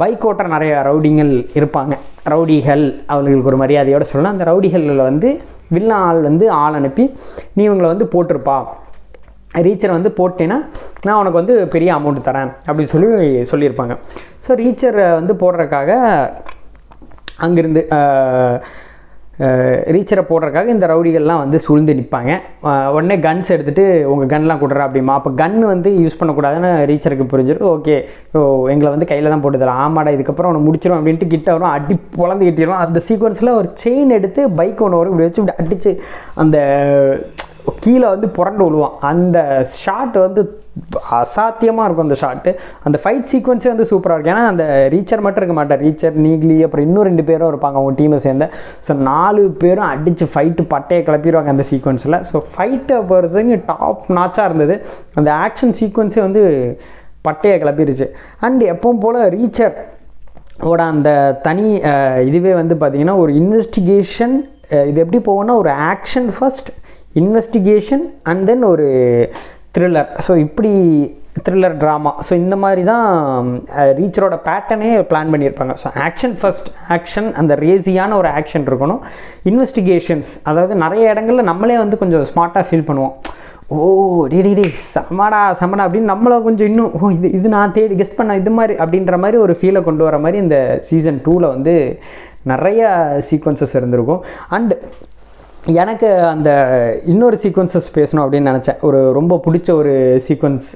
பைக் 0.00 0.26
ஓட்டுற 0.28 0.48
நிறைய 0.48 0.82
ரவுடிங்கள் 0.88 1.32
இருப்பாங்க. 1.58 1.94
ரவுடிகள் 2.32 2.84
அவங்களுக்கு 3.06 3.50
ஒரு 3.52 3.60
மரியாதையோடு 3.62 4.10
சொல்லலாம் 4.10 4.34
அந்த 4.38 4.46
ரவுடிகளில் 4.50 5.08
வந்து 5.10 5.30
வில்லன் 5.76 6.04
ஆள் 6.08 6.20
வந்து 6.28 6.50
ஆள் 6.64 6.78
அனுப்பி 6.80 7.06
நீ 7.54 7.68
இவங்களை 7.68 7.88
வந்து 7.94 8.08
போட்டிருப்பா. 8.12 8.58
ரீச்சரை 9.66 9.92
வந்து 9.96 10.10
போட்டேன்னா 10.16 10.56
நான் 11.06 11.20
உனக்கு 11.20 11.40
வந்து 11.40 11.54
பெரிய 11.76 11.90
அமௌண்ட் 11.98 12.26
தரேன் 12.28 12.50
அப்படின்னு 12.66 12.92
சொல்லி 12.94 13.08
சொல்லியிருப்பாங்க. 13.52 13.94
ஸோ 14.46 14.58
ரீச்சரை 14.64 15.06
வந்து 15.20 15.34
போடுறதுக்காக 15.44 15.90
அங்கேருந்து 17.46 17.82
ரீச்சரை 19.94 20.22
போடுறதுக்காக 20.28 20.72
இந்த 20.74 20.84
ரவுடிகள்லாம் 20.90 21.42
வந்து 21.42 21.58
சூழ்ந்து 21.64 21.92
நிற்பாங்க. 21.98 22.32
உடனே 22.94 23.16
கன்ஸ் 23.26 23.52
எடுத்துகிட்டு 23.54 23.84
உங்கள் 24.12 24.30
கன்லாம் 24.32 24.62
கொடுறா 24.62 24.86
அப்படிமா. 24.86 25.16
அப்போ 25.18 25.30
கன் 25.42 25.58
வந்து 25.72 25.90
யூஸ் 26.04 26.18
பண்ணக்கூடாதுன்னு 26.20 26.70
ரீச்சருக்கு 26.90 27.26
புரிஞ்சிருக்கு 27.32 27.68
ஓகே 27.74 27.96
ஓ 28.38 28.40
எங்களை 28.72 28.90
வந்து 28.94 29.08
கையில் 29.10 29.32
தான் 29.32 29.44
போட்டு 29.44 29.60
தரலாம் 29.62 29.82
ஆமாடா 29.84 30.14
இதுக்கப்புறம் 30.16 30.50
அவனை 30.50 30.62
முடிச்சிடும் 30.68 30.98
அப்படின்ட்டு 30.98 31.32
கிட்ட 31.34 31.48
வரும். 31.56 31.72
அடி 31.76 31.96
பொழந்து 32.18 32.48
கிட்டிடும் 32.48 32.82
அந்த 32.84 33.02
சீக்வன்ஸில் 33.08 33.56
ஒரு 33.60 33.70
செயின் 33.84 34.14
எடுத்து 34.18 34.50
பைக் 34.60 34.82
ஒன்று 34.86 35.00
வரும். 35.00 35.12
இப்படி 35.14 35.28
வச்சு 35.28 35.42
இப்படி 35.42 35.58
அடித்து 35.64 35.92
அந்த 36.44 36.58
கீழே 37.84 38.06
வந்து 38.14 38.28
புரண்டு 38.38 38.62
விழுவான். 38.66 38.96
அந்த 39.10 39.38
ஷாட் 39.82 40.16
வந்து 40.24 40.42
அசாத்தியமாக 41.18 41.86
இருக்கும் 41.86 42.06
அந்த 42.08 42.16
ஷாட்டு 42.22 42.50
அந்த 42.86 42.96
ஃபைட் 43.02 43.28
சீக்வன்ஸே 43.32 43.68
வந்து 43.72 43.86
சூப்பராக 43.90 44.16
இருக்கும். 44.16 44.34
ஏன்னா 44.34 44.44
அந்த 44.52 44.64
ரீச்சர் 44.94 45.22
மட்டும் 45.24 45.42
இருக்க 45.42 45.56
மாட்டார். 45.58 45.82
ரீச்சர் 45.86 46.16
நீக்லி 46.26 46.58
அப்புறம் 46.66 46.86
இன்னும் 46.88 47.06
ரெண்டு 47.08 47.24
பேரும் 47.30 47.50
இருப்பாங்க 47.52 47.78
அவங்க 47.80 47.94
டீமை 48.00 48.18
சேர்ந்த. 48.26 48.46
ஸோ 48.86 48.94
நாலு 49.10 49.42
பேரும் 49.62 49.88
அடித்து 49.92 50.28
ஃபைட்டு 50.34 50.64
பட்டையை 50.74 51.02
கிளப்பிடுவாங்க 51.08 51.54
அந்த 51.54 51.66
சீக்வன்ஸில் 51.72 52.18
ஸோ 52.30 52.42
ஃபைட்டை 52.52 52.98
பொறுத்தவங்க 53.12 53.58
டாப் 53.70 54.06
நாச்சாக 54.18 54.48
இருந்தது. 54.50 54.76
அந்த 55.20 55.30
ஆக்ஷன் 55.46 55.76
சீக்வன்ஸே 55.80 56.22
வந்து 56.26 56.42
பட்டையை 57.28 57.56
கிளப்பிருச்சு 57.62 58.08
அண்ட் 58.46 58.62
எப்பவும் 58.74 59.02
போல் 59.04 59.22
ரீச்சர் 59.38 59.74
ஓட 60.68 60.80
அந்த 60.92 61.10
தனி 61.46 61.66
இதுவே 62.28 62.52
வந்து 62.60 62.74
பார்த்திங்கன்னா 62.82 63.16
ஒரு 63.22 63.32
இன்வெஸ்டிகேஷன் 63.40 64.36
இது 64.90 64.98
எப்படி 65.02 65.18
போகும்னா 65.28 65.54
ஒரு 65.62 65.70
action 65.92 66.28
first 66.36 66.70
investigation 67.22 68.04
and 68.30 68.44
then 68.50 68.66
ஒரு 68.72 68.88
த்ரில்லர் 69.76 70.10
ஸோ 70.26 70.32
இப்படி 70.46 70.72
த்ரில்லர் 71.46 71.74
ட்ராமா 71.82 72.12
ஸோ 72.26 72.32
இந்த 72.42 72.54
மாதிரி 72.62 72.82
தான் 72.90 73.06
ரீச்சரோட 73.98 74.36
பேட்டர்னே 74.46 74.88
பிளான் 75.10 75.32
பண்ணியிருப்பாங்க. 75.32 75.74
ஸோ 75.82 75.88
ஆக்ஷன் 76.06 76.34
ஃபஸ்ட் 76.40 76.68
ஆக்ஷன் 76.96 77.28
அந்த 77.40 77.52
ரேசியான 77.64 78.16
ஒரு 78.20 78.28
ஆக்ஷன் 78.38 78.64
இருக்கணும். 78.68 79.02
இன்வெஸ்டிகேஷன்ஸ் 79.50 80.30
அதாவது 80.50 80.76
நிறைய 80.84 81.12
இடங்களில் 81.14 81.48
நம்மளே 81.50 81.76
வந்து 81.82 81.98
கொஞ்சம் 82.02 82.24
ஸ்மார்ட்டாக 82.30 82.64
ஃபீல் 82.68 82.88
பண்ணுவோம். 82.88 83.14
ஓ 83.76 83.78
டே 84.32 84.38
டே 84.46 84.52
டே 84.58 84.66
சமடா 84.94 85.40
சமடா 85.60 85.84
அப்படின்னு 85.86 86.12
நம்மளை 86.12 86.36
கொஞ்சம் 86.48 86.68
இன்னும் 86.70 86.92
ஓ 86.98 87.10
இது 87.16 87.30
இது 87.38 87.48
நான் 87.56 87.74
தேடி 87.78 87.96
கெஸ்ட் 88.00 88.18
பண்ண 88.20 88.36
இது 88.42 88.52
மாதிரி 88.58 88.74
அப்படின்ற 88.84 89.16
மாதிரி 89.24 89.38
ஒரு 89.44 89.54
ஃபீலை 89.60 89.82
கொண்டு 89.88 90.04
வர 90.08 90.18
மாதிரி 90.24 90.38
இந்த 90.44 90.58
சீசன் 90.90 91.20
டூவில் 91.26 91.52
வந்து 91.54 91.74
நிறைய 92.52 92.82
சீக்வன்சஸ் 93.28 93.76
இருந்திருக்கும். 93.78 94.22
அண்டு 94.56 94.76
எனக்கு 95.76 96.08
அந்த 96.32 96.50
இன்னொரு 97.12 97.36
சீக்வன்சஸ் 97.42 97.88
பேசணும் 97.96 98.22
அப்படின்னு 98.24 98.50
நினச்சேன். 98.50 98.78
ஒரு 98.88 98.98
ரொம்ப 99.16 99.34
பிடிச்ச 99.46 99.68
ஒரு 99.80 99.92
சீக்வன்ஸ் 100.26 100.68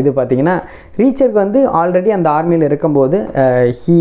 இது 0.00 0.10
பார்த்தீங்கன்னா 0.16 0.54
ரீச்சருக்கு 1.00 1.38
வந்து 1.44 1.60
ஆல்ரெடி 1.80 2.10
அந்த 2.16 2.28
ஆர்மியில் 2.38 2.66
இருக்கும்போது 2.68 3.18
ஹீ 3.80 3.98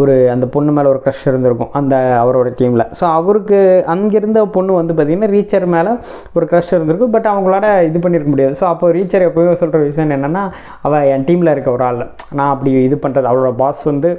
ஒரு 0.00 0.14
அந்த 0.34 0.46
பொண்ணு 0.54 0.74
மேலே 0.76 0.90
ஒரு 0.92 1.00
க்ரஷ் 1.04 1.26
இருந்திருக்கும் 1.30 1.74
அந்த 1.80 1.94
அவரோட 2.22 2.48
டீமில் 2.60 2.86
ஸோ 2.98 3.04
அவருக்கு 3.18 3.58
அங்கிருந்த 3.94 4.46
பொண்ணு 4.56 4.78
வந்து 4.80 4.94
பார்த்திங்கன்னா 4.94 5.32
ரீச்சர் 5.36 5.66
மேலே 5.76 5.92
ஒரு 6.36 6.46
க்ரஷ் 6.52 6.74
இருந்திருக்கும் 6.76 7.14
பட் 7.16 7.30
அவங்களால 7.32 7.66
இது 7.88 8.00
பண்ணியிருக்க 8.04 8.32
முடியாது. 8.34 8.56
ஸோ 8.60 8.66
அப்போ 8.72 8.92
ரீச்சர் 8.98 9.28
எப்போயுமே 9.28 9.54
சொல்கிற 9.62 9.80
விஷயம் 9.90 10.14
என்னென்னா 10.16 10.44
அவள் 10.88 11.08
என் 11.14 11.28
டீமில் 11.30 11.54
இருக்க 11.54 11.70
ஒரு 11.78 11.86
ஆள். 11.90 12.02
நான் 12.38 12.52
அப்படி 12.54 12.72
இது 12.88 12.98
பண்ணுறது 13.06 13.30
அவளோட 13.32 13.52
பாஸ் 13.62 13.82
வந்து 13.92 14.12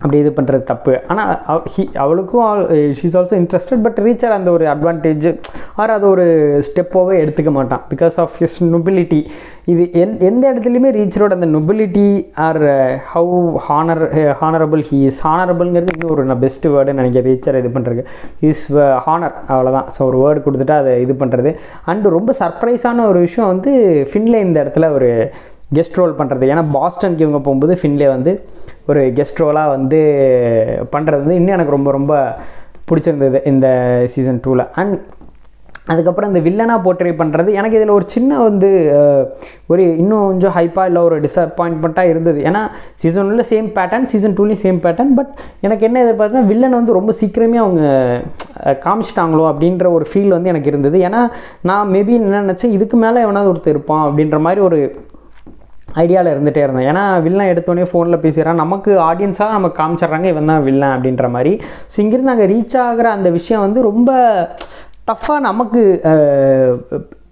அப்படி 0.00 0.18
இது 0.22 0.30
பண்ணுறது 0.36 0.64
தப்பு. 0.70 0.92
ஆனால் 1.12 1.32
ஹி 1.72 1.82
அவளுக்கும் 2.02 2.44
she's 2.98 3.16
also 3.20 3.34
interested 3.42 3.82
but 3.86 3.98
Reacher 4.06 4.36
அந்த 4.36 4.50
ஒரு 4.56 4.66
அட்வான்டேஜ் 4.74 5.26
ஆர் 5.82 5.92
அது 5.96 6.06
ஒரு 6.12 6.24
ஸ்டெப்போவே 6.68 7.16
எடுத்துக்க 7.22 7.50
மாட்டான். 7.56 7.82
பிகாஸ் 7.92 8.16
ஆஃப் 8.24 8.36
ஹிஸ் 8.40 8.56
நொபிலிட்டி 8.74 9.20
இது 9.72 9.84
எந் 10.02 10.14
எந்த 10.28 10.42
இடத்துலையுமே 10.52 10.90
ரீச்சரோட 10.98 11.38
அந்த 11.38 11.48
nobility 11.56 12.06
or 12.46 12.62
how 13.12 13.36
honour 13.66 14.02
honourable 14.42 14.82
he 14.90 14.98
is 15.10 15.20
ஹானரபிள்ங்கிறது 15.28 15.94
இன்னும் 15.96 16.14
ஒரு 16.16 16.24
நான் 16.30 16.42
பெஸ்ட் 16.46 16.66
வேர்டுன்னு 16.74 17.00
நினைக்கிறேன். 17.02 17.28
ரீச்சர் 17.30 17.60
இது 17.62 17.70
பண்ணுறதுக்கு 17.76 18.08
இஸ் 18.50 18.66
ஹானர் 19.06 19.36
அவ்வளோதான் 19.54 19.88
ஸோ 19.96 20.02
ஒரு 20.10 20.18
வேர்டு 20.24 20.46
கொடுத்துட்டு 20.48 20.76
அதை 20.80 20.92
இது 21.06 21.16
பண்ணுறது 21.22 21.52
அண்டு 21.92 22.16
ரொம்ப 22.18 22.34
சர்ப்ரைஸான 22.42 23.06
ஒரு 23.12 23.20
விஷயம் 23.28 23.50
வந்து 23.52 23.72
ஃபின்லே 24.12 24.42
இந்த 24.48 24.58
இடத்துல 24.64 24.88
ஒரு 24.98 25.10
கெஸ்ட் 25.76 25.98
ரோல் 26.00 26.18
பண்ணுறது 26.20 26.50
ஏன்னா 26.54 26.64
பாஸ்டனுக்கு 26.76 27.24
இவங்க 27.26 27.40
போகும்போது 27.46 27.74
ஃபின்லே 27.80 28.08
வந்து 28.16 28.32
ஒரு 28.86 29.02
கெஸ்ட் 29.18 29.42
ரோலாக 29.42 29.74
வந்து 29.76 30.00
பண்ணுறது 30.96 31.22
வந்து 31.24 31.38
இன்னும் 31.40 31.56
எனக்கு 31.58 31.76
ரொம்ப 31.76 31.90
ரொம்ப 31.98 32.12
பிடிச்சிருந்தது 32.90 33.40
இந்த 33.52 33.66
சீசன் 34.14 34.42
டூவில் 34.44 34.68
அண்ட் 34.82 34.94
அதுக்கப்புறம் 35.92 36.30
இந்த 36.30 36.40
வில்லனாக 36.46 36.80
போர்ட்ரே 36.84 37.12
பண்ணுறது 37.20 37.50
எனக்கு 37.58 37.76
இதில் 37.78 37.94
ஒரு 37.96 38.04
சின்ன 38.14 38.38
வந்து 38.38 38.68
ஒரு 39.66 39.82
இன்னும் 40.02 40.26
கொஞ்சம் 40.30 40.54
ஹைப்பாக 40.56 40.90
இல்லை 40.90 41.00
ஒரு 41.02 41.16
டிசப்பாயின்மெண்ட்டாக 41.24 42.12
இருந்தது. 42.12 42.38
ஏன்னா 42.48 42.62
சீசன் 43.02 43.22
ஒன்றில் 43.22 43.48
சேம் 43.52 43.68
பேட்டர்ன் 43.78 44.06
சீசன் 44.12 44.36
டூலேயும் 44.38 44.62
சேம் 44.64 44.78
பேட்டர்ன் 44.84 45.12
பட் 45.18 45.32
எனக்கு 45.66 45.86
என்ன 45.88 46.02
எதிர்பார்த்தா 46.04 46.42
வில்லன் 46.50 46.78
வந்து 46.78 46.96
ரொம்ப 46.98 47.14
சீக்கிரமே 47.20 47.58
அவங்க 47.64 47.82
காமிச்சிட்டாங்களோ 48.86 49.46
அப்படின்ற 49.52 49.86
ஒரு 49.96 50.06
ஃபீல் 50.10 50.34
வந்து 50.36 50.52
எனக்கு 50.52 50.70
இருந்தது. 50.72 50.98
ஏன்னா 51.08 51.22
நான் 51.70 51.90
மேபி 51.96 52.14
என்ன 52.20 52.42
நினச்சேன் 52.46 52.76
இதுக்கு 52.78 52.98
மேலே 53.04 53.24
எவனாவது 53.26 53.52
ஒருத்தர் 53.54 53.74
இருப்பான் 53.76 54.04
அப்படின்ற 54.08 54.40
மாதிரி 54.48 54.60
ஒரு 54.60 54.80
ஐடியாவில் 56.02 56.32
இருந்துகிட்டே 56.34 56.64
இருந்தேன். 56.64 56.88
ஏன்னா 56.92 57.04
வில்லன் 57.26 57.52
எடுத்தோடனே 57.52 57.86
ஃபோனில் 57.92 58.22
பேசுகிறான் 58.24 58.60
நமக்கு 58.64 58.92
ஆடியன்ஸாக 59.10 59.56
நமக்கு 59.58 59.78
காமிச்சிட்றாங்க 59.82 60.28
இவன் 60.32 60.50
தான் 60.52 60.66
வில்லன் 60.66 60.96
அப்படின்ற 60.96 61.28
மாதிரி. 61.36 61.54
ஸோ 61.92 61.96
இங்கேருந்து 62.04 62.34
அங்கே 62.34 62.50
ரீச் 62.54 62.76
ஆகிற 62.88 63.08
அந்த 63.18 63.30
விஷயம் 63.38 63.64
வந்து 63.66 63.88
ரொம்ப 63.90 64.10
டஃப்பாக 65.10 65.40
நமக்கு 65.50 65.80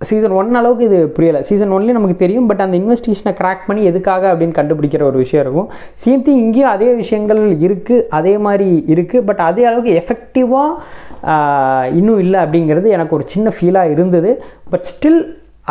சீசன் 0.09 0.35
ஒன் 0.41 0.59
அளவுக்கு 0.59 0.85
இது 0.89 0.99
புரியலை. 1.15 1.41
சீசன் 1.47 1.73
ஒன்லேயும் 1.77 1.99
நமக்கு 1.99 2.17
தெரியும் 2.23 2.49
பட் 2.51 2.63
அந்த 2.65 2.77
இன்வெஸ்டிகேஷனை 2.81 3.33
கிராக் 3.41 3.65
பண்ணி 3.69 3.83
எதுக்காக 3.91 4.25
அப்படின்னு 4.33 4.57
கண்டுபிடிக்கிற 4.59 5.03
ஒரு 5.09 5.19
விஷயம் 5.23 5.43
இருக்கும். 5.45 5.69
சேம் 6.03 6.23
திங் 6.27 6.43
இங்கேயும் 6.45 6.73
அதே 6.75 6.91
விஷயங்கள் 7.01 7.43
இருக்குது 7.67 8.05
அதே 8.19 8.35
மாதிரி 8.47 8.69
இருக்குது 8.95 9.27
பட் 9.29 9.43
அதே 9.49 9.65
அளவுக்கு 9.71 9.93
எஃபெக்டிவாக 10.01 11.91
இன்னும் 11.99 12.23
இல்லை 12.25 12.39
அப்படிங்கிறது 12.45 12.89
எனக்கு 12.97 13.17
ஒரு 13.19 13.27
சின்ன 13.35 13.53
ஃபீலாக 13.57 13.93
இருந்தது. 13.95 14.33
பட் 14.75 14.87
ஸ்டில் 14.93 15.21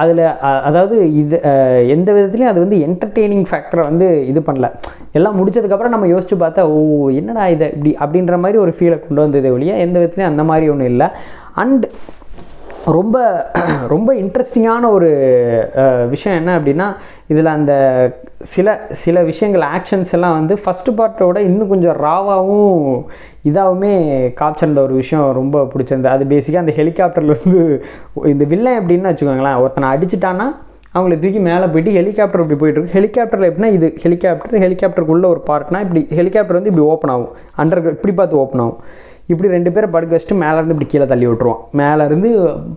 அதில் 0.02 0.22
அதாவது 0.70 0.96
இது 1.22 1.38
எந்த 1.96 2.10
விதத்துலையும் 2.18 2.52
அது 2.52 2.64
வந்து 2.66 2.78
என்டர்டெய்னிங் 2.88 3.46
ஃபேக்டரை 3.50 3.84
வந்து 3.90 4.08
இது 4.32 4.42
பண்ணல. 4.50 4.70
எல்லாம் 5.18 5.38
முடிச்சதுக்கப்புறம் 5.40 5.96
நம்ம 5.96 6.10
யோசிச்சு 6.14 6.38
பார்த்தா 6.44 6.64
ஓ 6.76 6.80
என்னடா 7.22 7.46
இதை 7.56 7.68
இப்படி 7.76 7.94
அப்படின்ற 8.06 8.38
மாதிரி 8.44 8.60
ஒரு 8.66 8.74
ஃபீலை 8.78 8.98
கொண்டு 9.06 9.24
வந்தது 9.26 9.52
ஒழிய 9.56 9.76
எந்த 9.86 9.98
விதத்துலையும் 10.02 10.32
அந்த 10.34 10.46
மாதிரி 10.52 10.68
ஒன்றும் 10.74 10.92
இல்லை. 10.94 11.10
அண்ட் 11.64 11.86
ரொம்ப 12.96 13.18
ரொம்ப 13.92 14.10
இன்ட்ரெஸ்டிங்கான 14.16 14.90
ஒரு 14.98 15.10
விஷயம் 16.14 16.38
என்ன 16.40 16.52
அப்படின்னா 16.60 16.88
இதில் 17.32 17.50
அந்த 17.56 17.74
சில 18.52 18.76
சில 19.02 19.24
விஷயங்கள் 19.30 19.66
ஆக்ஷன்ஸ் 19.76 20.14
எல்லாம் 20.18 20.36
வந்து 20.40 20.56
ஃபஸ்ட்டு 20.64 20.94
பார்ட்டோட 21.00 21.38
இன்னும் 21.48 21.72
கொஞ்சம் 21.74 21.98
ராவாகவும் 22.06 22.86
இதாகவுமே 23.50 23.92
காப்பிச்சிருந்த 24.42 24.82
ஒரு 24.88 24.96
விஷயம் 25.02 25.26
ரொம்ப 25.40 25.64
பிடிச்சிருந்தது. 25.74 26.14
அது 26.18 26.26
பேசிக்காக 26.34 26.64
அந்த 26.66 26.76
ஹெலிகாப்டர்லேருந்து 26.80 27.64
இந்த 28.34 28.46
வில்லன் 28.54 28.80
எப்படின்னு 28.82 29.12
வச்சுக்கோங்களேன் 29.12 29.60
ஒருத்தனை 29.64 29.90
அடிச்சிட்டான்னா 29.96 30.48
அவங்கள 30.94 31.16
தூக்கி 31.24 31.42
மேலே 31.48 31.66
போயிட்டு 31.74 31.92
ஹெலிகாப்டர் 31.98 32.44
இப்படி 32.44 32.60
போயிட்டுருக்கு. 32.62 32.96
ஹெலிகாப்டரில் 32.98 33.50
எப்படின்னா 33.50 33.72
இது 33.78 33.88
ஹெலிகாப்டர் 34.04 34.64
ஹெலிகாப்டருக்குள்ளே 34.66 35.30
ஒரு 35.34 35.44
பார்ட்னா 35.50 35.82
இப்படி 35.86 36.02
ஹெலிகாப்டர் 36.20 36.60
வந்து 36.60 36.72
இப்படி 36.72 36.88
ஓப்பன் 36.94 37.14
ஆகும். 37.16 37.34
அண்டர் 37.64 37.84
இப்படி 37.98 38.16
பார்த்து 38.20 38.42
ஓப்பன் 38.44 38.64
ஆகும். 38.66 38.80
இப்படி 39.32 39.48
ரெண்டு 39.56 39.70
பேரை 39.76 39.88
படுக்க 39.94 40.12
வச்சுட்டு 40.16 40.38
மேலேருந்து 40.44 40.74
இப்படி 40.76 40.90
கீழே 40.92 41.06
தள்ளி 41.12 41.26
விட்டுருவான். 41.30 41.62
மேலேருந்து 41.80 42.30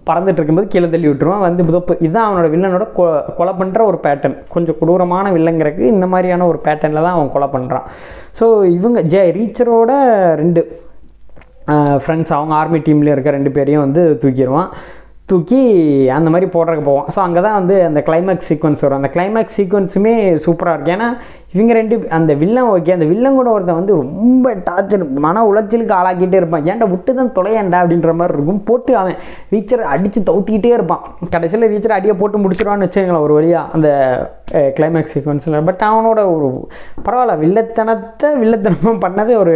பறந்துட்டு 0.08 0.38
இருக்கும்போது 0.40 0.70
கீழே 0.74 0.88
தள்ளி 0.94 1.08
விட்டுருவான். 1.10 1.44
வந்து 1.46 1.66
புதப்பு 1.68 1.94
இதுதான் 2.04 2.26
அவனோட 2.28 2.48
வில்லனோட 2.54 2.86
கொ 2.98 3.04
கொலை 3.38 3.52
பண்ணுற 3.60 3.82
ஒரு 3.90 4.00
பேட்டர்ன் 4.06 4.36
கொஞ்சம் 4.54 4.78
கொடூரமான 4.80 5.32
வில்லங்கிறதுக்கு 5.36 5.92
இந்த 5.94 6.08
மாதிரியான 6.14 6.46
ஒரு 6.52 6.60
பேட்டர்னில் 6.66 7.06
தான் 7.06 7.16
அவன் 7.18 7.34
கொலை 7.36 7.48
பண்ணுறான் 7.56 7.86
ஸோ 8.40 8.46
இவங்க 8.78 9.00
ஜே 9.14 9.22
ரீச்சரோட 9.38 9.92
ரெண்டு 10.42 10.62
ஃப்ரெண்ட்ஸ் 12.04 12.32
அவங்க 12.36 12.52
ஆர்மி 12.60 12.78
டீம்லேயும் 12.86 13.16
இருக்க 13.16 13.30
ரெண்டு 13.36 13.50
பேரையும் 13.56 13.84
வந்து 13.86 14.02
தூக்கிடுவான். 14.22 14.70
தூக்கி 15.30 15.60
அந்த 16.18 16.28
மாதிரி 16.34 16.46
போடுறதுக்கு 16.54 16.88
போவோம். 16.88 17.08
ஸோ 17.14 17.18
அங்கே 17.26 17.40
தான் 17.46 17.58
வந்து 17.60 17.76
அந்த 17.88 18.00
கிளைமேக்ஸ் 18.08 18.48
சீக்வன்ஸ் 18.50 18.84
வரும். 18.84 19.00
அந்த 19.00 19.10
கிளைமேக்ஸ் 19.16 19.58
சீக்வன்ஸுமே 19.58 20.14
சூப்பராக 20.46 20.74
இருக்கும். 20.76 20.96
ஏன்னா 20.96 21.10
இவங்க 21.54 21.72
ரெண்டு 21.78 21.94
அந்த 22.16 22.32
வில்லன் 22.40 22.68
ஓகே 22.72 22.92
அந்த 22.96 23.06
வில்லன் 23.12 23.36
கூட 23.38 23.48
ஒருத்தன் 23.54 23.78
வந்து 23.78 23.94
ரொம்ப 24.00 24.50
டார்ச்சர் 24.66 25.04
மன 25.24 25.42
உளைச்சலுக்கு 25.50 25.94
ஆளாக்கிட்டே 26.00 26.38
இருப்பான். 26.40 26.66
ஏன்டா 26.70 26.86
விட்டு 26.92 27.12
தான் 27.20 27.32
தொலையண்டா 27.38 27.78
அப்படின்ற 27.82 28.12
மாதிரி 28.18 28.36
இருக்கும். 28.36 28.60
போட்டு 28.68 28.92
அவன் 29.00 29.16
ரீச்சர் 29.54 29.82
அடித்து 29.94 30.20
தவுத்திக்கிட்டே 30.28 30.72
இருப்பான். 30.76 31.02
கடைசியில் 31.34 31.70
ரீச்சர் 31.72 31.96
அடியை 31.96 32.14
போட்டு 32.20 32.42
முடிச்சிருவான்னு 32.42 32.86
வச்சுங்களேன் 32.88 33.24
ஒரு 33.28 33.36
வழியாக 33.38 33.74
அந்த 33.78 33.88
கிளைமேக்ஸ் 34.76 35.14
சீக்வன்ஸில் 35.14 35.58
பட் 35.70 35.82
அவனோட 35.88 36.20
ஒரு 36.34 36.46
பரவாயில்ல 37.06 37.34
வில்லத்தனத்தை 37.42 38.30
வில்லத்தனமாக 38.42 38.94
பண்ணது 39.04 39.32
ஒரு 39.42 39.54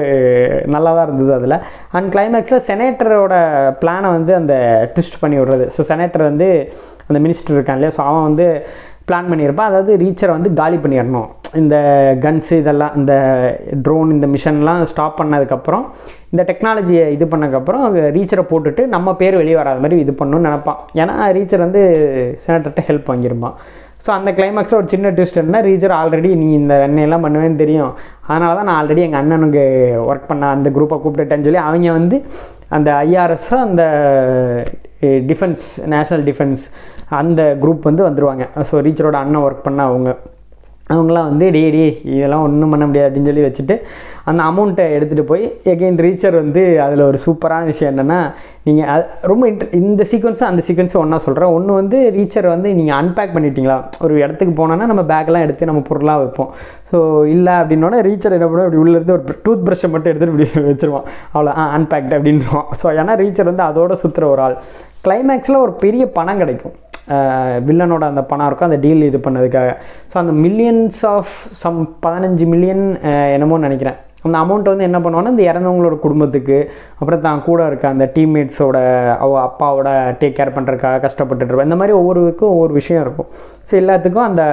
நல்லா 0.75 0.91
தான் 0.97 1.07
இருந்தது 1.09 1.33
அதில். 1.39 1.57
அண்ட் 1.97 2.11
கிளைமேக்ஸில் 2.17 2.67
செனேட்டரோட 2.71 3.35
பிளானை 3.83 4.11
வந்து 4.17 4.35
அந்த 4.41 4.55
ட்விஸ்ட் 4.95 5.21
பண்ணி 5.23 5.39
விடுறது. 5.41 5.64
ஸோ 5.75 5.83
செனேட்டர் 5.91 6.29
வந்து 6.31 6.49
அந்த 7.09 7.19
மினிஸ்டர் 7.27 7.57
இருக்கான் 7.57 7.79
இல்லையா 7.81 7.95
ஸோ 7.99 8.03
அவன் 8.11 8.27
வந்து 8.29 8.47
பிளான் 9.09 9.31
பண்ணியிருப்பான். 9.31 9.71
அதாவது 9.71 9.93
ரீச்சரை 10.03 10.33
வந்து 10.37 10.51
காலி 10.61 10.77
பண்ணிடணும் 10.85 11.31
இந்த 11.61 11.77
கன்ஸு 12.25 12.55
இதெல்லாம் 12.63 12.95
இந்த 13.01 13.13
ட்ரோன் 13.87 14.15
இந்த 14.15 14.27
மிஷன்லாம் 14.35 14.81
ஸ்டாப் 14.93 15.19
பண்ணதுக்கப்புறம் 15.21 15.85
இந்த 16.33 16.43
டெக்னாலஜியை 16.51 17.05
இது 17.17 17.25
பண்ணதுக்கப்புறம் 17.33 17.85
ரீச்சரை 18.17 18.45
போட்டுட்டு 18.53 18.85
நம்ம 18.95 19.15
பேர் 19.21 19.41
வெளியே 19.41 19.57
வராத 19.61 19.83
மாதிரி 19.85 19.99
இது 20.05 20.13
பண்ணணும்னு 20.21 20.49
நினப்பான். 20.49 20.81
ஏன்னா 21.03 21.17
ரீச்சர் 21.39 21.65
வந்து 21.67 21.83
செனட்டர்கிட்ட 22.45 22.85
ஹெல்ப் 22.89 23.11
வாங்கியிருப்பான். 23.13 23.57
ஸோ 24.05 24.11
அந்த 24.17 24.31
கிளைமேக்ஸில் 24.39 24.79
ஒரு 24.81 24.89
சின்ன 24.95 25.11
ட்விஸ்ட் 25.17 25.39
என்ன 25.43 25.61
ரீச்சர் 25.69 25.95
ஆல்ரெடி 25.99 26.31
நீ 26.41 26.49
இந்த 26.63 26.75
எண்ணெயெல்லாம் 26.87 27.25
பண்ணுவேன்னு 27.27 27.63
தெரியும். 27.63 27.93
அதனால 28.31 28.51
தான் 28.59 28.69
நான் 28.71 28.79
ஆல்ரெடி 28.81 29.05
எங்கள் 29.07 29.21
அண்ணனுக்கு 29.23 29.63
ஒர்க் 30.09 30.29
பண்ண 30.33 30.51
அந்த 30.57 30.71
குரூப்பை 30.77 30.97
கூப்பிட்டுட்டேன்னு 31.05 31.47
சொல்லி 31.49 31.63
அவங்க 31.69 31.93
வந்து 32.01 32.17
அந்த 32.77 32.91
ஐஆர்எஸ் 33.07 33.51
அந்த 33.67 33.83
டிஃபென்ஸ் 35.31 35.65
நேஷ்னல் 35.95 36.25
டிஃபென்ஸ் 36.29 36.63
அந்த 37.21 37.41
குரூப் 37.63 37.89
வந்து 37.91 38.03
வந்துடுவாங்க 38.09 38.45
ஸோ 38.71 38.77
ரீச்சரோட 38.87 39.17
அண்ணன் 39.23 39.45
ஒர்க் 39.47 39.67
பண்ண 39.67 39.83
அவங்க. 39.91 40.11
அவங்களாம் 40.93 41.29
வந்து 41.29 41.47
டே 41.55 41.61
டே 41.75 41.85
இதெல்லாம் 42.15 42.43
ஒன்றும் 42.47 42.73
பண்ண 42.73 42.85
முடியாது 42.89 43.07
அப்படின்னு 43.09 43.31
சொல்லி 43.31 43.45
வச்சுட்டு 43.45 43.75
அந்த 44.31 44.41
அமௌண்ட்டை 44.51 44.85
எடுத்துகிட்டு 44.97 45.31
போய் 45.31 45.45
எகெயின் 45.73 45.97
ரீச்சர் 46.05 46.37
வந்து 46.41 46.63
அதில் 46.87 47.03
ஒரு 47.11 47.19
சூப்பரான 47.23 47.69
விஷயம் 47.71 47.91
என்னென்னா 47.93 48.19
நீங்கள் 48.67 48.91
அது 48.95 49.05
ரொம்ப 49.31 49.45
இன்ட்ர 49.51 49.69
இந்த 49.81 50.03
சீக்வன்ஸும் 50.11 50.51
அந்த 50.51 50.63
சீக்வன்ஸும் 50.67 51.03
ஒன்றா 51.03 51.19
சொல்கிறேன் 51.27 51.55
ஒன்று 51.57 51.79
வந்து 51.81 51.99
ரீச்சர் 52.19 52.49
வந்து 52.53 52.69
நீங்கள் 52.79 52.99
அன்பேக் 53.01 53.35
பண்ணிட்டீங்களா? 53.37 53.79
ஒரு 54.05 54.15
இடத்துக்கு 54.25 54.55
போனோன்னா 54.61 54.91
நம்ம 54.93 55.05
பேக்கெலாம் 55.13 55.47
எடுத்து 55.47 55.71
நம்ம 55.71 55.83
பொருளாக 55.91 56.23
வைப்போம். 56.23 56.53
ஸோ 56.93 56.99
இல்லை 57.35 57.55
அப்படின்னோன்னா 57.63 58.01
ரீச்சர் 58.11 58.37
என்ன 58.39 58.49
பண்ணுவோம்? 58.49 58.69
இப்படி 58.69 58.83
உள்ளேருந்து 58.85 59.17
ஒரு 59.19 59.41
டூத் 59.47 59.67
ப்ரஷ்ஷை 59.69 59.91
மட்டும் 59.95 60.13
எடுத்துகிட்டு 60.13 60.37
இப்படி 60.37 60.71
வச்சுருவோம். 60.71 61.07
அவ்வளோ 61.35 61.53
ஆ 61.63 61.67
அன்பேக்ட் 61.79 62.17
அப்படின்வான் 62.19 62.69
ஸோ 62.83 62.97
ஏன்னா 63.03 63.17
ரீச்சர் 63.25 63.53
வந்து 63.53 63.69
அதோட 63.71 63.97
சுற்றுற 64.05 64.27
ஒரு 64.35 64.43
ஆள். 64.47 64.57
கிளைமேக்ஸில் 65.07 65.63
ஒரு 65.67 65.75
பெரிய 65.85 66.05
பணம் 66.19 66.43
கிடைக்கும். 66.45 66.77
வில்லனோட 67.69 68.05
அந்த 68.13 68.23
பணம் 68.31 68.49
இருக்கும் 68.49 68.71
அந்த 68.71 68.81
டீல் 68.85 69.09
இது 69.11 69.19
பண்ணதுக்காக. 69.27 69.71
ஸோ 70.13 70.17
அந்த 70.23 70.35
மில்லியன்ஸ் 70.45 71.01
ஆஃப் 71.17 71.35
சம் 71.63 71.81
பதினஞ்சு 72.07 72.47
மில்லியன் 72.53 72.85
என்னமோ 73.37 73.59
நினைக்கிறேன். 73.67 73.99
அந்த 74.27 74.37
அமௌண்ட் 74.45 74.71
வந்து 74.71 74.87
என்ன 74.89 74.99
பண்ணுவான்னா 75.05 75.33
இந்த 75.35 75.45
இறந்தவங்களோட 75.51 75.97
குடும்பத்துக்கு 76.05 76.59
அப்புறம் 77.01 77.25
தான் 77.27 77.43
கூட 77.49 77.61
இருக்க 77.71 77.87
அந்த 77.95 78.05
டீம்மேட்ஸோட 78.15 78.79
அவ 79.25 79.33
அப்பாவோட 79.49 79.89
டேக் 80.21 80.39
கேர் 80.39 80.57
பண்ணுறதுக்காக 80.57 81.03
கஷ்டப்பட்டுட்டு 81.07 81.51
இருப்பேன் 81.51 81.71
இந்த 81.71 81.79
மாதிரி 81.81 81.97
ஒவ்வொருக்கும் 82.01 82.53
ஒவ்வொரு 82.55 82.75
விஷயம் 82.81 83.03
இருக்கும். 83.07 83.29
ஸோ 83.69 83.75
எல்லாத்துக்கும் 83.83 84.29
அந்த 84.31 84.45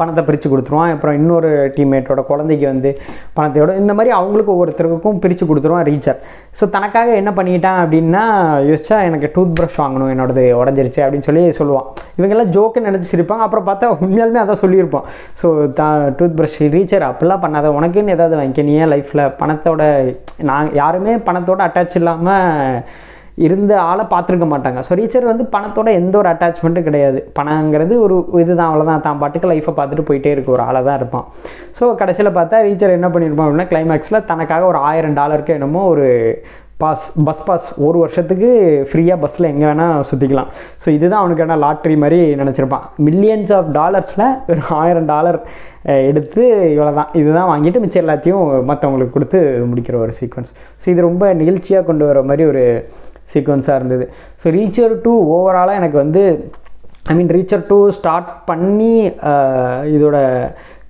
பணத்தை 0.00 0.24
பிரித்து 0.28 0.50
கொடுத்துருவான். 0.52 0.92
அப்புறம் 0.96 1.16
இன்னொரு 1.20 1.50
டீம்மேட்டோட 1.76 2.22
குழந்தைக்கு 2.30 2.66
வந்து 2.72 2.92
பணத்தையோட 3.38 3.70
இந்த 3.82 3.94
மாதிரி 3.98 4.12
அவங்களுக்கு 4.18 4.54
ஒவ்வொருத்தருக்கும் 4.56 5.20
பிரித்து 5.24 5.46
கொடுத்துருவான் 5.50 5.86
ரீச்சர் 5.90 6.18
ஸோ 6.60 6.66
தனக்காக 6.76 7.14
என்ன 7.22 7.32
பண்ணிட்டான் 7.38 7.80
அப்படின்னா 7.84 8.24
யோசிச்சா 8.70 8.98
எனக்கு 9.08 9.30
டூத் 9.36 9.56
ப்ரஷ் 9.58 9.80
வாங்கணும் 9.82 10.12
என்னோடது 10.14 10.44
உடஞ்சிருச்சு 10.60 11.02
அப்படின்னு 11.04 11.28
சொல்லி 11.28 11.44
சொல்லுவான். 11.60 11.88
இவங்கெல்லாம் 12.18 12.52
ஜோக்கு 12.54 12.86
நினச்சி 12.86 13.08
சிரிப்பாங்க. 13.12 13.44
அப்புறம் 13.46 13.68
பார்த்தா 13.68 13.92
உண்மையாலுமே 13.96 14.40
அதான் 14.44 14.62
சொல்லியிருப்போம். 14.64 15.06
So 15.40 15.46
the 15.78 15.82
tooth 16.18 16.36
brush 16.38 16.58
Reacher 16.76 17.06
அப்படிலாம் 17.10 17.44
பண்ணாத. 17.44 17.68
உனக்குன்னு 17.78 18.16
ஏதாவது 18.16 18.36
வாங்கிக்க. 18.40 18.68
நீ 18.70 18.74
ஏன் 18.82 18.92
லைஃப்பில் 18.94 19.24
பணத்தோட 19.42 19.82
நான் 20.50 20.68
யாருமே 20.80 21.14
பணத்தோட 21.28 21.60
அட்டாச் 21.68 21.96
இல்லாமல் 22.00 22.82
இருந்த 23.46 23.72
ஆளை 23.88 24.04
பார்த்துருக்க 24.12 24.46
மாட்டாங்க. 24.52 24.80
ஸோ 24.86 24.98
ரீச்சர் 25.00 25.30
வந்து 25.32 25.44
பணத்தோட 25.54 25.88
எந்த 26.00 26.14
ஒரு 26.22 26.30
அட்டாச்மெண்ட்டும் 26.32 26.86
கிடையாது. 26.88 27.20
பணங்கிறது 27.38 27.96
ஒரு 28.06 28.16
இதுதான் 28.42 28.70
அவ்வளோதான் 28.70 29.04
தான் 29.08 29.20
பாட்டுக்கு 29.24 29.52
லைஃப்பை 29.52 29.74
பார்த்துட்டு 29.80 30.08
போயிட்டே 30.10 30.32
இருக்க. 30.36 30.50
ஒரு 30.56 30.64
ஆளாக 30.68 30.84
தான் 30.88 30.98
இருப்பான். 31.00 31.26
ஸோ 31.80 31.84
கடைசியில் 32.02 32.36
பார்த்தா 32.38 32.64
ரீச்சர் 32.68 32.96
என்ன 32.98 33.10
பண்ணியிருப்பான் 33.16 33.48
அப்படின்னா 33.48 33.70
கிளைமேக்ஸில் 33.74 34.26
தனக்காக 34.32 34.66
ஒரு 34.72 34.80
ஆயிரம் 34.90 35.18
டாலருக்கு 35.20 35.58
என்னமோ 35.58 35.84
ஒரு 35.94 36.08
பாஸ் 36.82 37.06
பஸ் 37.26 37.42
பாஸ் 37.46 37.66
ஒரு 37.86 37.96
வருஷத்துக்கு 38.02 38.50
ஃப்ரீயாக 38.90 39.18
பஸ்ஸில் 39.22 39.48
எங்கே 39.50 39.66
வேணால் 39.70 40.04
சுற்றிக்கலாம் 40.10 40.50
ஸோ 40.82 40.88
இதுதான் 40.96 41.22
அவனுக்கான 41.22 41.56
லாட்ரி 41.64 41.96
மாதிரி 42.02 42.18
நினச்சிருப்பான். 42.40 42.84
மில்லியன்ஸ் 43.06 43.52
ஆஃப் 43.56 43.68
டாலர்ஸில் 43.78 44.24
ஒரு 44.52 44.62
ஆயிரம் 44.82 45.08
டாலர் 45.12 45.38
எடுத்து 46.10 46.42
இவ்வளோ 46.72 46.94
தான் 47.00 47.12
இதுதான் 47.20 47.50
வாங்கிட்டு 47.50 47.82
மிச்சம் 47.82 48.04
எல்லாத்தையும் 48.04 48.46
மற்றவங்களுக்கு 48.70 49.16
கொடுத்து 49.16 49.38
முடிக்கிற 49.70 49.98
ஒரு 50.04 50.14
சீக்வன்ஸ் 50.20 50.52
ஸோ 50.82 50.88
இது 50.94 51.06
ரொம்ப 51.10 51.26
நிகழ்ச்சியாக 51.42 51.88
கொண்டு 51.90 52.06
வர 52.10 52.22
மாதிரி 52.30 52.44
ஒரு 52.52 52.64
சீக்வன்ஸாக 53.34 53.78
இருந்தது. 53.80 54.06
ஸோ 54.42 54.54
ரீச்சர் 54.58 54.96
டூ 55.06 55.14
ஓவராலாக 55.36 55.80
எனக்கு 55.82 55.98
வந்து 56.04 56.24
ஐ 57.12 57.14
மீன் 57.20 57.32
ரீச்சர் 57.38 57.64
டூ 57.70 57.78
ஸ்டார்ட் 58.00 58.28
பண்ணி 58.50 58.94
இதோட 59.94 60.18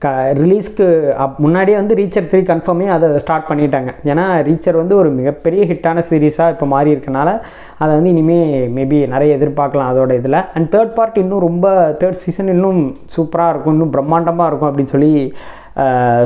க 0.03 0.11
ரிலீஸ்க்கு 0.39 0.87
அப் 1.23 1.39
முன்னாடியே 1.45 1.77
வந்து 1.79 1.97
ரீச்சர் 1.99 2.29
த்ரீ 2.29 2.39
கன்ஃபார்மே 2.51 2.87
அதை 2.95 3.09
ஸ்டார்ட் 3.25 3.49
பண்ணிட்டாங்க. 3.49 3.91
ஏன்னா 4.11 4.25
ரீச்சர் 4.47 4.79
வந்து 4.81 4.95
ஒரு 5.01 5.09
மிகப்பெரிய 5.19 5.63
ஹிட்டான 5.71 6.05
சீரீஸாக 6.11 6.55
இப்போ 6.55 6.67
மாறி 6.73 6.91
இருக்கனால 6.95 7.29
அதை 7.83 7.91
வந்து 7.97 8.13
இனிமேல் 8.15 8.55
மேபி 8.77 8.99
நிறைய 9.15 9.37
எதிர்பார்க்கலாம் 9.39 9.91
அதோட 9.93 10.15
இதில். 10.21 10.39
அண்ட் 10.57 10.71
தேர்ட் 10.75 10.95
பார்ட் 10.99 11.21
இன்னும் 11.23 11.45
ரொம்ப 11.49 11.67
தேர்ட் 12.03 12.23
சீசன் 12.25 12.51
இன்னும் 12.55 12.81
சூப்பராக 13.17 13.53
இருக்கும் 13.55 13.77
இன்னும் 13.77 13.95
பிரம்மாண்டமாக 13.97 14.49
இருக்கும் 14.51 14.71
அப்படின்னு 14.71 14.95
சொல்லி 14.97 15.13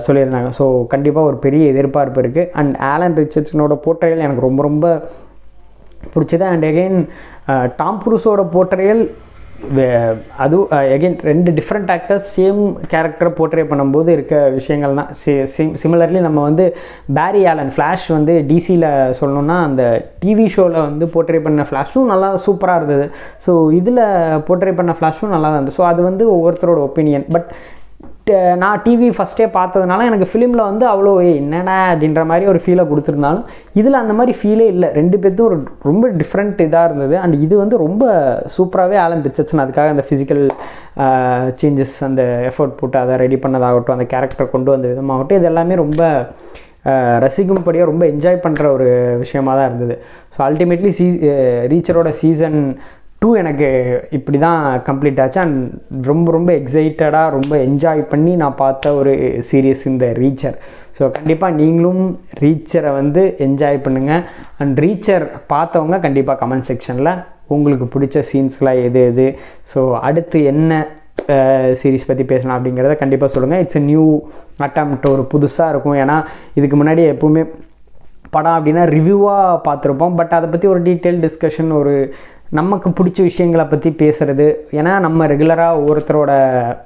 சொல்லியிருந்தாங்க. 0.07 0.51
ஸோ 0.59 0.65
கண்டிப்பாக 0.95 1.31
ஒரு 1.31 1.39
பெரிய 1.47 1.65
எதிர்பார்ப்பு 1.75 2.23
இருக்குது 2.25 2.51
அண்ட் 2.61 2.75
ஆலன் 2.93 3.19
ரிச்சர்ட்ஸனோட 3.23 3.77
போர்ட்ரையல் 3.87 4.25
எனக்கு 4.27 4.49
ரொம்ப 4.49 4.63
ரொம்ப 4.71 4.87
பிடிச்சது. 6.13 6.47
அண்ட் 6.53 6.67
எகெயின் 6.73 6.99
டாம் 7.81 8.01
குரூஸோட 8.05 8.45
போர்ட்ரையல் 8.57 9.05
அது 10.45 10.57
uh, 10.75 10.81
எகெயின் 10.95 11.17
ரெண்டு 11.29 11.51
டிஃப்ரெண்ட் 11.59 11.91
ஆக்டர்ஸ் 11.95 12.27
சேம் 12.37 12.59
கேரக்டரை 12.93 13.31
போர்ட்ரே 13.39 13.65
பண்ணும்போது 13.71 14.09
இருக்க 14.17 14.35
விஷயங்கள் 14.57 14.99
தான் 15.01 15.11
சிமிலர்லி 15.83 16.21
நம்ம 16.27 16.43
வந்து 16.49 16.65
பேரி 17.19 17.43
ஆலன் 17.53 17.73
ஃப்ளாஷ் 17.75 18.07
வந்து 18.17 18.35
டிசியில் 18.51 18.89
சொல்லணுன்னா 19.21 19.57
அந்த 19.69 19.85
டிவி 20.25 20.47
ஷோவில் 20.55 20.79
வந்து 20.89 21.07
போர்ட்ரே 21.15 21.41
பண்ண 21.47 21.67
ஃப்ளாஷும் 21.71 22.11
நல்லா 22.13 22.31
சூப்பராக 22.47 22.81
இருந்தது. 22.81 23.07
ஸோ 23.47 23.55
இதில் 23.81 24.03
போர்ட்ரே 24.49 24.75
பண்ண 24.81 24.95
ஃப்ளாஷும் 24.99 25.35
நல்லா 25.37 25.51
தான் 25.51 25.59
இருந்தது. 25.59 25.79
ஸோ 25.81 25.87
அது 25.93 26.03
வந்து 26.11 26.27
ஒவ்வொருத்தரோட 26.37 26.83
ஒப்பீனியன் 26.89 27.27
பட் 27.37 27.49
நான் 28.61 28.81
டிவி 28.85 29.09
ஃபஸ்ட்டே 29.17 29.47
பார்த்ததுனால 29.57 30.05
எனக்கு 30.11 30.27
ஃபிலிமில் 30.29 30.63
வந்து 30.69 30.85
அவ்வளோ 30.91 31.11
என்னென்ன 31.31 31.57
என்னடா? 31.57 31.75
அப்படின்ற 31.93 32.23
மாதிரி 32.31 32.45
ஒரு 32.53 32.61
ஃபீலை 32.65 32.85
கொடுத்துருந்தாலும் 32.91 33.45
இதில் 33.81 33.99
அந்த 34.01 34.15
மாதிரி 34.19 34.33
ஃபீலே 34.39 34.67
இல்லை. 34.75 34.89
ரெண்டு 34.99 35.17
பேர்த்தும் 35.23 35.49
ஒரு 35.49 35.59
ரொம்ப 35.89 36.11
டிஃப்ரெண்ட் 36.21 36.63
இதாக 36.67 36.89
இருந்தது. 36.89 37.17
அண்ட் 37.23 37.37
இது 37.47 37.55
வந்து 37.63 37.83
ரொம்ப 37.85 38.05
சூப்பராகவே 38.57 38.99
ஆலன் 39.05 39.25
ரிச்சர்ட்சன் 39.29 39.63
அதுக்காக 39.65 39.95
அந்த 39.95 40.05
ஃபிசிக்கல் 40.09 40.43
சேஞ்சஸ் 41.63 41.95
அந்த 42.09 42.25
எஃபர்ட் 42.51 42.79
போட்டு 42.81 42.99
அதை 43.03 43.21
ரெடி 43.25 43.39
பண்ணதாகட்டும் 43.45 43.97
அந்த 43.99 44.09
கேரக்டர் 44.15 44.53
கொண்டு 44.57 44.73
வந்த 44.75 44.89
விதமாகட்டும் 44.93 45.41
இது 45.41 45.51
எல்லாமே 45.53 45.77
ரொம்ப 45.85 46.03
ரசிக்கும்படியாக 47.27 47.91
ரொம்ப 47.91 48.05
என்ஜாய் 48.13 48.45
பண்ணுற 48.47 48.65
ஒரு 48.77 48.89
விஷயமா 49.25 49.53
தான் 49.59 49.69
இருந்தது. 49.71 49.95
ஸோ 50.35 50.41
அல்டிமேட்லி 50.49 50.91
சீ 50.99 51.07
ரீச்சரோட 51.73 52.11
சீசன் 52.23 52.59
டூ 53.25 53.29
எனக்கு 53.43 53.69
இப்படி 54.19 54.39
தான் 54.47 54.63
கம்ப்ளீட் 54.89 55.21
ஆச்சு. 55.25 55.39
அண்ட் 55.45 55.61
ரொம்ப 56.13 56.27
ரொம்ப 56.37 56.51
எக்ஸைட்டடாக 56.61 57.35
ரொம்ப 57.37 57.53
என்ஜாய் 57.67 58.03
பண்ணி 58.15 58.33
நான் 58.41 58.59
பார்த்த 58.65 58.95
ஒரு 59.01 59.13
சீரியஸ் 59.51 59.85
இந்த 59.91 60.07
ரீச்சர் 60.23 60.57
ஸோ 60.99 61.05
கண்டிப்பாக 61.19 61.57
நீங்களும் 61.61 62.03
ரீச்சரை 62.43 62.91
வந்து 62.99 63.23
என்ஜாய் 63.47 63.79
பண்ணுங்கள் 63.85 64.25
அண்ட் 64.63 64.77
ரீச்சர் 64.85 65.25
பார்த்தவங்க 65.53 65.97
கண்டிப்பாக 66.05 66.39
கமெண்ட் 66.43 66.69
செக்ஷனில் 66.71 67.11
உங்களுக்கு 67.55 67.87
பிடிச்ச 67.95 68.19
சீன்ஸ்லாம் 68.33 68.83
எது 68.89 69.01
எது. 69.11 69.27
ஸோ 69.73 69.81
அடுத்து 70.09 70.39
என்ன 70.53 70.73
சீரிஸ் 71.81 72.09
பற்றி 72.11 72.25
பேசலாம் 72.33 72.57
அப்படிங்கிறத 72.59 72.95
கண்டிப்பாக 73.03 73.33
சொல்லுங்கள் 73.35 73.63
இட்ஸ் 73.65 73.81
எ 73.81 73.85
நியூ 73.91 74.07
அட்டம்ப்ட் 74.67 75.07
ஒரு 75.15 75.25
புதுசாக 75.33 75.73
இருக்கும். 75.75 75.99
ஏன்னா 76.05 76.17
இதுக்கு 76.59 76.79
முன்னாடி 76.81 77.05
எப்போவுமே 77.15 77.45
படம் 78.37 78.57
அப்படின்னா 78.59 78.85
ரிவ்யூவாக 78.97 79.59
பார்த்துருப்போம். 79.67 80.15
பட் 80.21 80.33
அதை 80.39 80.47
பற்றி 80.53 80.67
ஒரு 80.75 80.81
டீட்டெயில் 80.89 81.21
டிஸ்கஷன் 81.27 81.71
ஒரு 81.81 81.95
நமக்கு 82.59 82.89
பிடிச்ச 82.99 83.19
விஷயங்களை 83.29 83.65
பற்றி 83.71 83.91
பேசுகிறது 84.01 84.47
ஏன்னா 84.79 84.93
நம்ம 85.05 85.27
ரெகுலராக 85.33 85.79
ஒவ்வொருத்தரோட 85.79 86.33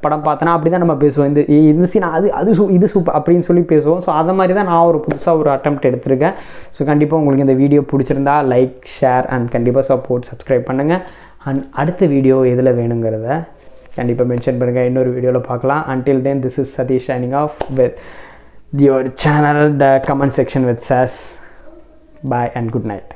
படம் 0.04 0.24
பார்த்தோன்னா 0.26 0.54
அப்படி 0.56 0.70
தான் 0.74 0.82
நம்ம 0.84 0.96
பேசுவோம். 1.02 1.28
இந்த 1.30 1.40
இந்த 1.72 1.88
சீன் 1.92 2.06
அது 2.18 2.28
அது 2.40 2.50
சூ 2.58 2.64
இது 2.76 2.86
சூப்பர் 2.92 3.16
அப்படின்னு 3.18 3.46
சொல்லி 3.48 3.64
பேசுவோம். 3.72 4.00
ஸோ 4.06 4.10
அதை 4.20 4.34
மாதிரி 4.38 4.54
தான் 4.58 4.68
நான் 4.70 4.86
ஒரு 4.90 5.00
புதுசாக 5.06 5.40
ஒரு 5.42 5.50
அட்டம் 5.54 5.78
எடுத்திருக்கேன். 5.90 6.36
ஸோ 6.76 6.80
கண்டிப்பாக 6.90 7.20
உங்களுக்கு 7.22 7.46
இந்த 7.48 7.56
வீடியோ 7.62 7.82
பிடிச்சிருந்தா 7.92 8.36
லைக் 8.54 8.78
ஷேர் 8.98 9.28
அண்ட் 9.36 9.48
கண்டிப்பாக 9.56 9.84
சப்போர்ட் 9.90 10.28
சப்ஸ்கிரைப் 10.30 10.64
பண்ணுங்கள் 10.70 11.02
அண்ட் 11.48 11.62
அடுத்த 11.82 12.06
வீடியோ 12.14 12.38
எதில் 12.52 12.76
வேணுங்கிறத 12.80 13.28
கண்டிப்பாக 13.98 14.28
மென்ஷன் 14.32 14.58
பண்ணுங்கள் 14.62 14.88
இன்னொரு 14.90 15.12
வீடியோவில் 15.18 15.48
பார்க்கலாம். 15.50 15.84
Until 15.94 16.24
then 16.28 16.42
this 16.46 16.58
is 16.64 16.74
Satish 16.80 17.06
signing 17.10 17.36
off 17.42 17.58
with 17.80 17.98
your 18.86 19.02
channel 19.22 19.62
the 19.82 19.86
comment 20.08 20.36
section 20.40 20.66
with 20.70 20.82
us 20.90 21.18
bye 22.32 22.52
and 22.58 22.70
good 22.74 22.90
night 22.90 23.12